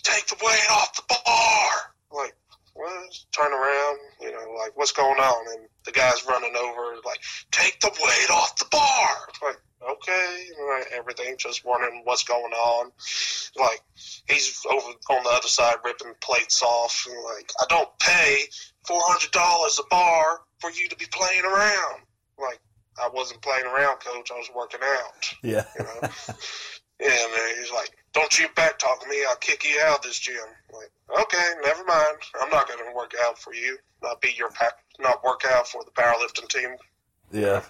"Take 0.03 0.27
the 0.27 0.45
weight 0.45 0.71
off 0.71 0.95
the 0.95 1.03
bar!" 1.25 1.95
Like, 2.11 2.37
what? 2.79 3.19
Turn 3.33 3.53
around, 3.53 3.99
you 4.21 4.31
know, 4.31 4.55
like, 4.57 4.77
what's 4.77 4.93
going 4.93 5.19
on? 5.19 5.47
And 5.59 5.69
the 5.85 5.91
guy's 5.91 6.25
running 6.27 6.55
over, 6.57 6.97
like, 7.05 7.21
"Take 7.51 7.81
the 7.81 7.91
weight 7.91 8.31
off 8.31 8.57
the 8.57 8.67
bar!" 8.71 9.29
Like, 9.43 9.59
okay, 9.83 10.47
like, 10.71 10.87
everything, 10.93 11.37
just 11.39 11.65
wondering 11.65 12.03
what's 12.05 12.23
going 12.23 12.53
on. 12.53 12.93
Like, 13.57 13.81
he's 14.29 14.65
over 14.71 14.91
on 15.11 15.25
the 15.25 15.31
other 15.31 15.49
side 15.49 15.77
ripping 15.85 16.15
plates 16.21 16.63
off, 16.63 17.07
and 17.11 17.23
like, 17.25 17.51
I 17.61 17.65
don't 17.69 17.99
pay 17.99 18.45
four 18.87 19.01
hundred 19.03 19.33
dollars 19.33 19.81
a 19.81 19.87
bar 19.91 20.41
for 20.61 20.71
you 20.71 20.89
to 20.89 20.97
be 20.97 21.07
playing 21.11 21.45
around. 21.45 22.03
Like, 22.39 22.61
I 23.03 23.09
wasn't 23.09 23.43
playing 23.43 23.67
around, 23.67 23.99
coach. 24.01 24.31
I 24.31 24.39
was 24.39 24.51
working 24.55 24.81
out. 24.83 25.35
Yeah. 25.43 25.65
You 25.79 25.85
know. 25.85 26.09
and 27.01 27.11
uh, 27.11 27.61
he's 27.61 27.73
like, 27.73 27.91
"Don't 28.13 28.39
you 28.39 28.49
back 28.57 28.79
talk 28.79 29.07
me? 29.09 29.25
I'll 29.29 29.37
kick 29.37 29.65
you 29.65 29.81
out 29.85 29.99
of 29.99 30.03
this 30.03 30.19
gym." 30.19 30.37
I'm 30.71 30.77
like, 30.77 31.23
okay, 31.23 31.51
never 31.65 31.85
mind. 31.85 32.19
I'm 32.41 32.51
not 32.51 32.69
going 32.69 32.81
to 32.81 32.95
work 32.95 33.13
out 33.25 33.39
for 33.39 33.55
you. 33.55 33.79
Not 34.03 34.21
be 34.21 34.35
your 34.37 34.51
pa- 34.51 34.77
not 34.99 35.23
work 35.25 35.43
out 35.47 35.69
for 35.69 35.83
the 35.85 35.91
powerlifting 35.91 36.49
team. 36.49 36.77
Yeah. 37.33 37.63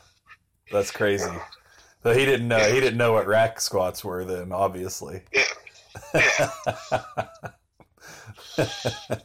That's 0.70 0.90
crazy. 0.90 1.30
So 2.02 2.12
he 2.14 2.24
didn't 2.24 2.48
know 2.48 2.58
he 2.58 2.80
didn't 2.80 2.96
know 2.96 3.12
what 3.12 3.26
rack 3.26 3.60
squats 3.60 4.04
were 4.04 4.24
then, 4.24 4.52
obviously. 4.52 5.22
Yeah, 5.32 5.42
yeah. 6.14 6.50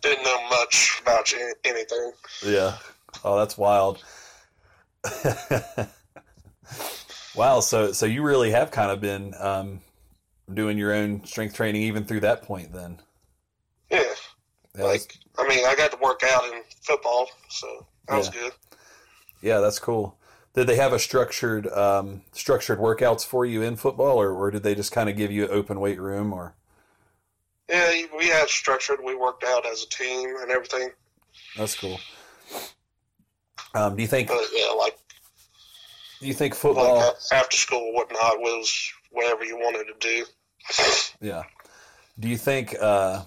Didn't 0.01 0.23
know 0.23 0.49
much 0.49 0.99
about 1.01 1.31
anything. 1.65 2.11
Yeah. 2.45 2.77
Oh, 3.23 3.37
that's 3.37 3.57
wild. 3.57 4.03
wow. 7.35 7.59
So, 7.59 7.91
so 7.91 8.05
you 8.05 8.21
really 8.23 8.51
have 8.51 8.71
kind 8.71 8.91
of 8.91 9.01
been 9.01 9.33
um, 9.39 9.81
doing 10.51 10.77
your 10.77 10.93
own 10.93 11.25
strength 11.25 11.55
training 11.55 11.83
even 11.83 12.05
through 12.05 12.21
that 12.21 12.43
point, 12.43 12.71
then. 12.73 13.01
Yeah, 13.89 14.13
Yeah, 14.77 14.85
like 14.85 15.17
I 15.37 15.47
mean, 15.47 15.65
I 15.65 15.75
got 15.75 15.91
to 15.91 15.97
work 15.97 16.23
out 16.23 16.45
in 16.45 16.63
football, 16.83 17.29
so 17.49 17.87
that 18.07 18.17
was 18.17 18.29
good. 18.29 18.53
yeah, 19.41 19.59
that's 19.59 19.79
cool. 19.79 20.17
Did 20.53 20.67
they 20.67 20.75
have 20.75 20.93
a 20.93 20.99
structured 20.99 21.67
um, 21.67 22.21
structured 22.31 22.79
workouts 22.79 23.25
for 23.25 23.45
you 23.45 23.61
in 23.61 23.75
football, 23.75 24.21
or, 24.21 24.31
or 24.31 24.51
did 24.51 24.63
they 24.63 24.75
just 24.75 24.91
kind 24.91 25.09
of 25.09 25.17
give 25.17 25.31
you 25.31 25.45
an 25.45 25.51
open 25.51 25.79
weight 25.79 25.99
room? 25.99 26.31
Or 26.31 26.55
Yeah, 27.67 28.03
we 28.17 28.27
had 28.27 28.47
structured. 28.49 29.03
We 29.03 29.15
worked 29.15 29.43
out 29.43 29.65
as 29.65 29.83
a 29.83 29.89
team 29.89 30.35
and 30.39 30.49
everything. 30.49 30.91
that's 31.55 31.75
cool. 31.75 31.99
Um, 33.75 33.95
do 33.95 34.01
you 34.01 34.07
think 34.07 34.27
But 34.27 34.45
yeah, 34.53 34.71
like 34.71 34.97
do 36.19 36.27
you 36.27 36.33
think 36.33 36.55
football? 36.55 36.99
a- 36.99 37.35
after 37.35 37.57
school, 37.57 37.93
whatnot 37.93 38.39
was 38.39 38.91
whatever 39.14 39.45
you 39.45 39.57
wanted 39.57 39.86
to 39.86 39.93
do. 39.99 40.26
Yeah. 41.22 41.43
Do 42.20 42.28
you 42.28 42.38
think 42.38 42.76
uh, 42.80 43.24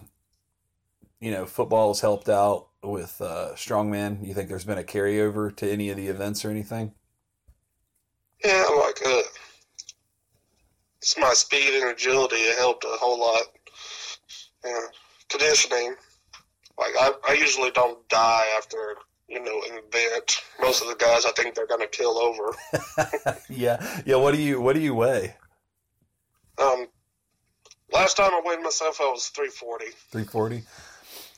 you 1.21 1.31
know 1.31 1.47
football 1.47 1.89
has 1.89 2.01
helped 2.01 2.29
out 2.29 2.69
with 2.83 3.21
uh, 3.21 3.51
strongman? 3.55 4.27
You 4.27 4.35
think 4.35 4.49
there's 4.49 4.65
been 4.65 4.79
a 4.79 4.85
carryover 4.85 5.55
to 5.57 5.71
any 5.71 5.91
of 5.91 5.97
the 5.97 6.09
events 6.09 6.45
or 6.45 6.51
anything? 6.51 6.93
Yeah, 8.45 8.65
like 8.79 9.01
uh, 9.05 9.23
it's 11.01 11.19
my 11.19 11.33
speed 11.33 11.81
and 11.81 11.91
agility. 11.91 12.37
It 12.37 12.59
helped 12.59 12.85
a 12.85 12.89
whole 12.91 13.19
lot. 13.19 13.43
Yeah, 14.65 14.81
conditioning. 15.29 15.95
Like 16.79 16.93
I, 17.01 17.13
I 17.29 17.33
usually 17.33 17.71
don't 17.71 18.07
die 18.09 18.45
after 18.57 18.97
you 19.29 19.43
know 19.43 19.63
an 19.71 19.79
event. 19.79 20.43
Most 20.61 20.83
of 20.83 20.89
the 20.89 20.97
guys, 20.97 21.25
I 21.25 21.33
think 21.33 21.55
they're 21.55 21.67
gonna 21.67 21.87
kill 21.87 22.19
over. 22.19 22.55
yeah. 23.49 24.03
Yeah. 24.05 24.17
What 24.17 24.35
do 24.35 24.41
you 24.41 24.61
What 24.61 24.75
do 24.75 24.81
you 24.81 24.95
weigh? 24.95 25.35
Um, 26.59 26.87
last 27.93 28.17
time 28.17 28.31
I 28.33 28.41
weighed 28.45 28.63
myself, 28.63 29.01
I 29.01 29.05
was 29.11 29.29
340, 29.29 29.87
Three 30.11 30.25
forty. 30.25 30.63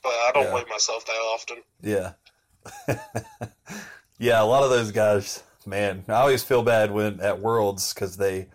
but 0.03 0.11
I 0.11 0.31
don't 0.35 0.45
Yeah. 0.45 0.55
weigh 0.55 0.65
myself 0.71 1.05
that 1.07 1.13
often. 1.13 1.59
Yeah. 1.83 2.13
yeah, 4.19 4.43
a 4.43 4.45
lot 4.45 4.63
of 4.63 4.71
those 4.71 4.93
guys, 4.93 5.43
man, 5.67 6.05
I 6.09 6.13
always 6.15 6.45
feel 6.45 6.63
bad 6.63 6.93
when 6.93 7.21
at 7.21 7.41
Worlds 7.41 7.93
because 7.95 8.17
they 8.17 8.49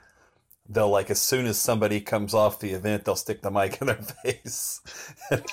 they'll 0.69 0.89
like 0.89 1.09
as 1.09 1.21
soon 1.21 1.45
as 1.45 1.57
somebody 1.57 1.99
comes 1.99 2.33
off 2.33 2.59
the 2.59 2.71
event, 2.71 3.03
they'll 3.05 3.15
stick 3.17 3.41
the 3.41 3.51
mic 3.51 3.77
in 3.81 3.87
their 3.87 3.95
face, 4.23 4.79
and 5.31 5.43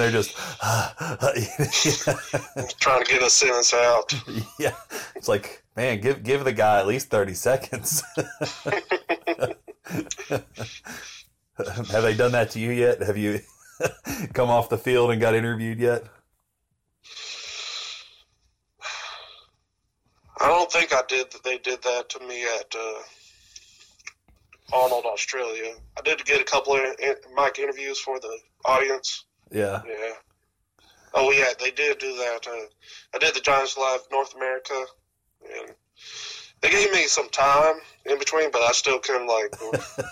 they're 0.00 0.10
just 0.10 0.36
trying 2.80 3.04
to 3.04 3.10
get 3.10 3.22
a 3.22 3.30
sentence 3.30 3.72
out. 3.72 4.12
yeah. 4.58 4.74
It's 5.16 5.28
like, 5.28 5.62
man, 5.76 6.00
give 6.00 6.22
give 6.22 6.44
the 6.44 6.52
guy 6.52 6.80
at 6.80 6.86
least 6.86 7.08
thirty 7.08 7.34
seconds. 7.34 8.02
Have 11.90 12.02
they 12.02 12.14
done 12.14 12.32
that 12.32 12.50
to 12.50 12.60
you 12.60 12.70
yet? 12.70 13.02
Have 13.02 13.16
you 13.16 13.40
come 14.32 14.50
off 14.50 14.68
the 14.68 14.78
field 14.78 15.10
and 15.10 15.20
got 15.20 15.34
interviewed 15.34 15.78
yet? 15.78 16.04
I 20.40 20.46
don't 20.46 20.72
think 20.72 20.94
I 20.94 21.02
did. 21.06 21.30
That 21.32 21.44
they 21.44 21.58
did 21.58 21.82
that 21.82 22.08
to 22.10 22.26
me 22.26 22.44
at 22.44 22.74
uh, 22.74 23.02
Arnold, 24.72 25.04
Australia. 25.04 25.74
I 25.98 26.00
did 26.02 26.24
get 26.24 26.40
a 26.40 26.44
couple 26.44 26.74
of 26.74 26.80
in- 26.80 27.16
mic 27.36 27.58
interviews 27.58 28.00
for 28.00 28.18
the 28.18 28.38
audience. 28.64 29.26
Yeah. 29.50 29.82
Yeah. 29.86 30.14
Oh 31.12 31.30
yeah, 31.32 31.52
they 31.58 31.72
did 31.72 31.98
do 31.98 32.16
that. 32.16 32.46
Uh, 32.46 32.66
I 33.14 33.18
did 33.18 33.34
the 33.34 33.40
Giants 33.40 33.76
Live 33.76 34.00
North 34.12 34.34
America, 34.34 34.84
and 35.42 35.74
they 36.60 36.70
gave 36.70 36.92
me 36.92 37.04
some 37.06 37.28
time 37.30 37.76
in 38.06 38.18
between, 38.18 38.50
but 38.50 38.62
I 38.62 38.72
still 38.72 38.98
couldn't 38.98 39.26
like, 39.26 39.54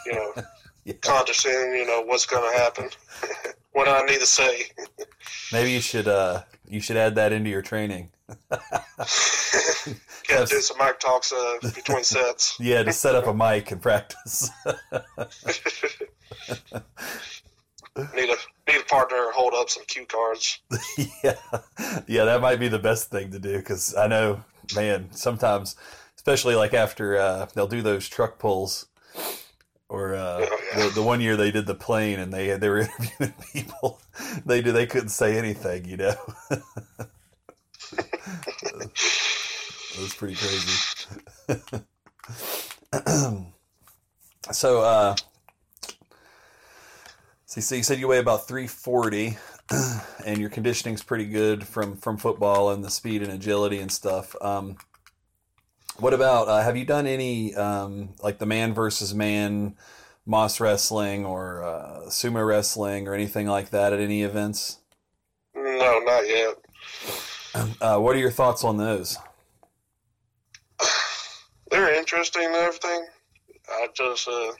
you 0.06 0.12
know, 0.12 0.32
yeah. 0.84 0.94
condescend. 1.00 1.76
You 1.76 1.86
know 1.86 2.02
what's 2.02 2.26
going 2.26 2.50
to 2.50 2.58
happen, 2.58 2.88
what 3.72 3.88
I 3.88 4.02
need 4.02 4.20
to 4.20 4.26
say. 4.26 4.62
Maybe 5.52 5.72
you 5.72 5.80
should 5.80 6.08
uh 6.08 6.42
you 6.66 6.80
should 6.80 6.96
add 6.96 7.14
that 7.16 7.32
into 7.32 7.50
your 7.50 7.62
training. 7.62 8.10
To 10.28 10.46
do 10.46 10.60
some 10.60 10.76
mic 10.78 11.00
talks 11.00 11.32
uh, 11.32 11.56
between 11.74 12.04
sets. 12.04 12.56
Yeah, 12.60 12.82
to 12.82 12.92
set 12.92 13.14
up 13.14 13.26
a 13.26 13.32
mic 13.32 13.70
and 13.70 13.80
practice. 13.80 14.50
need 18.14 18.28
a 18.28 18.36
need 18.68 18.80
a 18.80 18.84
partner 18.86 19.30
hold 19.32 19.54
up 19.54 19.70
some 19.70 19.84
cue 19.86 20.04
cards. 20.06 20.60
yeah, 21.24 21.36
yeah, 22.06 22.24
that 22.24 22.42
might 22.42 22.60
be 22.60 22.68
the 22.68 22.78
best 22.78 23.10
thing 23.10 23.30
to 23.30 23.38
do 23.38 23.56
because 23.56 23.94
I 23.94 24.06
know, 24.06 24.44
man, 24.74 25.08
sometimes, 25.12 25.76
especially 26.28 26.56
like 26.56 26.74
after 26.74 27.16
uh, 27.16 27.46
they'll 27.54 27.66
do 27.66 27.80
those 27.80 28.06
truck 28.06 28.38
pulls, 28.38 28.86
or 29.88 30.14
uh, 30.14 30.44
Oh, 30.46 30.88
the, 30.88 30.94
the 30.96 31.02
one 31.02 31.22
year 31.22 31.36
they 31.36 31.50
did 31.50 31.64
the 31.66 31.74
plane 31.74 32.20
and 32.20 32.30
they 32.30 32.54
they 32.58 32.68
were 32.68 32.80
interviewing 32.98 33.32
people, 33.50 33.98
they 34.44 34.60
do 34.60 34.70
they 34.72 34.84
couldn't 34.84 35.08
say 35.08 35.38
anything, 35.38 35.86
you 35.86 35.96
know. 35.96 36.14
It 39.94 40.02
was 40.02 40.14
pretty 40.14 40.36
crazy. 40.36 40.70
so, 44.52 44.80
uh, 44.82 45.16
see, 47.46 47.60
so 47.60 47.74
you 47.74 47.82
said 47.82 47.98
you 47.98 48.06
weigh 48.06 48.18
about 48.20 48.46
340 48.46 49.38
and 50.24 50.38
your 50.38 50.50
conditioning's 50.50 51.02
pretty 51.02 51.24
good 51.26 51.66
from, 51.66 51.96
from 51.96 52.16
football 52.16 52.70
and 52.70 52.84
the 52.84 52.90
speed 52.90 53.22
and 53.22 53.32
agility 53.32 53.80
and 53.80 53.90
stuff. 53.90 54.36
Um, 54.40 54.76
what 55.98 56.14
about, 56.14 56.48
uh, 56.48 56.62
have 56.62 56.76
you 56.76 56.84
done 56.84 57.06
any, 57.06 57.54
um, 57.54 58.14
like 58.22 58.38
the 58.38 58.46
man 58.46 58.74
versus 58.74 59.14
man 59.14 59.76
mas 60.26 60.60
wrestling 60.60 61.24
or, 61.24 61.62
uh, 61.62 62.00
sumo 62.08 62.46
wrestling 62.46 63.08
or 63.08 63.14
anything 63.14 63.46
like 63.46 63.70
that 63.70 63.92
at 63.92 64.00
any 64.00 64.22
events? 64.22 64.78
No, 65.54 66.00
not 66.00 66.28
yet. 66.28 66.54
Uh, 67.80 67.98
what 67.98 68.14
are 68.14 68.20
your 68.20 68.30
thoughts 68.30 68.62
on 68.62 68.76
those? 68.76 69.16
They're 71.70 71.92
interesting 71.92 72.44
and 72.44 72.54
everything. 72.54 73.06
I 73.68 73.88
just 73.94 74.28
uh, 74.28 74.52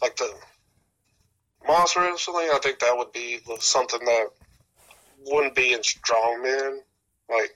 like 0.00 0.14
the 0.16 0.32
mas 1.66 1.96
wrestling. 1.96 2.48
I 2.52 2.58
think 2.62 2.78
that 2.80 2.96
would 2.96 3.12
be 3.12 3.40
something 3.58 4.00
that 4.04 4.26
wouldn't 5.26 5.54
be 5.54 5.72
in 5.72 5.80
strongman. 5.80 6.78
Like, 7.28 7.54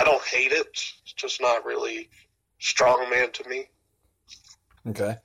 I 0.00 0.04
don't 0.04 0.22
hate 0.22 0.52
it. 0.52 0.66
It's 0.68 1.12
just 1.16 1.40
not 1.40 1.64
really 1.64 2.08
strongman 2.60 3.32
to 3.32 3.48
me. 3.48 3.66
Okay. 4.86 5.16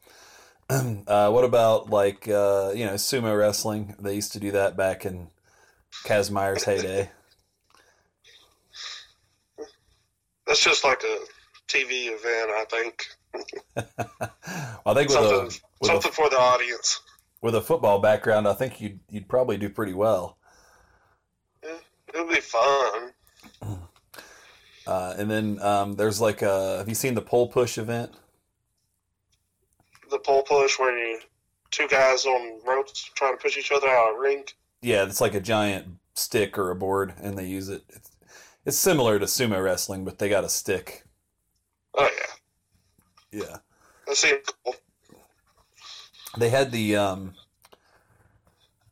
Uh, 1.08 1.30
what 1.30 1.44
about 1.44 1.92
like 1.92 2.28
uh, 2.28 2.72
you 2.74 2.86
know 2.86 2.94
sumo 2.94 3.38
wrestling? 3.38 3.96
They 4.00 4.16
used 4.16 4.32
to 4.32 4.40
do 4.40 4.52
that 4.52 4.76
back 4.76 5.06
in 5.06 5.28
Kazmaier's 6.06 6.64
heyday. 6.64 7.12
That's 10.48 10.64
just 10.64 10.84
like 10.84 11.04
a 11.04 11.20
TV 11.68 12.08
event, 12.08 12.50
I 12.50 12.66
think. 12.72 13.06
I 14.86 14.94
think 14.94 15.10
with 15.10 15.12
something, 15.12 15.40
a 15.40 15.44
with 15.44 15.62
something 15.84 16.12
a, 16.12 16.14
for 16.14 16.30
the 16.30 16.40
audience. 16.40 17.02
with 17.42 17.56
a 17.56 17.62
football 17.62 18.00
background, 18.00 18.48
I 18.48 18.54
think 18.54 18.82
you'd 18.82 19.00
you'd 19.10 19.28
probably 19.28 19.58
do 19.58 19.70
pretty 19.70 19.94
well. 19.94 20.38
It'll 22.14 22.28
be 22.28 22.42
fun. 22.42 23.12
Uh, 24.86 25.16
and 25.18 25.30
then 25.32 25.62
um, 25.62 25.94
there's 25.94 26.20
like 26.20 26.42
a. 26.42 26.78
Have 26.78 26.90
you 26.90 26.96
seen 26.96 27.14
the 27.14 27.22
pole 27.22 27.48
push 27.48 27.78
event? 27.78 28.12
The 30.12 30.20
pole 30.20 30.44
push 30.44 30.78
where 30.78 30.98
you 30.98 31.20
two 31.72 31.88
guys 31.88 32.26
on 32.26 32.60
ropes 32.68 33.10
trying 33.16 33.36
to 33.36 33.42
push 33.42 33.58
each 33.58 33.72
other 33.72 33.88
out 33.88 34.12
of 34.12 34.18
a 34.18 34.20
ring. 34.20 34.44
Yeah, 34.82 35.06
it's 35.06 35.22
like 35.22 35.34
a 35.34 35.40
giant 35.40 35.88
stick 36.14 36.58
or 36.58 36.70
a 36.70 36.76
board, 36.76 37.14
and 37.22 37.38
they 37.38 37.46
use 37.48 37.70
it. 37.70 37.84
It's, 37.90 38.12
it's 38.66 38.78
similar 38.78 39.18
to 39.20 39.26
sumo 39.26 39.64
wrestling, 39.64 40.06
but 40.06 40.20
they 40.20 40.30
got 40.30 40.44
a 40.44 40.50
stick. 40.50 41.06
Oh 41.96 42.10
yeah, 43.32 43.40
Yeah, 43.42 43.58
that 44.08 44.16
seems 44.18 44.42
cool. 44.64 44.76
they 46.38 46.50
had 46.50 46.72
the. 46.72 46.96
Um, 46.96 47.34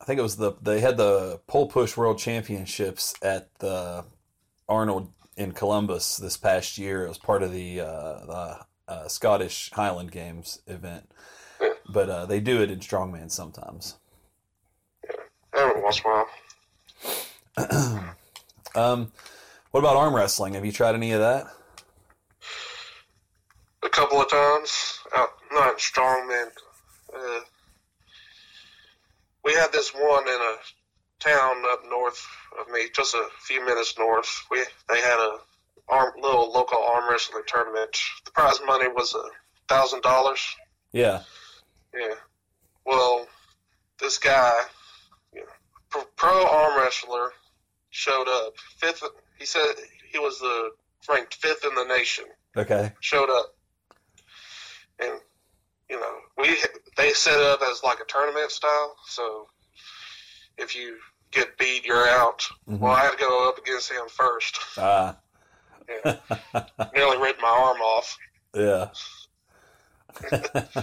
I 0.00 0.04
think 0.04 0.18
it 0.18 0.22
was 0.22 0.36
the 0.36 0.52
they 0.62 0.80
had 0.80 0.96
the 0.96 1.40
pole 1.46 1.68
push 1.68 1.96
world 1.96 2.18
championships 2.18 3.14
at 3.22 3.54
the 3.60 4.04
Arnold 4.68 5.12
in 5.36 5.52
Columbus 5.52 6.16
this 6.16 6.36
past 6.36 6.78
year. 6.78 7.04
It 7.04 7.08
was 7.08 7.18
part 7.18 7.42
of 7.42 7.52
the, 7.52 7.80
uh, 7.80 8.26
the 8.26 8.58
uh, 8.88 9.08
Scottish 9.08 9.70
Highland 9.72 10.12
Games 10.12 10.60
event, 10.66 11.10
but 11.88 12.08
uh, 12.08 12.26
they 12.26 12.40
do 12.40 12.62
it 12.62 12.70
in 12.70 12.80
strongman 12.80 13.30
sometimes. 13.30 13.96
Every 15.54 15.82
once 15.82 16.00
in 16.00 16.10
a 16.10 16.24
while. 17.58 18.16
Um, 18.74 19.12
what 19.70 19.80
about 19.80 19.96
arm 19.96 20.14
wrestling? 20.14 20.54
Have 20.54 20.64
you 20.64 20.72
tried 20.72 20.94
any 20.94 21.12
of 21.12 21.20
that? 21.20 21.46
A 23.82 23.88
couple 23.88 24.20
of 24.20 24.30
times. 24.30 24.98
Out, 25.14 25.30
not 25.52 25.78
strongman. 25.78 26.48
Uh, 27.14 27.40
we 29.44 29.52
had 29.52 29.72
this 29.72 29.92
one 29.92 30.26
in 30.26 30.34
a 30.34 30.56
town 31.22 31.62
up 31.70 31.82
north 31.88 32.26
of 32.60 32.72
me, 32.72 32.88
just 32.94 33.14
a 33.14 33.26
few 33.40 33.64
minutes 33.64 33.94
north. 33.98 34.44
We 34.50 34.64
they 34.88 35.00
had 35.00 35.18
a 35.18 35.38
arm, 35.88 36.12
little 36.20 36.50
local 36.52 36.82
arm 36.82 37.10
wrestling 37.10 37.44
tournament. 37.46 37.96
The 38.24 38.30
prize 38.32 38.58
money 38.66 38.88
was 38.88 39.14
a 39.14 39.22
thousand 39.68 40.02
dollars. 40.02 40.40
Yeah. 40.92 41.22
Yeah. 41.94 42.14
Well, 42.84 43.26
this 44.00 44.18
guy, 44.18 44.52
you 45.34 45.42
know, 45.42 46.04
pro, 46.16 46.46
arm 46.46 46.78
wrestler, 46.78 47.32
showed 47.90 48.28
up 48.28 48.54
fifth. 48.78 49.02
He 49.38 49.46
said 49.46 49.74
he 50.10 50.18
was 50.18 50.38
the 50.38 50.70
ranked 51.08 51.34
fifth 51.34 51.64
in 51.64 51.74
the 51.74 51.84
nation. 51.84 52.24
Okay. 52.56 52.92
Showed 53.00 53.30
up, 53.30 53.54
and 55.00 55.12
you 55.88 56.00
know 56.00 56.14
we 56.38 56.56
they 56.96 57.12
set 57.12 57.38
it 57.38 57.46
up 57.46 57.60
as 57.70 57.82
like 57.82 58.00
a 58.00 58.04
tournament 58.06 58.50
style. 58.50 58.96
So 59.06 59.46
if 60.58 60.74
you 60.76 60.96
get 61.32 61.58
beat, 61.58 61.84
you're 61.84 62.08
out. 62.08 62.42
Mhm. 62.68 62.78
Well, 62.78 62.92
I 62.92 63.00
had 63.00 63.10
to 63.12 63.16
go 63.18 63.48
up 63.48 63.58
against 63.58 63.90
him 63.90 64.08
first. 64.08 64.58
Ah. 64.78 65.16
Yeah. 66.04 66.16
Nearly 66.94 67.18
ripped 67.18 67.42
my 67.42 67.48
arm 67.48 67.78
off. 67.80 68.16
yeah. 68.54 68.88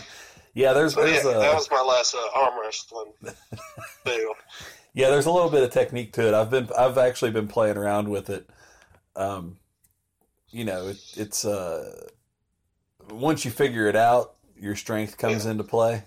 yeah. 0.53 0.73
There's 0.73 0.93
So 0.93 1.01
yeah, 1.05 1.11
there's 1.11 1.23
that 1.23 1.51
a 1.51 1.55
was 1.55 1.69
my 1.71 1.81
last 1.81 2.15
uh, 2.15 2.39
arm 2.39 2.59
wrestling 2.61 3.13
deal. 4.05 4.33
yeah. 4.93 5.09
There's 5.09 5.25
a 5.25 5.31
little 5.31 5.49
bit 5.49 5.63
of 5.63 5.71
technique 5.71 6.13
to 6.13 6.27
it. 6.27 6.33
I've 6.33 6.49
been 6.49 6.69
I've 6.77 6.97
actually 6.97 7.31
been 7.31 7.47
playing 7.47 7.77
around 7.77 8.09
with 8.09 8.29
it. 8.29 8.49
Um, 9.15 9.57
you 10.49 10.65
know, 10.65 10.87
it, 10.87 10.97
it's 11.15 11.45
uh, 11.45 12.07
once 13.11 13.45
you 13.45 13.51
figure 13.51 13.87
it 13.87 13.95
out, 13.95 14.35
your 14.57 14.75
strength 14.75 15.17
comes 15.17 15.45
into 15.45 15.63
play. 15.63 16.03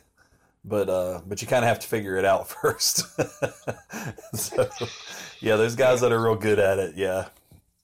But 0.64 0.88
uh, 0.88 1.20
but 1.26 1.42
you 1.42 1.48
kind 1.48 1.64
of 1.64 1.68
have 1.68 1.80
to 1.80 1.88
figure 1.88 2.16
it 2.16 2.24
out 2.24 2.48
first. 2.62 3.04
so, 4.34 4.68
yeah, 5.40 5.56
there's 5.56 5.74
guys 5.74 6.00
that 6.02 6.12
are 6.12 6.22
real 6.22 6.36
good 6.36 6.58
at 6.58 6.78
it. 6.78 6.94
Yeah, 6.96 7.28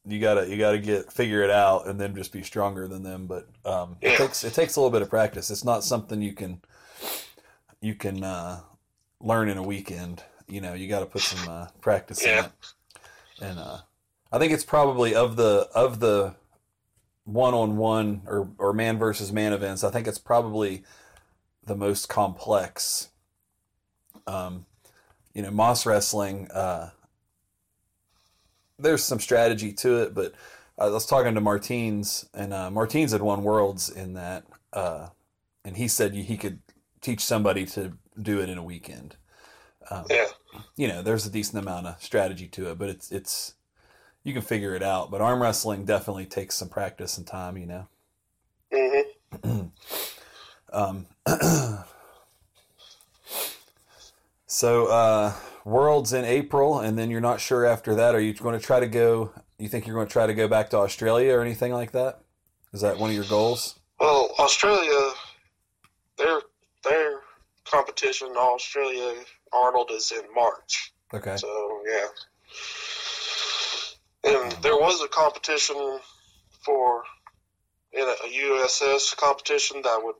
you 0.07 0.21
gotta 0.21 0.49
you 0.49 0.57
gotta 0.57 0.79
get 0.79 1.13
figure 1.13 1.43
it 1.43 1.51
out 1.51 1.87
and 1.87 2.01
then 2.01 2.15
just 2.15 2.33
be 2.33 2.43
stronger 2.43 2.87
than 2.87 3.03
them. 3.03 3.27
But 3.27 3.49
um, 3.65 3.97
it 4.01 4.17
takes 4.17 4.45
it 4.45 4.55
takes 4.55 4.77
a 4.77 4.81
little 4.81 4.93
bit 4.93 5.03
of 5.03 5.11
practice. 5.11 5.51
It's 5.51 5.65
not 5.65 5.83
something 5.85 6.23
you 6.23 6.33
can 6.33 6.61
you 7.81 7.95
can 7.95 8.25
uh, 8.25 8.61
learn 9.21 9.49
in 9.49 9.59
a 9.59 9.63
weekend. 9.63 10.23
You 10.47 10.61
know, 10.61 10.75
you 10.75 10.89
got 10.89 11.01
to 11.01 11.07
put 11.07 11.23
some 11.23 11.49
uh, 11.49 11.67
practice 11.81 12.25
in 12.25 12.45
it. 12.45 12.51
And 13.41 13.59
uh, 13.59 13.79
I 14.33 14.39
think 14.39 14.53
it's 14.53 14.65
probably 14.65 15.15
of 15.15 15.37
the 15.37 15.69
of 15.75 16.01
the 16.01 16.35
one 17.25 17.55
on 17.55 17.77
one 17.77 18.23
or 18.27 18.51
or 18.59 18.73
man 18.73 18.99
versus 18.99 19.33
man 19.33 19.53
events. 19.53 19.85
I 19.85 19.91
think 19.91 20.07
it's 20.07 20.19
probably 20.19 20.85
the 21.69 21.77
most 21.77 22.09
complex. 22.09 23.11
Um, 24.27 24.67
you 25.35 25.43
know, 25.43 25.51
mas 25.51 25.87
wrestling. 25.87 26.51
Uh, 26.51 26.91
there's 28.79 29.05
some 29.05 29.21
strategy 29.21 29.73
to 29.73 30.03
it, 30.03 30.15
but 30.15 30.35
I 30.79 30.89
was 30.89 31.07
talking 31.07 31.35
to 31.35 31.41
Martins, 31.41 32.29
and 32.35 32.53
uh, 32.53 32.71
Martins 32.71 33.13
had 33.13 33.23
won 33.23 33.43
worlds 33.43 33.89
in 33.91 34.15
that, 34.15 34.45
uh, 34.73 35.09
and 35.65 35.77
he 35.77 35.89
said 35.89 36.15
he 36.15 36.37
could 36.37 36.61
teach 37.01 37.21
somebody 37.21 37.67
to 37.67 37.93
do 38.21 38.41
it 38.41 38.49
in 38.49 38.59
a 38.59 38.63
weekend. 38.63 39.17
Um, 39.91 40.07
Yeah. 40.11 40.27
you 40.77 40.89
know, 40.89 41.03
there's 41.03 41.27
a 41.27 41.31
decent 41.31 41.63
amount 41.63 41.87
of 41.87 42.03
strategy 42.03 42.49
to 42.49 42.71
it, 42.71 42.79
but 42.79 42.89
it's 42.89 43.11
it's 43.13 43.55
you 44.25 44.33
can 44.33 44.43
figure 44.43 44.75
it 44.75 44.83
out. 44.83 45.11
But 45.11 45.21
arm 45.21 45.43
wrestling 45.43 45.85
definitely 45.85 46.27
takes 46.27 46.57
some 46.57 46.69
practice 46.69 47.19
and 47.19 47.27
time. 47.27 47.57
You 47.57 47.67
know. 47.67 47.89
Mm 48.73 49.05
hmm 49.43 49.63
Um, 50.73 51.07
so 54.47 54.87
uh, 54.87 55.33
worlds 55.65 56.13
in 56.13 56.25
April, 56.25 56.81
and 56.81 56.99
then 56.99 57.11
you're 57.11 57.21
not 57.21 57.41
sure 57.41 57.65
after 57.65 57.95
that. 57.95 58.15
Are 58.15 58.21
you 58.21 58.35
going 58.35 58.59
to 58.59 58.65
try 58.65 58.81
to 58.81 58.87
go? 58.87 59.33
You 59.59 59.69
think 59.69 59.87
you're 59.87 59.97
going 59.97 60.07
to 60.07 60.13
try 60.13 60.27
to 60.27 60.35
go 60.35 60.49
back 60.49 60.71
to 60.71 60.77
Australia 60.79 61.35
or 61.35 61.43
anything 61.43 61.73
like 61.73 61.93
that? 61.93 62.21
Is 62.73 62.81
that 62.83 62.99
one 62.99 63.11
of 63.11 63.17
your 63.17 63.25
goals? 63.25 63.79
Well, 63.99 64.35
Australia, 64.39 65.13
their 66.17 66.41
their 66.85 67.21
competition, 67.65 68.29
Australia 68.37 69.15
Arnold 69.53 69.91
is 69.91 70.13
in 70.13 70.23
March. 70.35 70.93
Okay. 71.13 71.37
So 71.37 71.83
yeah, 71.87 72.07
and 74.25 74.53
there 74.63 74.77
was 74.77 75.01
a 75.03 75.09
competition 75.09 76.01
for 76.63 77.03
in 77.93 78.03
a, 78.03 78.05
a 78.05 78.29
USS 78.29 79.17
competition 79.17 79.81
that 79.83 80.01
would 80.03 80.17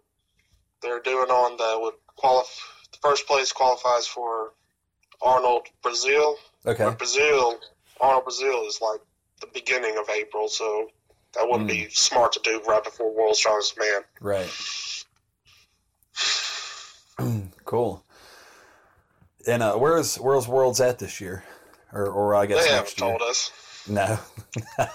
they're 0.83 1.01
doing 1.01 1.29
on 1.31 1.57
that 1.59 1.81
would 1.81 1.95
qualify. 2.17 2.49
The 2.93 2.99
first 3.03 3.27
place 3.27 3.53
qualifies 3.53 4.07
for 4.07 4.53
Arnold 5.23 5.67
Brazil. 5.83 6.37
Okay. 6.67 6.85
But 6.85 6.99
Brazil, 6.99 7.59
Arnold 8.01 8.25
Brazil 8.25 8.65
is 8.67 8.81
like 8.81 9.01
the 9.41 9.47
beginning 9.53 9.97
of 9.99 10.09
April, 10.09 10.49
so 10.49 10.89
that 11.35 11.49
wouldn't 11.49 11.69
be 11.69 11.89
smart 11.91 12.33
to 12.33 12.41
do 12.43 12.61
right 12.67 12.83
before 12.83 13.15
World's 13.15 13.39
Strongest 13.39 13.79
Man. 13.79 14.03
Right. 14.21 14.51
cool. 17.65 18.05
And 19.47 19.63
uh, 19.63 19.77
where's 19.77 20.17
where's 20.17 20.49
worlds 20.49 20.81
at 20.81 20.99
this 20.99 21.21
year, 21.21 21.45
or 21.93 22.07
or 22.07 22.35
I 22.35 22.47
guess 22.47 22.65
They 22.65 22.71
haven't 22.73 22.99
year? 22.99 23.09
told 23.09 23.23
us. 23.23 23.53
No. 23.89 24.19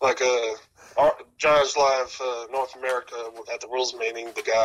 Like 0.00 0.22
uh, 0.22 0.54
our, 0.98 1.14
Giants 1.38 1.76
Live 1.76 2.20
uh, 2.20 2.46
North 2.50 2.74
America 2.76 3.14
at 3.52 3.60
the 3.60 3.68
rules 3.68 3.94
meeting, 3.94 4.26
the 4.34 4.42
guy 4.42 4.64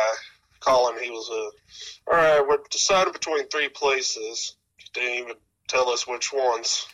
calling, 0.60 1.02
he 1.02 1.10
was 1.10 1.30
uh, 1.30 2.12
all 2.12 2.18
right. 2.18 2.46
We're 2.46 2.58
deciding 2.70 3.12
between 3.12 3.46
three 3.48 3.68
places. 3.68 4.56
He 4.76 4.84
didn't 4.92 5.24
even 5.24 5.36
tell 5.68 5.88
us 5.88 6.06
which 6.06 6.32
ones. 6.32 6.86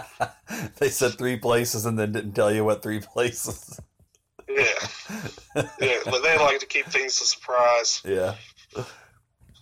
they 0.78 0.88
said 0.88 1.12
three 1.12 1.36
places 1.36 1.86
and 1.86 1.98
then 1.98 2.12
didn't 2.12 2.32
tell 2.32 2.52
you 2.52 2.64
what 2.64 2.82
three 2.82 3.00
places. 3.00 3.78
Yeah, 4.48 4.64
yeah, 5.80 5.98
but 6.04 6.22
they 6.22 6.38
like 6.38 6.60
to 6.60 6.66
keep 6.66 6.86
things 6.86 7.20
a 7.20 7.24
surprise. 7.24 8.00
Yeah, 8.04 8.36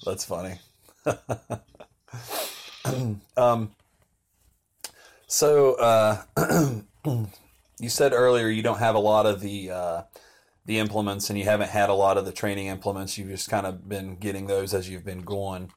that's 0.04 0.24
funny. 0.24 0.58
um, 3.36 3.74
so 5.26 5.74
uh, 5.74 6.22
you 7.78 7.88
said 7.88 8.12
earlier 8.12 8.48
you 8.48 8.62
don't 8.62 8.78
have 8.78 8.94
a 8.94 9.00
lot 9.00 9.26
of 9.26 9.40
the 9.40 9.70
uh, 9.70 10.02
the 10.66 10.78
implements, 10.78 11.28
and 11.30 11.38
you 11.38 11.44
haven't 11.44 11.70
had 11.70 11.90
a 11.90 11.94
lot 11.94 12.16
of 12.16 12.24
the 12.24 12.32
training 12.32 12.68
implements. 12.68 13.18
You've 13.18 13.28
just 13.28 13.50
kind 13.50 13.66
of 13.66 13.88
been 13.88 14.16
getting 14.16 14.46
those 14.46 14.72
as 14.72 14.88
you've 14.88 15.04
been 15.04 15.22
going. 15.22 15.72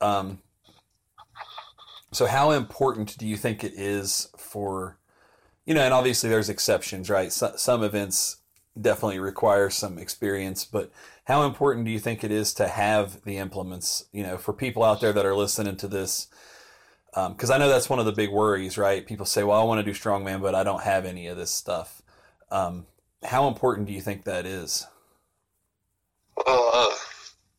Um, 0.00 0.38
so 2.12 2.26
how 2.26 2.52
important 2.52 3.18
do 3.18 3.26
you 3.26 3.36
think 3.36 3.64
it 3.64 3.72
is 3.74 4.28
for 4.36 4.98
you 5.68 5.74
know, 5.74 5.82
and 5.82 5.92
obviously 5.92 6.30
there's 6.30 6.48
exceptions, 6.48 7.10
right? 7.10 7.30
So, 7.30 7.52
some 7.56 7.82
events 7.82 8.38
definitely 8.80 9.18
require 9.18 9.68
some 9.68 9.98
experience, 9.98 10.64
but 10.64 10.90
how 11.24 11.42
important 11.44 11.84
do 11.84 11.90
you 11.90 11.98
think 11.98 12.24
it 12.24 12.30
is 12.30 12.54
to 12.54 12.68
have 12.68 13.22
the 13.24 13.36
implements? 13.36 14.06
You 14.10 14.22
know, 14.22 14.38
for 14.38 14.54
people 14.54 14.82
out 14.82 15.02
there 15.02 15.12
that 15.12 15.26
are 15.26 15.36
listening 15.36 15.76
to 15.76 15.86
this, 15.86 16.28
because 17.14 17.50
I 17.50 17.58
know 17.58 17.68
that's 17.68 17.88
one 17.90 17.98
of 17.98 18.06
the 18.06 18.12
big 18.12 18.30
worries, 18.30 18.78
right? 18.78 19.06
People 19.06 19.26
say, 19.26 19.42
"Well, 19.42 19.60
I 19.60 19.64
want 19.64 19.84
to 19.84 19.92
do 19.92 19.98
strongman, 19.98 20.40
but 20.40 20.54
I 20.54 20.62
don't 20.62 20.82
have 20.82 21.04
any 21.04 21.26
of 21.26 21.36
this 21.36 21.50
stuff." 21.50 22.02
Um, 22.50 22.86
how 23.24 23.48
important 23.48 23.86
do 23.86 23.92
you 23.92 24.00
think 24.00 24.24
that 24.24 24.46
is? 24.46 24.86
Well, 26.36 26.70
uh, 26.72 26.94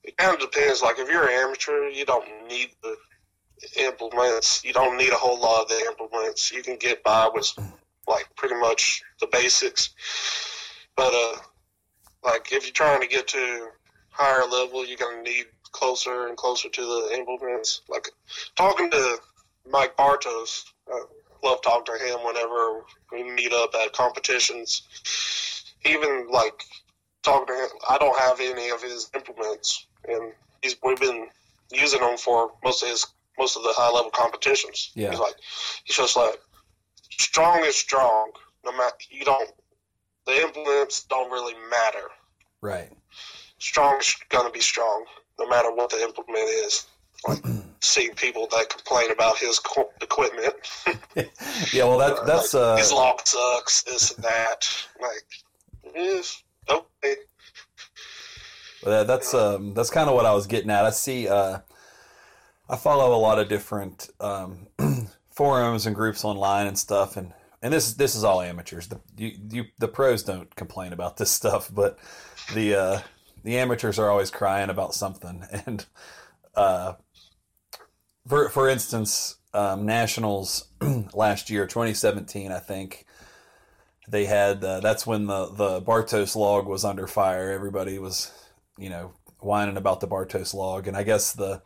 it 0.04 0.18
kind 0.18 0.34
of 0.34 0.40
depends. 0.40 0.82
Like 0.82 1.00
if 1.00 1.10
you're 1.10 1.28
an 1.28 1.34
amateur, 1.34 1.88
you 1.88 2.06
don't 2.06 2.28
need 2.48 2.70
the 2.82 2.96
implements. 3.78 4.64
You 4.64 4.74
don't 4.74 4.98
need 4.98 5.12
a 5.12 5.16
whole 5.16 5.40
lot 5.40 5.64
of 5.64 5.70
the 5.70 5.86
implements. 5.88 6.52
You 6.52 6.64
can 6.64 6.78
get 6.78 7.04
by 7.04 7.30
with 7.34 7.52
like 8.08 8.28
pretty 8.36 8.56
much 8.56 9.02
the 9.20 9.28
basics. 9.28 9.90
But 10.96 11.14
uh, 11.14 11.38
like 12.24 12.52
if 12.52 12.66
you're 12.66 12.74
trying 12.74 13.02
to 13.02 13.08
get 13.08 13.28
to 13.30 13.68
higher 14.10 14.46
level, 14.46 14.86
you're 14.86 14.98
gonna 14.98 15.22
need 15.22 15.46
closer 15.72 16.28
and 16.28 16.38
closer 16.38 16.70
to 16.70 16.82
the 16.82 17.16
implements. 17.18 17.82
Like 17.90 18.10
talking 18.56 18.90
to 18.92 19.18
Mike 19.70 19.96
Bartos, 19.96 20.64
I 20.92 21.04
love 21.44 21.62
talking 21.62 21.96
to 21.98 22.04
him 22.04 22.20
whenever 22.26 22.84
we 23.12 23.24
meet 23.24 23.54
up 23.54 23.74
at 23.76 23.94
competitions. 23.94 24.82
Even 25.86 26.28
like 26.30 26.64
talking 27.24 27.48
to 27.48 27.62
him, 27.62 27.70
I 27.90 27.98
don't 27.98 28.18
have 28.20 28.40
any 28.40 28.70
of 28.70 28.82
his 28.82 29.10
implements, 29.16 29.88
and 30.08 30.34
he's 30.62 30.76
we've 30.84 31.00
been 31.00 31.28
using 31.72 32.02
them 32.02 32.18
for 32.18 32.52
most 32.64 32.84
of 32.84 32.90
his 32.90 33.06
most 33.38 33.56
of 33.56 33.64
the 33.64 33.74
high 33.74 33.92
level 33.92 34.12
competitions. 34.12 34.92
Yeah. 34.96 35.12
He's 35.12 35.20
like, 35.20 35.36
he's 35.86 35.96
just 35.96 36.18
like, 36.18 36.38
strong 37.12 37.64
is 37.64 37.76
strong. 37.76 38.32
No 38.66 38.74
matter 38.74 38.96
you 39.10 39.24
don't, 39.24 39.50
the 40.26 40.42
implements 40.42 41.06
don't 41.06 41.32
really 41.32 41.54
matter. 41.70 42.10
Right. 42.62 42.92
Strong 43.60 44.00
is 44.00 44.16
gonna 44.30 44.52
be 44.52 44.60
strong, 44.60 45.06
no 45.40 45.48
matter 45.48 45.72
what 45.74 45.90
the 45.90 46.02
implement 46.02 46.50
is. 46.50 46.86
Like 47.28 47.44
seeing 47.82 48.14
people 48.14 48.48
that 48.52 48.70
complain 48.70 49.12
about 49.12 49.38
his 49.38 49.60
equipment. 50.02 50.56
yeah, 51.74 51.84
well, 51.84 51.98
that 51.98 52.20
that's 52.26 52.54
like, 52.54 52.64
uh, 52.64 52.78
his 52.78 52.94
lock 52.94 53.28
sucks, 53.28 53.82
this 53.84 54.12
and 54.16 54.24
that. 54.24 54.88
Like, 55.02 55.94
yes, 55.96 56.44
okay. 56.70 57.16
Well, 58.86 59.04
that's 59.04 59.34
um, 59.34 59.74
that's 59.74 59.90
kind 59.90 60.10
of 60.10 60.16
what 60.16 60.26
I 60.26 60.34
was 60.34 60.48
getting 60.48 60.70
at. 60.70 60.86
I 60.86 60.92
see. 60.92 61.28
Uh, 61.28 61.60
I 62.70 62.78
follow 62.78 63.16
a 63.16 63.20
lot 63.20 63.40
of 63.40 63.50
different 63.50 64.10
um, 64.20 64.68
forums 65.32 65.88
and 65.88 65.96
groups 65.96 66.24
online 66.24 66.68
and 66.68 66.78
stuff, 66.78 67.18
and 67.18 67.34
and 67.62 67.74
this 67.74 67.94
this 67.94 68.16
is 68.16 68.24
all 68.24 68.42
amateurs. 68.42 68.88
The 68.88 69.00
you, 69.18 69.32
you 69.50 69.66
the 69.80 69.88
pros 69.88 70.24
don't 70.24 70.54
complain 70.56 70.94
about 70.94 71.18
this 71.18 71.32
stuff, 71.40 71.70
but 71.74 71.98
the 72.54 72.76
uh, 72.76 73.00
the 73.44 73.58
amateurs 73.58 74.00
are 74.00 74.10
always 74.10 74.32
crying 74.32 74.70
about 74.70 74.94
something. 74.94 75.44
And 75.66 75.86
uh, 76.56 76.94
for 78.28 78.50
for 78.50 78.70
instance, 78.70 79.38
um, 79.54 79.86
nationals 79.86 80.68
last 81.14 81.50
year, 81.50 81.66
2017, 81.66 82.52
I 82.52 82.60
think 82.60 83.06
they 84.08 84.26
had. 84.26 84.64
Uh, 84.64 84.80
that's 84.80 85.06
when 85.08 85.28
the 85.28 85.48
the 85.48 85.82
Bartos 85.82 86.36
log 86.36 86.68
was 86.68 86.86
under 86.86 87.08
fire. 87.08 87.52
Everybody 87.52 88.00
was 88.00 88.32
you 88.80 88.90
know, 88.90 89.12
whining 89.40 89.78
about 89.78 90.00
the 90.00 90.08
Bartos 90.08 90.54
log. 90.54 90.88
And 90.88 90.98
I 90.98 91.04
guess 91.04 91.34
the, 91.34 91.62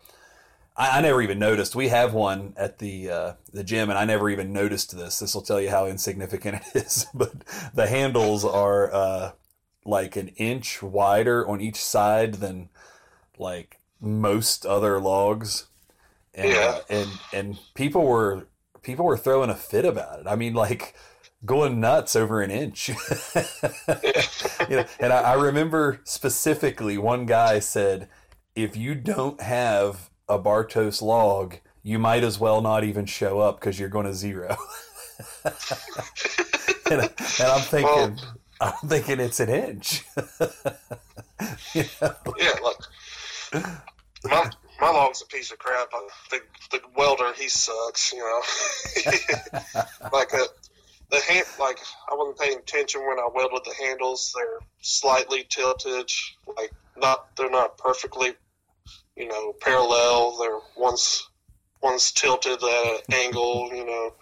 I, 0.76 0.98
I 0.98 1.02
never 1.02 1.22
even 1.22 1.40
noticed. 1.40 1.76
We 1.76 1.90
have 1.90 2.14
one 2.14 2.54
at 2.58 2.80
the 2.80 3.10
uh, 3.10 3.34
the 3.54 3.64
gym, 3.64 3.90
and 3.90 3.98
I 3.98 4.06
never 4.06 4.30
even 4.30 4.52
noticed 4.52 4.98
this. 4.98 5.20
This 5.20 5.34
will 5.36 5.44
tell 5.44 5.62
you 5.62 5.70
how 5.70 5.86
insignificant 5.86 6.62
it 6.74 6.86
is. 6.86 7.06
But 7.14 7.46
the 7.74 7.88
handles 7.88 8.44
are 8.44 8.92
uh, 8.92 9.32
like 9.86 10.16
an 10.16 10.30
inch 10.30 10.82
wider 10.82 11.48
on 11.48 11.62
each 11.62 11.82
side 11.82 12.36
than 12.36 12.70
like 13.38 13.80
most 14.02 14.66
other 14.66 15.00
logs. 15.00 15.68
And, 16.36 16.50
Yeah. 16.52 16.80
and 16.90 17.10
and 17.32 17.58
people 17.76 18.06
were 18.06 18.48
people 18.82 19.06
were 19.06 19.18
throwing 19.18 19.50
a 19.50 19.56
fit 19.56 19.86
about 19.86 20.20
it. 20.20 20.28
I 20.28 20.36
mean, 20.36 20.54
like 20.54 20.96
going 21.46 21.80
nuts 21.80 22.16
over 22.16 22.42
an 22.42 22.52
inch. 22.52 22.90
you 22.90 22.96
know, 24.78 24.86
and 25.00 25.14
I, 25.14 25.22
I 25.22 25.34
remember 25.34 26.02
specifically 26.06 26.98
one 26.98 27.26
guy 27.26 27.60
said, 27.60 28.10
if 28.56 28.76
you 28.78 28.96
don't 28.96 29.42
have 29.42 30.10
a 30.30 30.40
Bartos 30.40 31.02
log, 31.02 31.56
you 31.82 32.00
might 32.00 32.24
as 32.24 32.40
well 32.40 32.62
not 32.62 32.84
even 32.84 33.06
show 33.06 33.40
up 33.40 33.60
because 33.60 33.80
you're 33.80 33.90
going 33.90 34.06
to 34.06 34.14
zero. 34.14 34.56
and, 36.90 37.02
and 37.02 37.12
I'm 37.40 37.62
thinking, 37.62 38.20
I'm 38.62 38.88
thinking 38.88 39.20
it's 39.20 39.40
an 39.40 39.50
inch. 39.50 40.06
you 41.74 41.84
know? 42.02 42.16
Yeah, 42.38 42.54
like 42.64 42.78
my 44.24 44.50
my 44.84 44.90
log's 44.90 45.22
a 45.22 45.26
piece 45.28 45.50
of 45.52 45.60
crap. 45.60 45.90
The 46.30 46.42
the 46.72 46.82
welder 46.98 47.32
he 47.34 47.48
sucks, 47.48 48.12
you 48.12 48.20
know. 48.20 48.42
like 50.12 50.34
uh 50.34 50.46
the 51.10 51.22
hand, 51.22 51.46
like 51.58 51.80
I 52.12 52.16
wasn't 52.16 52.38
paying 52.40 52.58
attention 52.58 53.02
when 53.08 53.18
I 53.18 53.30
welded 53.34 53.62
the 53.64 53.74
handles. 53.86 54.34
They're 54.36 54.60
slightly 54.82 55.46
tilted, 55.50 56.12
like 56.58 56.74
not 56.98 57.34
they're 57.38 57.50
not 57.50 57.78
perfectly, 57.78 58.34
you 59.16 59.28
know, 59.28 59.54
parallel. 59.62 60.38
They're 60.38 60.60
once 60.76 61.30
one's 61.82 62.12
tilted 62.12 62.62
at 62.62 62.86
an 62.86 63.00
angle, 63.14 63.70
you 63.74 63.86
know. 63.86 64.14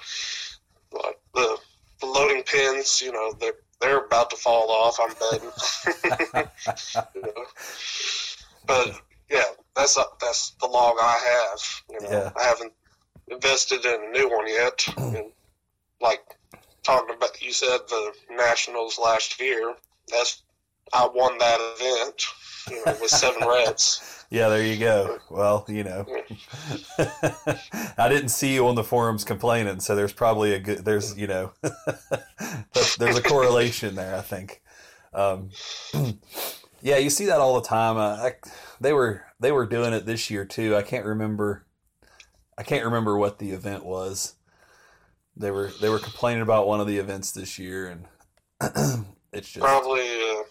Like 0.92 1.20
the 1.34 1.58
the 2.02 2.06
loading 2.06 2.44
pins, 2.44 3.02
you 3.02 3.12
know, 3.12 3.34
they're 3.40 3.54
they're 3.82 4.06
about 4.06 4.30
to 4.30 4.36
fall 4.36 4.70
off. 4.70 5.00
I'm 5.02 5.16
betting. 5.32 6.52
You 7.16 7.22
know? 7.22 7.46
But 8.68 9.02
yeah, 9.30 9.44
that's 9.76 9.98
that's 10.20 10.52
the 10.62 10.68
log 10.68 10.96
I 11.02 11.18
have. 11.50 11.82
You 11.90 12.02
know, 12.02 12.10
Yeah. 12.18 12.32
I 12.40 12.44
haven't 12.44 12.74
invested 13.30 13.86
in 13.86 13.94
a 14.04 14.12
new 14.12 14.30
one 14.30 14.48
yet. 14.48 14.86
and 14.98 15.32
like 16.02 16.22
talking 16.84 17.16
about, 17.16 17.42
you 17.42 17.52
said 17.52 17.80
the 17.90 18.12
nationals 18.32 19.00
last 19.00 19.40
year. 19.40 19.74
That's 20.10 20.44
I 20.94 21.08
won 21.14 21.38
that 21.38 21.60
event. 21.80 22.24
You 22.70 22.86
know, 22.86 22.98
with 23.02 23.10
seven 23.10 23.48
reds. 23.48 24.26
Yeah, 24.30 24.50
there 24.50 24.64
you 24.64 24.78
go. 24.78 25.18
Well, 25.30 25.66
you 25.68 25.84
know, 25.84 26.06
I 27.98 28.08
didn't 28.08 28.30
see 28.30 28.54
you 28.54 28.68
on 28.68 28.76
the 28.76 28.84
forums 28.84 29.24
complaining, 29.24 29.80
so 29.80 29.96
there's 29.96 30.14
probably 30.14 30.54
a 30.54 30.60
good. 30.60 30.86
There's 30.86 31.18
you 31.18 31.28
know, 31.28 31.52
there's 32.74 32.96
there's 32.98 33.18
a 33.18 33.22
correlation 33.22 33.96
there. 33.96 34.16
I 34.16 34.22
think. 34.22 34.62
Um, 35.14 35.50
yeah, 36.82 36.98
you 36.98 37.10
see 37.10 37.26
that 37.26 37.40
all 37.40 37.60
the 37.60 37.68
time. 37.68 37.98
Uh, 37.98 38.16
I, 38.28 38.34
they 38.82 38.94
were 38.94 39.24
they 39.40 39.52
were 39.52 39.66
doing 39.66 39.94
it 39.94 40.06
this 40.06 40.30
year 40.30 40.44
too. 40.44 40.76
I 40.76 40.82
can't 40.82 41.06
remember. 41.06 41.66
I 42.58 42.64
can't 42.64 42.84
remember 42.84 43.16
what 43.16 43.40
the 43.40 43.52
event 43.52 43.86
was. 43.86 44.34
They 45.38 45.52
were 45.52 45.70
they 45.80 45.88
were 45.88 46.00
complaining 46.00 46.42
about 46.42 46.68
one 46.68 46.82
of 46.82 46.88
the 46.88 46.98
events 46.98 47.32
this 47.32 47.58
year, 47.60 47.88
and 47.88 48.06
it's 49.32 49.50
just 49.50 49.60
Probably, 49.64 50.02
uh, 50.02 50.44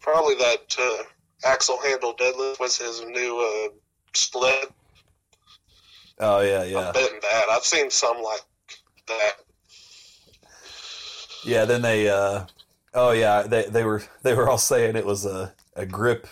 probably 0.00 0.36
that 0.36 0.76
uh, 0.78 1.02
axle 1.44 1.78
handle 1.82 2.14
deadlift 2.14 2.60
was 2.60 2.78
his 2.78 3.02
new 3.02 3.68
uh, 3.68 3.74
sled. 4.14 4.66
oh 6.20 6.40
yeah 6.40 6.62
yeah 6.62 6.86
I'm 6.86 6.92
betting 6.94 7.20
that. 7.20 7.44
I've 7.50 7.64
seen 7.64 7.90
some 7.90 8.22
like 8.22 8.40
that. 9.08 9.32
Yeah, 11.44 11.64
then 11.64 11.82
they 11.82 12.08
uh 12.08 12.46
oh 12.94 13.10
yeah, 13.10 13.42
they 13.42 13.64
they 13.64 13.84
were 13.84 14.04
they 14.22 14.34
were 14.34 14.48
all 14.48 14.58
saying 14.58 14.94
it 14.94 15.04
was 15.04 15.26
a, 15.26 15.52
a 15.74 15.84
grip 15.84 16.28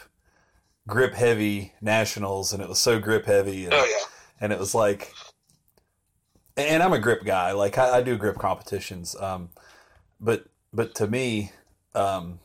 grip 0.87 1.15
heavy 1.15 1.73
nationals 1.81 2.53
and 2.53 2.63
it 2.63 2.69
was 2.69 2.79
so 2.79 2.99
grip 2.99 3.27
heavy 3.27 3.65
and, 3.65 3.75
Oh 3.75 3.85
yeah. 3.85 4.05
and 4.41 4.53
it 4.53 4.59
was 4.59 4.75
like 4.75 5.13
and 6.57 6.83
I'm 6.83 6.93
a 6.93 6.99
grip 6.99 7.25
guy, 7.25 7.53
like 7.53 7.79
I, 7.79 7.99
I 7.99 8.03
do 8.03 8.17
grip 8.17 8.39
competitions. 8.39 9.15
Um 9.21 9.51
but 10.21 10.47
but 10.73 10.95
to 10.97 11.07
me, 11.07 11.53
um 11.95 12.41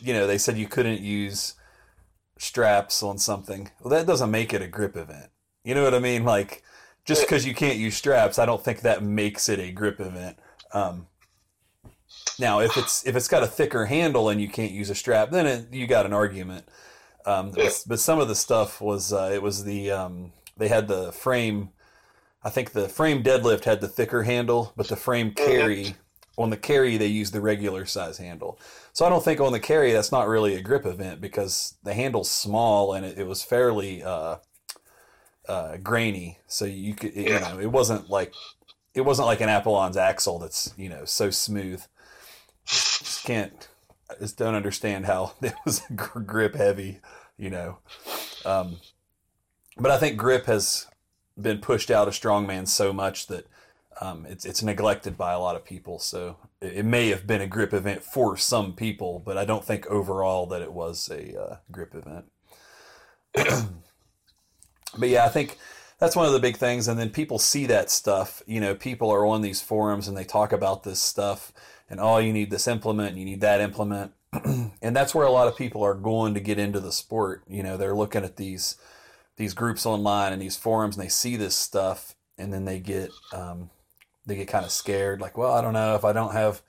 you 0.00 0.12
know, 0.12 0.26
they 0.26 0.38
said 0.38 0.56
you 0.58 0.68
couldn't 0.68 1.00
use 1.00 1.54
straps 2.38 3.02
on 3.02 3.18
something. 3.18 3.70
Well 3.80 3.90
that 3.90 4.06
doesn't 4.06 4.30
make 4.30 4.52
it 4.52 4.62
a 4.62 4.68
grip 4.68 4.96
event. 4.96 5.30
You 5.64 5.74
know 5.74 5.84
what 5.84 5.94
I 5.94 5.98
mean? 5.98 6.24
Like 6.24 6.62
just 7.04 7.22
because 7.22 7.46
you 7.46 7.54
can't 7.54 7.78
use 7.78 7.96
straps, 7.96 8.38
I 8.38 8.46
don't 8.46 8.62
think 8.64 8.80
that 8.80 9.02
makes 9.02 9.48
it 9.48 9.58
a 9.58 9.70
grip 9.70 10.00
event. 10.00 10.38
Um, 10.72 11.06
now, 12.38 12.60
if 12.60 12.76
it's 12.76 13.06
if 13.06 13.16
it's 13.16 13.28
got 13.28 13.42
a 13.42 13.46
thicker 13.46 13.86
handle 13.86 14.28
and 14.28 14.40
you 14.40 14.48
can't 14.48 14.72
use 14.72 14.90
a 14.90 14.94
strap, 14.94 15.30
then 15.30 15.46
it, 15.46 15.72
you 15.72 15.86
got 15.86 16.06
an 16.06 16.12
argument. 16.12 16.68
Um, 17.26 17.52
Yeah. 17.56 17.62
but, 17.62 17.84
but 17.86 18.00
some 18.00 18.20
of 18.20 18.28
the 18.28 18.34
stuff 18.34 18.80
was 18.80 19.12
uh, 19.12 19.30
it 19.32 19.42
was 19.42 19.64
the 19.64 19.90
um, 19.90 20.32
they 20.56 20.68
had 20.68 20.88
the 20.88 21.12
frame. 21.12 21.70
I 22.42 22.50
think 22.50 22.72
the 22.72 22.88
frame 22.88 23.22
deadlift 23.22 23.64
had 23.64 23.80
the 23.80 23.88
thicker 23.88 24.24
handle, 24.24 24.72
but 24.76 24.88
the 24.88 24.96
frame 24.96 25.32
carry 25.32 25.96
on 26.36 26.50
the 26.50 26.56
carry 26.56 26.96
they 26.96 27.06
used 27.06 27.32
the 27.32 27.40
regular 27.40 27.86
size 27.86 28.18
handle. 28.18 28.58
So 28.92 29.06
I 29.06 29.08
don't 29.08 29.24
think 29.24 29.40
on 29.40 29.52
the 29.52 29.60
carry 29.60 29.92
that's 29.92 30.12
not 30.12 30.28
really 30.28 30.54
a 30.56 30.62
grip 30.62 30.84
event 30.86 31.20
because 31.20 31.76
the 31.84 31.94
handle's 31.94 32.30
small 32.30 32.92
and 32.92 33.06
it, 33.06 33.18
it 33.18 33.26
was 33.26 33.42
fairly 33.42 34.02
uh, 34.02 34.36
uh, 35.48 35.76
grainy. 35.78 36.38
So 36.46 36.64
you 36.64 36.94
could 36.94 37.14
you 37.14 37.26
Yeah. 37.28 37.40
know 37.40 37.58
it 37.58 37.70
wasn't 37.70 38.08
like 38.10 38.34
it 38.94 39.02
wasn't 39.02 39.26
like 39.26 39.40
an 39.40 39.48
Apollon's 39.48 39.96
axle 39.96 40.38
that's 40.38 40.74
you 40.76 40.88
know 40.88 41.04
so 41.04 41.30
smooth. 41.30 41.82
Just 42.66 43.24
can't. 43.24 43.68
I 44.10 44.14
just 44.20 44.36
don't 44.36 44.54
understand 44.54 45.06
how 45.06 45.32
it 45.42 45.54
was 45.64 45.82
grip 45.94 46.54
heavy, 46.54 47.00
you 47.36 47.50
know. 47.50 47.78
Um, 48.44 48.78
but 49.76 49.90
I 49.90 49.98
think 49.98 50.16
grip 50.16 50.46
has 50.46 50.86
been 51.40 51.58
pushed 51.58 51.90
out 51.90 52.06
of 52.06 52.14
strongman 52.14 52.68
so 52.68 52.92
much 52.92 53.26
that 53.26 53.46
um, 54.00 54.26
it's 54.28 54.44
it's 54.44 54.62
neglected 54.62 55.16
by 55.16 55.32
a 55.32 55.38
lot 55.38 55.56
of 55.56 55.64
people. 55.64 55.98
So 55.98 56.36
it, 56.60 56.78
it, 56.78 56.84
may 56.84 57.08
have 57.08 57.26
been 57.26 57.40
a 57.40 57.46
grip 57.46 57.72
event 57.72 58.02
for 58.02 58.36
some 58.36 58.72
people, 58.72 59.22
but 59.24 59.38
I 59.38 59.44
don't 59.44 59.64
think 59.64 59.86
overall 59.86 60.46
that 60.46 60.62
it 60.62 60.72
was 60.72 61.08
a 61.10 61.40
uh, 61.40 61.56
grip 61.70 61.94
event. 61.94 62.24
but 64.98 65.08
yeah, 65.08 65.24
I 65.24 65.28
think 65.28 65.58
that's 65.98 66.16
one 66.16 66.26
of 66.26 66.32
the 66.32 66.40
big 66.40 66.56
things. 66.56 66.88
And 66.88 66.98
then 66.98 67.10
people 67.10 67.38
see 67.38 67.66
that 67.66 67.90
stuff. 67.90 68.42
You 68.46 68.60
know, 68.60 68.74
people 68.74 69.10
are 69.10 69.26
on 69.26 69.42
these 69.42 69.62
forums 69.62 70.08
and 70.08 70.16
they 70.16 70.24
talk 70.24 70.52
about 70.52 70.82
this 70.82 71.00
stuff, 71.00 71.52
and 71.88 72.00
oh, 72.00 72.18
you 72.18 72.32
need 72.32 72.50
this 72.50 72.66
implement, 72.66 73.16
you 73.16 73.24
need 73.24 73.40
that 73.40 73.60
implement, 73.60 74.12
and 74.44 74.96
that's 74.96 75.14
where 75.14 75.26
a 75.26 75.32
lot 75.32 75.48
of 75.48 75.56
people 75.56 75.82
are 75.82 75.94
going 75.94 76.34
to 76.34 76.40
get 76.40 76.58
into 76.58 76.80
the 76.80 76.92
sport. 76.92 77.42
You 77.48 77.62
know, 77.62 77.76
they're 77.76 77.94
looking 77.94 78.24
at 78.24 78.36
these 78.36 78.76
these 79.36 79.54
groups 79.54 79.84
online 79.84 80.32
and 80.32 80.40
these 80.40 80.56
forums, 80.56 80.96
and 80.96 81.04
they 81.04 81.08
see 81.10 81.36
this 81.36 81.56
stuff, 81.56 82.14
and 82.38 82.52
then 82.52 82.64
they 82.64 82.78
get 82.78 83.10
um, 83.32 83.70
they 84.26 84.36
get 84.36 84.48
kind 84.48 84.64
of 84.64 84.70
scared. 84.70 85.20
Like, 85.20 85.36
well, 85.36 85.52
I 85.52 85.60
don't 85.60 85.72
know 85.72 85.94
if 85.94 86.04
I 86.04 86.12
don't 86.12 86.32
have 86.32 86.62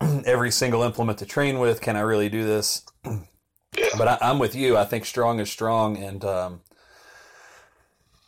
every 0.26 0.50
single 0.50 0.82
implement 0.82 1.18
to 1.18 1.26
train 1.26 1.58
with, 1.58 1.80
can 1.80 1.96
I 1.96 2.00
really 2.00 2.28
do 2.28 2.44
this? 2.44 2.84
But 3.02 4.22
I, 4.22 4.30
am 4.30 4.38
with 4.38 4.54
you. 4.54 4.76
I 4.76 4.84
think 4.84 5.04
strong 5.04 5.38
is 5.40 5.50
strong, 5.50 5.96
and 5.96 6.24
um, 6.24 6.60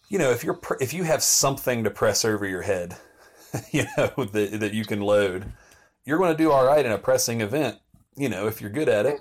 you 0.08 0.18
know, 0.18 0.30
if 0.30 0.44
you're 0.44 0.60
if 0.80 0.92
you 0.92 1.04
have 1.04 1.22
something 1.22 1.84
to 1.84 1.90
press 1.90 2.24
over 2.24 2.46
your 2.46 2.62
head, 2.62 2.96
you 3.70 3.84
know 3.96 4.24
that 4.24 4.60
that 4.60 4.74
you 4.74 4.84
can 4.84 5.00
load, 5.00 5.52
you're 6.04 6.18
going 6.18 6.32
to 6.32 6.42
do 6.42 6.50
all 6.50 6.64
right 6.64 6.84
in 6.84 6.92
a 6.92 6.98
pressing 6.98 7.40
event. 7.40 7.78
You 8.16 8.28
know, 8.28 8.46
if 8.46 8.60
you're 8.60 8.70
good 8.70 8.88
at 8.88 9.06
it, 9.06 9.20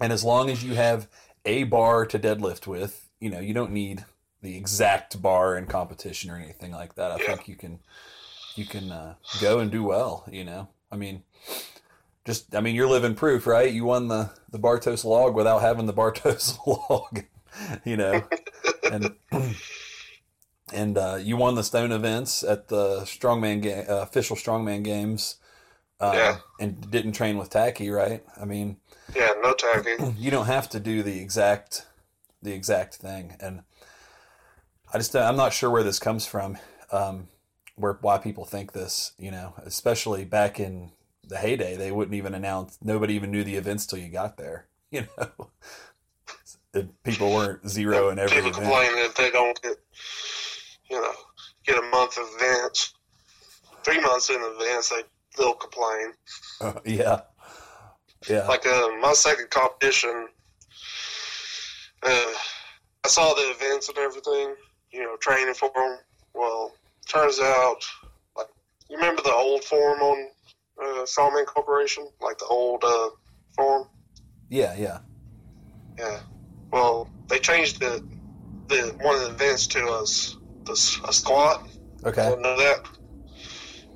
and 0.00 0.12
as 0.12 0.24
long 0.24 0.50
as 0.50 0.64
you 0.64 0.74
have 0.74 1.08
a 1.44 1.64
bar 1.64 2.06
to 2.06 2.18
deadlift 2.18 2.66
with, 2.66 3.08
you 3.20 3.30
know, 3.30 3.40
you 3.40 3.54
don't 3.54 3.72
need 3.72 4.04
the 4.42 4.56
exact 4.56 5.20
bar 5.20 5.56
in 5.56 5.66
competition 5.66 6.30
or 6.30 6.36
anything 6.36 6.72
like 6.72 6.94
that. 6.94 7.10
I 7.10 7.16
yeah. 7.18 7.26
think 7.26 7.48
you 7.48 7.56
can 7.56 7.80
you 8.56 8.66
can 8.66 8.92
uh, 8.92 9.14
go 9.40 9.58
and 9.58 9.70
do 9.70 9.82
well. 9.82 10.24
You 10.30 10.44
know, 10.44 10.68
I 10.92 10.96
mean, 10.96 11.22
just 12.24 12.54
I 12.54 12.60
mean, 12.60 12.74
you're 12.74 12.88
living 12.88 13.14
proof, 13.14 13.46
right? 13.46 13.72
You 13.72 13.84
won 13.84 14.08
the 14.08 14.30
the 14.50 14.58
Bartos 14.58 15.04
log 15.04 15.34
without 15.34 15.60
having 15.60 15.86
the 15.86 15.94
Bartos 15.94 16.58
log, 16.66 17.24
you 17.84 17.96
know, 17.96 18.22
and 18.90 19.14
and 20.72 20.98
uh, 20.98 21.18
you 21.20 21.36
won 21.36 21.54
the 21.54 21.64
Stone 21.64 21.92
events 21.92 22.42
at 22.42 22.68
the 22.68 23.00
strongman 23.00 23.62
ga- 23.62 23.86
uh, 23.86 24.02
official 24.02 24.36
strongman 24.36 24.82
games. 24.82 25.36
Uh, 26.00 26.12
yeah. 26.14 26.36
And 26.60 26.90
didn't 26.90 27.12
train 27.12 27.38
with 27.38 27.50
tacky, 27.50 27.88
right? 27.90 28.22
I 28.40 28.44
mean, 28.44 28.76
yeah, 29.14 29.30
no 29.42 29.54
tacky. 29.54 29.92
You 30.18 30.30
don't 30.30 30.46
have 30.46 30.68
to 30.70 30.80
do 30.80 31.02
the 31.02 31.20
exact 31.20 31.86
the 32.42 32.52
exact 32.52 32.96
thing, 32.96 33.36
and 33.40 33.62
I 34.92 34.98
just 34.98 35.14
I'm 35.14 35.36
not 35.36 35.52
sure 35.52 35.70
where 35.70 35.82
this 35.82 35.98
comes 35.98 36.26
from. 36.26 36.58
Um, 36.90 37.28
where 37.76 37.98
why 38.00 38.18
people 38.18 38.44
think 38.44 38.72
this, 38.72 39.12
you 39.18 39.30
know, 39.30 39.54
especially 39.64 40.24
back 40.24 40.60
in 40.60 40.92
the 41.26 41.38
heyday, 41.38 41.76
they 41.76 41.90
wouldn't 41.90 42.14
even 42.14 42.34
announce. 42.34 42.78
Nobody 42.82 43.14
even 43.14 43.30
knew 43.30 43.44
the 43.44 43.56
events 43.56 43.86
till 43.86 43.98
you 43.98 44.08
got 44.08 44.36
there. 44.36 44.66
You 44.94 45.08
know, 46.74 46.88
people 47.02 47.32
weren't 47.32 47.68
zero 47.68 48.10
in 48.10 48.18
every 48.20 48.36
people 48.36 48.50
event. 48.50 48.62
complain 48.64 48.90
if 48.94 49.14
they 49.16 49.30
don't 49.32 49.60
get, 49.60 49.76
you 50.88 51.00
know, 51.00 51.12
get 51.66 51.78
a 51.78 51.82
month 51.88 52.16
of 52.16 52.28
advance, 52.34 52.94
three 53.82 54.00
months 54.00 54.30
in 54.30 54.36
advance, 54.36 54.90
they 54.90 55.02
they'll 55.36 55.54
complain. 55.54 56.12
Uh, 56.60 56.80
yeah, 56.84 57.20
yeah. 58.28 58.46
Like 58.46 58.66
uh, 58.66 58.88
my 59.00 59.12
second 59.12 59.50
competition, 59.50 60.28
uh, 62.02 62.32
I 63.04 63.08
saw 63.08 63.34
the 63.34 63.50
events 63.50 63.88
and 63.88 63.98
everything. 63.98 64.54
You 64.92 65.02
know, 65.02 65.16
training 65.16 65.54
for 65.54 65.70
them. 65.74 65.98
Well, 66.34 66.72
turns 67.08 67.40
out, 67.40 67.78
like, 68.36 68.46
you 68.88 68.96
remember 68.96 69.22
the 69.22 69.34
old 69.34 69.64
form 69.64 70.00
on 70.00 70.28
uh, 70.82 71.06
Sawman 71.06 71.44
Corporation, 71.46 72.08
like 72.20 72.38
the 72.38 72.46
old 72.46 72.84
uh, 72.84 73.10
form. 73.56 73.88
Yeah, 74.50 74.74
yeah, 74.76 74.98
yeah. 75.98 76.20
Well, 76.70 77.10
they 77.28 77.38
changed 77.38 77.80
the 77.80 78.04
the 78.68 78.94
one 79.00 79.16
of 79.16 79.22
the 79.22 79.30
events 79.30 79.66
to 79.68 79.84
us 79.86 80.36
the, 80.64 80.72
a 81.08 81.12
squat. 81.12 81.68
Okay. 82.04 82.22
I 82.22 82.30
didn't 82.30 82.42
know 82.42 82.56
that. 82.56 82.86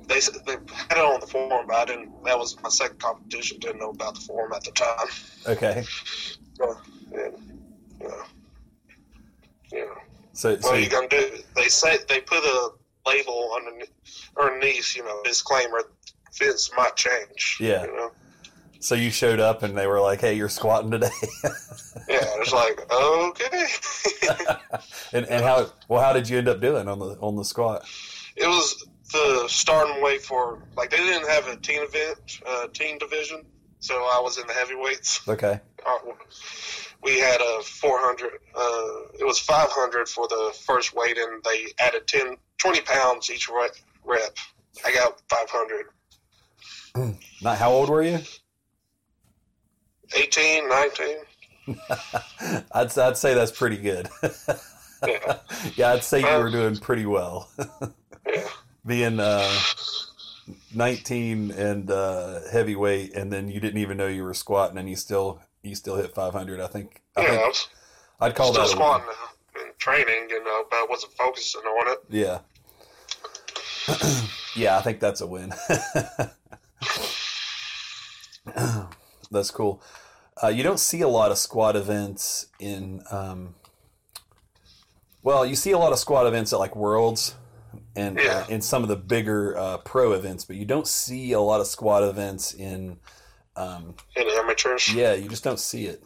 They 0.09 0.19
they 0.45 0.53
had 0.89 0.97
it 0.97 1.05
on 1.05 1.19
the 1.19 1.27
form, 1.27 1.67
but 1.67 1.75
I 1.75 1.85
didn't. 1.85 2.23
That 2.25 2.37
was 2.37 2.57
my 2.63 2.69
second 2.69 2.99
competition. 2.99 3.59
Didn't 3.59 3.79
know 3.79 3.91
about 3.91 4.15
the 4.15 4.21
form 4.21 4.51
at 4.53 4.63
the 4.63 4.71
time. 4.71 5.07
Okay. 5.47 5.83
So, 6.57 6.77
know, 7.11 8.23
you. 9.71 9.89
So, 10.33 10.55
what 10.55 10.73
are 10.73 10.79
you 10.79 10.89
gonna 10.89 11.07
do? 11.07 11.37
They 11.55 11.67
say 11.67 11.97
they 12.07 12.21
put 12.21 12.39
a 12.43 12.71
label 13.05 13.53
underneath, 13.55 13.91
underneath 14.39 14.95
you 14.95 15.03
know, 15.03 15.21
disclaimer, 15.23 15.83
fits 16.31 16.71
might 16.75 16.95
change. 16.95 17.57
Yeah. 17.59 17.85
You 17.85 17.95
know? 17.95 18.11
So 18.81 18.95
you 18.95 19.11
showed 19.11 19.39
up 19.39 19.61
and 19.61 19.77
they 19.77 19.87
were 19.87 19.99
like, 19.99 20.21
"Hey, 20.21 20.35
you're 20.35 20.49
squatting 20.49 20.89
today." 20.89 21.09
yeah, 22.07 22.25
it's 22.37 22.53
like 22.53 22.89
okay. 22.91 23.67
and 25.13 25.25
and 25.27 25.43
how 25.43 25.69
well 25.89 26.01
how 26.01 26.13
did 26.13 26.29
you 26.29 26.37
end 26.37 26.47
up 26.47 26.61
doing 26.61 26.87
on 26.87 26.97
the 26.97 27.17
on 27.19 27.35
the 27.35 27.43
squat? 27.43 27.85
It 28.37 28.47
was 28.47 28.85
the 29.11 29.45
starting 29.47 30.01
weight 30.03 30.21
for 30.21 30.59
like 30.75 30.89
they 30.91 30.97
didn't 30.97 31.29
have 31.29 31.47
a 31.47 31.55
team 31.57 31.81
event, 31.81 32.39
uh, 32.45 32.67
team 32.67 32.97
division, 32.97 33.43
so 33.79 33.95
I 33.95 34.19
was 34.21 34.37
in 34.37 34.47
the 34.47 34.53
heavyweights. 34.53 35.27
Okay. 35.27 35.59
Uh, 35.85 35.97
we 37.01 37.19
had 37.19 37.39
a 37.41 37.61
400. 37.63 38.31
Uh, 38.55 39.17
it 39.19 39.25
was 39.25 39.39
500 39.39 40.09
for 40.09 40.27
the 40.27 40.53
first 40.65 40.93
weight, 40.93 41.17
and 41.17 41.43
they 41.43 41.67
added 41.79 42.07
10, 42.07 42.35
20 42.57 42.81
pounds 42.81 43.29
each 43.29 43.49
rep. 43.49 44.37
I 44.85 44.93
got 44.93 45.21
500. 45.29 45.85
Not 47.41 47.57
how 47.57 47.71
old 47.71 47.89
were 47.89 48.03
you? 48.03 48.19
18, 50.15 50.67
19. 50.67 51.17
I'd 52.71 52.97
I'd 52.97 53.17
say 53.17 53.33
that's 53.33 53.51
pretty 53.51 53.77
good. 53.77 54.09
yeah. 55.07 55.37
yeah, 55.75 55.91
I'd 55.91 56.03
say 56.03 56.19
you 56.19 56.43
were 56.43 56.49
doing 56.49 56.77
pretty 56.77 57.05
well. 57.05 57.49
yeah. 58.27 58.47
Being 58.89 59.19
uh, 59.19 59.47
19 60.73 61.51
and 61.51 61.91
uh, 61.91 62.39
heavyweight, 62.51 63.13
and 63.13 63.31
then 63.31 63.49
you 63.49 63.59
didn't 63.59 63.79
even 63.79 63.97
know 63.97 64.07
you 64.07 64.23
were 64.23 64.33
squatting, 64.33 64.79
and 64.79 64.89
you 64.89 64.95
still 64.95 65.39
you 65.61 65.75
still 65.75 65.95
hit 65.95 66.15
500. 66.15 66.59
I 66.59 66.65
think. 66.65 67.03
I 67.15 67.21
yeah, 67.21 67.27
think 67.37 67.55
I 68.19 68.25
I'd 68.25 68.35
call 68.35 68.51
still 68.51 68.63
that 68.63 68.71
squatting 68.71 69.05
in 69.57 69.67
training, 69.77 70.29
you 70.31 70.43
know, 70.43 70.63
but 70.71 70.77
I 70.77 70.87
wasn't 70.89 71.13
focusing 71.13 71.61
on 71.61 71.91
it. 71.91 71.99
Yeah. 72.09 72.39
yeah, 74.55 74.79
I 74.79 74.81
think 74.81 74.99
that's 74.99 75.21
a 75.21 75.27
win. 75.27 75.53
that's 79.29 79.51
cool. 79.51 79.83
Uh, 80.41 80.47
you 80.47 80.63
don't 80.63 80.79
see 80.79 81.01
a 81.01 81.07
lot 81.07 81.29
of 81.29 81.37
squat 81.37 81.75
events 81.75 82.47
in. 82.59 83.03
Um, 83.11 83.53
well, 85.21 85.45
you 85.45 85.55
see 85.55 85.69
a 85.73 85.77
lot 85.77 85.91
of 85.91 85.99
squat 85.99 86.25
events 86.25 86.53
at 86.53 86.59
like 86.59 86.75
Worlds 86.75 87.35
and 87.95 88.17
yeah. 88.19 88.45
uh, 88.45 88.47
in 88.47 88.61
some 88.61 88.83
of 88.83 88.89
the 88.89 88.95
bigger 88.95 89.57
uh, 89.57 89.77
pro 89.77 90.13
events, 90.13 90.45
but 90.45 90.55
you 90.55 90.65
don't 90.65 90.87
see 90.87 91.31
a 91.31 91.39
lot 91.39 91.61
of 91.61 91.67
squat 91.67 92.03
events 92.03 92.53
in. 92.53 92.97
Um, 93.55 93.95
in 94.15 94.27
amateurs. 94.29 94.93
Yeah, 94.93 95.13
you 95.13 95.27
just 95.27 95.43
don't 95.43 95.59
see 95.59 95.85
it. 95.85 96.03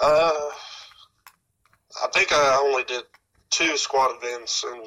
Uh, 0.00 0.32
I 2.04 2.08
think 2.14 2.32
I 2.32 2.60
only 2.62 2.84
did 2.84 3.02
two 3.50 3.76
squat 3.76 4.16
events 4.22 4.64
and 4.64 4.86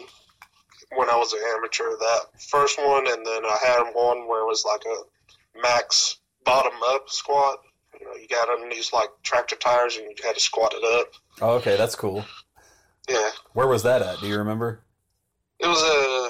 when 0.95 1.09
I 1.09 1.15
was 1.15 1.33
an 1.33 1.39
amateur. 1.55 1.89
That 1.97 2.21
first 2.39 2.79
one, 2.79 3.07
and 3.07 3.25
then 3.25 3.45
I 3.45 3.57
had 3.65 3.83
one 3.93 4.27
where 4.27 4.41
it 4.41 4.47
was 4.47 4.65
like 4.65 4.81
a 4.85 5.59
max 5.61 6.17
bottom 6.43 6.73
up 6.87 7.09
squat. 7.09 7.59
You 7.99 8.05
know, 8.05 8.13
you 8.15 8.27
got 8.27 8.49
underneath 8.49 8.93
like 8.93 9.09
tractor 9.23 9.55
tires, 9.55 9.97
and 9.97 10.05
you 10.05 10.15
had 10.23 10.35
to 10.35 10.41
squat 10.41 10.73
it 10.75 10.99
up. 10.99 11.13
Oh, 11.41 11.55
okay, 11.55 11.77
that's 11.77 11.95
cool. 11.95 12.25
Yeah. 13.09 13.29
Where 13.53 13.67
was 13.67 13.83
that 13.83 14.01
at? 14.01 14.19
Do 14.19 14.27
you 14.27 14.37
remember? 14.37 14.81
It 15.61 15.67
was 15.67 15.81
a 15.83 16.29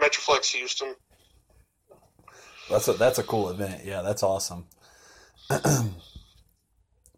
Metroflex 0.00 0.52
Houston. 0.52 0.94
That's 2.70 2.88
a 2.88 2.92
that's 2.94 3.18
a 3.18 3.22
cool 3.22 3.50
event. 3.50 3.84
Yeah, 3.84 4.02
that's 4.02 4.22
awesome. 4.22 4.66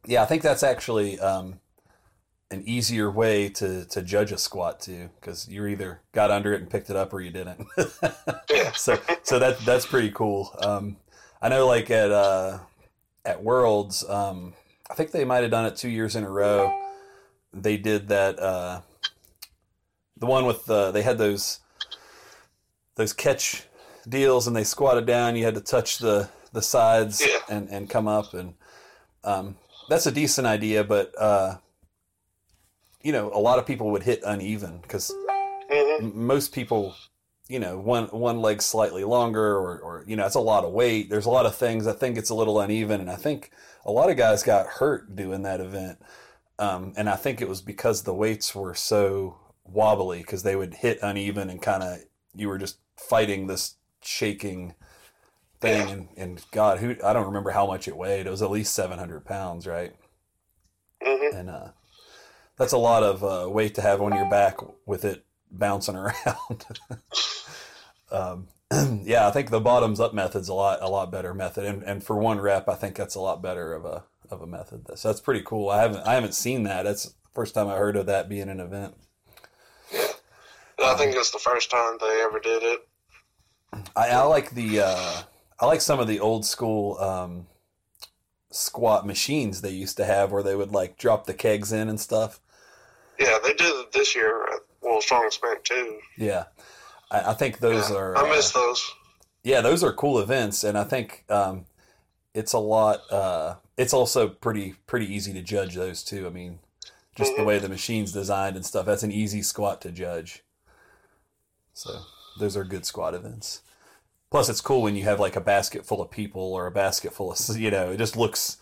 yeah, 0.07 0.23
I 0.23 0.27
think 0.27 0.43
that's 0.43 0.63
actually 0.63 1.21
um, 1.21 1.61
an 2.51 2.63
easier 2.67 3.11
way 3.11 3.49
to, 3.51 3.85
to 3.87 4.03
judge 4.03 4.33
a 4.33 4.39
squat 4.39 4.81
too, 4.81 5.11
because 5.21 5.49
you 5.49 5.67
either 5.67 6.01
got 6.13 6.31
under 6.31 6.53
it 6.55 6.61
and 6.61 6.71
picked 6.71 6.89
it 6.89 6.97
up 6.97 7.13
or 7.13 7.21
you 7.21 7.31
didn't. 7.31 7.67
yeah. 8.51 8.73
So 8.73 8.99
so 9.23 9.39
that 9.39 9.59
that's 9.61 9.87
pretty 9.87 10.11
cool. 10.11 10.51
Um, 10.61 10.97
I 11.43 11.51
know, 11.51 11.67
like 11.67 11.91
at 11.91 12.11
uh, 12.11 12.61
at 13.25 13.43
Worlds, 13.43 14.09
um, 14.09 14.55
I 14.91 14.95
think 14.95 15.11
they 15.11 15.25
might 15.25 15.43
have 15.43 15.51
done 15.51 15.67
it 15.67 15.77
two 15.77 15.91
years 15.91 16.17
in 16.17 16.25
a 16.25 16.31
row. 16.31 16.73
They 17.53 17.77
did 17.77 18.09
that. 18.09 18.39
Uh, 18.39 18.81
the 20.17 20.27
one 20.27 20.47
with 20.47 20.67
the 20.67 20.91
they 20.91 21.03
had 21.03 21.19
those 21.19 21.61
those 22.97 23.13
catch 23.13 23.65
deals, 24.09 24.47
and 24.47 24.55
they 24.55 24.65
squatted 24.65 25.07
down. 25.07 25.37
You 25.37 25.45
had 25.45 25.55
to 25.55 25.61
touch 25.61 25.99
the 25.99 26.29
the 26.53 26.63
sides 26.63 27.21
Yeah. 27.21 27.41
and 27.49 27.69
and 27.69 27.91
come 27.91 28.07
up, 28.09 28.35
and 28.35 28.55
um, 29.25 29.57
that's 29.89 30.07
a 30.07 30.13
decent 30.13 30.47
idea. 30.47 30.85
But 30.85 31.13
uh, 31.19 31.57
you 33.03 33.13
know, 33.13 33.31
a 33.33 33.39
lot 33.41 33.59
of 33.59 33.67
people 33.67 33.91
would 33.91 34.03
hit 34.03 34.23
uneven 34.25 34.79
because 34.83 35.13
hmm 35.71 36.11
most 36.15 36.53
people, 36.53 36.95
you 37.49 37.59
know, 37.59 37.79
one 37.79 38.07
one 38.09 38.41
leg 38.41 38.63
slightly 38.63 39.05
longer, 39.05 39.57
or, 39.57 39.79
or 39.81 40.05
you 40.07 40.17
know, 40.17 40.27
it's 40.27 40.35
a 40.35 40.41
lot 40.41 40.65
of 40.65 40.73
weight. 40.73 41.11
There's 41.11 41.27
a 41.27 41.31
lot 41.31 41.47
of 41.47 41.55
things. 41.57 41.87
I 41.87 41.93
think 41.93 42.17
it's 42.17 42.31
a 42.31 42.35
little 42.35 42.61
uneven, 42.61 43.01
and 43.01 43.11
I 43.11 43.17
think 43.17 43.51
a 43.85 43.91
lot 43.93 44.11
of 44.11 44.17
guys 44.17 44.43
got 44.43 44.67
hurt 44.67 45.15
doing 45.17 45.43
that 45.43 45.61
event. 45.61 45.99
Um, 46.59 46.93
and 46.97 47.09
I 47.11 47.17
think 47.17 47.41
it 47.43 47.49
was 47.49 47.61
because 47.61 48.03
the 48.03 48.15
weights 48.15 48.55
were 48.55 48.75
so 48.75 49.37
wobbly 49.65 50.19
because 50.19 50.43
they 50.43 50.57
would 50.57 50.75
hit 50.75 50.99
uneven 51.03 51.51
and 51.51 51.61
kind 51.61 51.83
of 51.83 51.99
you 52.35 52.49
were 52.49 52.59
just 52.59 52.79
fighting 52.97 53.47
this 53.47 53.77
shaking 54.03 54.75
thing. 55.61 55.91
And, 55.91 56.09
and 56.17 56.45
God, 56.51 56.79
who 56.79 56.97
I 57.05 57.13
don't 57.13 57.27
remember 57.27 57.51
how 57.51 57.67
much 57.67 57.89
it 57.89 57.97
weighed. 57.97 58.27
It 58.27 58.31
was 58.31 58.43
at 58.43 58.51
least 58.51 58.75
700 58.75 59.25
pounds, 59.25 59.67
right? 59.67 59.95
hmm 61.03 61.37
and 61.37 61.51
uh, 61.51 61.69
that's 62.57 62.73
a 62.73 62.79
lot 62.79 63.03
of 63.03 63.25
uh, 63.25 63.51
weight 63.51 63.75
to 63.75 63.83
have 63.83 64.01
on 64.01 64.15
your 64.15 64.29
back 64.31 64.59
with 64.87 65.05
it 65.05 65.25
bouncing 65.51 65.97
around. 65.97 66.65
um, 68.11 68.49
yeah, 69.05 69.27
I 69.27 69.31
think 69.31 69.51
the 69.51 69.61
bottoms 69.61 70.01
up 70.01 70.15
method's 70.15 70.49
a 70.49 70.55
lot 70.55 70.83
a 70.83 70.89
lot 70.89 71.11
better 71.11 71.35
method, 71.35 71.65
and, 71.65 71.83
and 71.83 72.03
for 72.03 72.17
one 72.17 72.41
rep, 72.41 72.69
I 72.69 72.75
think 72.75 72.97
that's 72.97 73.15
a 73.15 73.21
lot 73.21 73.43
better 73.43 73.75
of 73.75 73.85
a 73.85 74.05
of 74.31 74.41
a 74.41 74.47
method. 74.47 74.87
So 74.97 75.09
that's 75.09 75.21
pretty 75.21 75.43
cool. 75.45 75.69
I 75.69 75.83
haven't 75.83 76.07
I 76.07 76.15
haven't 76.15 76.35
seen 76.35 76.63
that. 76.65 76.85
That's 76.85 77.05
the 77.05 77.15
first 77.33 77.55
time 77.55 77.69
I 77.69 77.77
heard 77.77 77.97
of 77.97 78.07
that 78.07 78.29
being 78.29 78.49
an 78.49 78.61
event. 78.61 78.95
I 80.85 80.97
think 80.97 81.15
it's 81.17 81.31
the 81.31 81.39
first 81.39 81.71
time 81.71 81.99
they 82.01 82.23
ever 82.23 82.39
did 82.41 82.63
it. 82.63 82.81
I, 83.97 84.09
I 84.11 84.23
like 84.23 84.51
the 84.51 84.81
uh, 84.81 85.23
I 85.61 85.67
like 85.67 85.81
some 85.81 86.01
of 86.01 86.07
the 86.09 86.21
old 86.21 86.45
school 86.47 86.99
um, 86.99 87.47
squat 88.51 89.07
machines 89.07 89.61
they 89.61 89.71
used 89.71 89.97
to 89.97 90.05
have 90.05 90.31
where 90.31 90.43
they 90.43 90.55
would 90.55 90.73
like 90.73 90.97
drop 90.97 91.27
the 91.27 91.35
kegs 91.35 91.73
in 91.73 91.89
and 91.89 92.01
stuff. 92.01 92.41
Yeah, 93.19 93.39
they 93.43 93.55
did 93.55 93.73
it 93.81 93.93
this 93.93 94.15
year 94.15 94.45
at 94.45 94.61
World 94.83 95.03
Strongest 95.03 95.43
Man 95.43 95.57
too. 95.65 95.99
Yeah, 96.17 96.45
I, 97.11 97.31
I 97.31 97.35
think 97.35 97.59
those 97.59 97.91
Yeah, 97.91 97.97
are. 97.97 98.17
I 98.17 98.23
uh, 98.23 98.31
miss 98.37 98.53
those. 98.53 98.85
yeah, 99.43 99.61
those 99.61 99.83
are 99.83 99.93
cool 99.93 100.19
events, 100.19 100.65
and 100.65 100.79
I 100.79 100.85
think 100.85 101.25
um, 101.29 101.67
it's 102.35 102.53
a 102.53 102.59
lot. 102.59 103.01
Uh, 103.11 103.57
it's 103.77 103.93
also 103.93 104.29
pretty 104.29 104.75
pretty 104.87 105.13
easy 105.13 105.33
to 105.33 105.43
judge 105.43 105.75
those 105.75 106.03
too. 106.05 106.27
I 106.27 106.31
mean, 106.31 106.61
just 107.17 107.35
the 107.37 107.43
Mhm. 107.43 107.47
way 107.47 107.59
the 107.59 107.69
machine's 107.69 108.13
designed 108.13 108.57
and 108.57 108.65
stuff. 108.65 108.87
That's 108.87 109.03
an 109.03 109.13
easy 109.13 109.43
squat 109.43 109.81
to 109.83 109.91
judge. 109.91 110.44
So 111.75 112.01
those 112.39 112.57
are 112.57 112.65
good 112.65 112.87
squat 112.87 113.15
events. 113.15 113.63
Plus, 114.31 114.49
it's 114.49 114.61
cool 114.61 114.83
when 114.83 114.97
you 114.97 115.05
have 115.05 115.21
like 115.21 115.37
a 115.37 115.41
basket 115.41 115.85
full 115.85 116.01
of 116.01 116.11
people 116.11 116.43
or 116.43 116.67
a 116.67 116.73
basket 116.73 117.13
full 117.13 117.31
of 117.31 117.39
you 117.59 117.71
know. 117.71 117.91
It 117.91 117.99
just 117.99 118.17
looks 118.17 118.57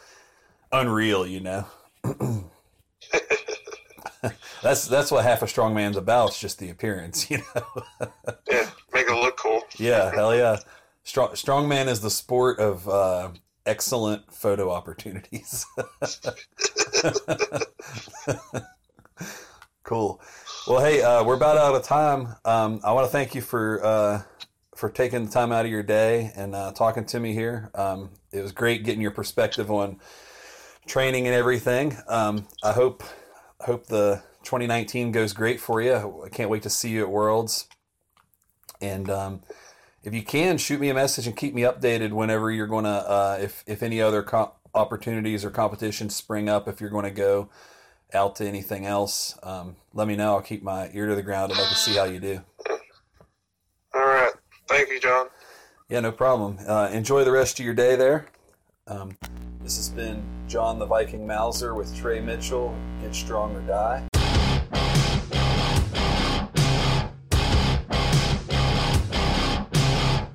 unreal, 0.72 1.26
you 1.26 1.40
know. 1.40 1.66
that's 4.62 4.86
that's 4.86 5.10
what 5.10 5.24
half 5.24 5.42
a 5.42 5.46
strongman's 5.46 5.96
about. 5.96 6.28
It's 6.28 6.40
just 6.40 6.58
the 6.58 6.70
appearance, 6.70 7.30
you 7.30 7.38
know. 7.38 7.84
Yeah, 8.50 8.70
make 8.92 9.08
it 9.08 9.14
look 9.14 9.36
cool. 9.36 9.62
Yeah, 9.78 10.14
hell 10.14 10.34
yeah. 10.34 10.58
Strong 11.04 11.30
strongman 11.30 11.88
is 11.88 12.00
the 12.00 12.10
sport 12.10 12.60
of 12.60 12.88
uh, 12.88 13.30
excellent 13.66 14.32
photo 14.32 14.70
opportunities. 14.70 15.66
cool. 19.82 20.20
Well, 20.64 20.78
hey, 20.80 21.02
uh, 21.02 21.24
we're 21.24 21.34
about 21.34 21.56
out 21.56 21.74
of 21.74 21.82
time. 21.82 22.36
Um, 22.44 22.80
I 22.84 22.92
want 22.92 23.04
to 23.04 23.10
thank 23.10 23.34
you 23.34 23.40
for 23.40 23.84
uh, 23.84 24.22
for 24.76 24.88
taking 24.90 25.24
the 25.24 25.30
time 25.30 25.50
out 25.50 25.64
of 25.64 25.72
your 25.72 25.82
day 25.82 26.30
and 26.36 26.54
uh, 26.54 26.70
talking 26.70 27.04
to 27.06 27.18
me 27.18 27.32
here. 27.32 27.72
Um, 27.74 28.10
it 28.30 28.42
was 28.42 28.52
great 28.52 28.84
getting 28.84 29.00
your 29.00 29.10
perspective 29.10 29.72
on 29.72 29.98
training 30.86 31.26
and 31.26 31.34
everything. 31.34 31.96
Um, 32.06 32.46
I 32.62 32.74
hope 32.74 33.02
hope 33.58 33.88
the 33.88 34.22
2019 34.44 35.10
goes 35.10 35.32
great 35.32 35.58
for 35.58 35.80
you. 35.80 36.22
I 36.24 36.28
can't 36.28 36.48
wait 36.48 36.62
to 36.62 36.70
see 36.70 36.90
you 36.90 37.02
at 37.02 37.10
Worlds. 37.10 37.66
And 38.80 39.10
um, 39.10 39.42
if 40.04 40.14
you 40.14 40.22
can, 40.22 40.58
shoot 40.58 40.78
me 40.78 40.90
a 40.90 40.94
message 40.94 41.26
and 41.26 41.36
keep 41.36 41.54
me 41.54 41.62
updated 41.62 42.12
whenever 42.12 42.52
you're 42.52 42.68
going 42.68 42.84
to, 42.84 42.90
uh, 42.90 43.38
if, 43.40 43.64
if 43.66 43.82
any 43.82 44.00
other 44.00 44.22
co- 44.22 44.52
opportunities 44.74 45.44
or 45.44 45.50
competitions 45.50 46.14
spring 46.14 46.48
up, 46.48 46.68
if 46.68 46.80
you're 46.80 46.90
going 46.90 47.04
to 47.04 47.10
go 47.10 47.48
out 48.14 48.36
to 48.36 48.46
anything 48.46 48.86
else, 48.86 49.38
um, 49.42 49.76
let 49.94 50.06
me 50.06 50.16
know. 50.16 50.34
I'll 50.34 50.42
keep 50.42 50.62
my 50.62 50.90
ear 50.92 51.06
to 51.06 51.14
the 51.14 51.22
ground 51.22 51.52
and 51.52 51.60
I 51.60 51.64
can 51.64 51.74
see 51.76 51.94
how 51.94 52.04
you 52.04 52.20
do. 52.20 52.40
All 53.94 54.06
right. 54.06 54.32
Thank 54.68 54.88
you, 54.88 55.00
John. 55.00 55.26
Yeah, 55.88 56.00
no 56.00 56.12
problem. 56.12 56.58
Uh, 56.66 56.88
enjoy 56.92 57.24
the 57.24 57.32
rest 57.32 57.58
of 57.58 57.64
your 57.64 57.74
day 57.74 57.96
there. 57.96 58.26
Um, 58.86 59.16
this 59.62 59.76
has 59.76 59.88
been 59.88 60.22
John 60.48 60.78
the 60.78 60.86
Viking 60.86 61.26
Mauser 61.26 61.74
with 61.74 61.94
Trey 61.96 62.20
Mitchell. 62.20 62.74
Get 63.02 63.14
strong 63.14 63.54
or 63.54 63.60
die. 63.62 64.08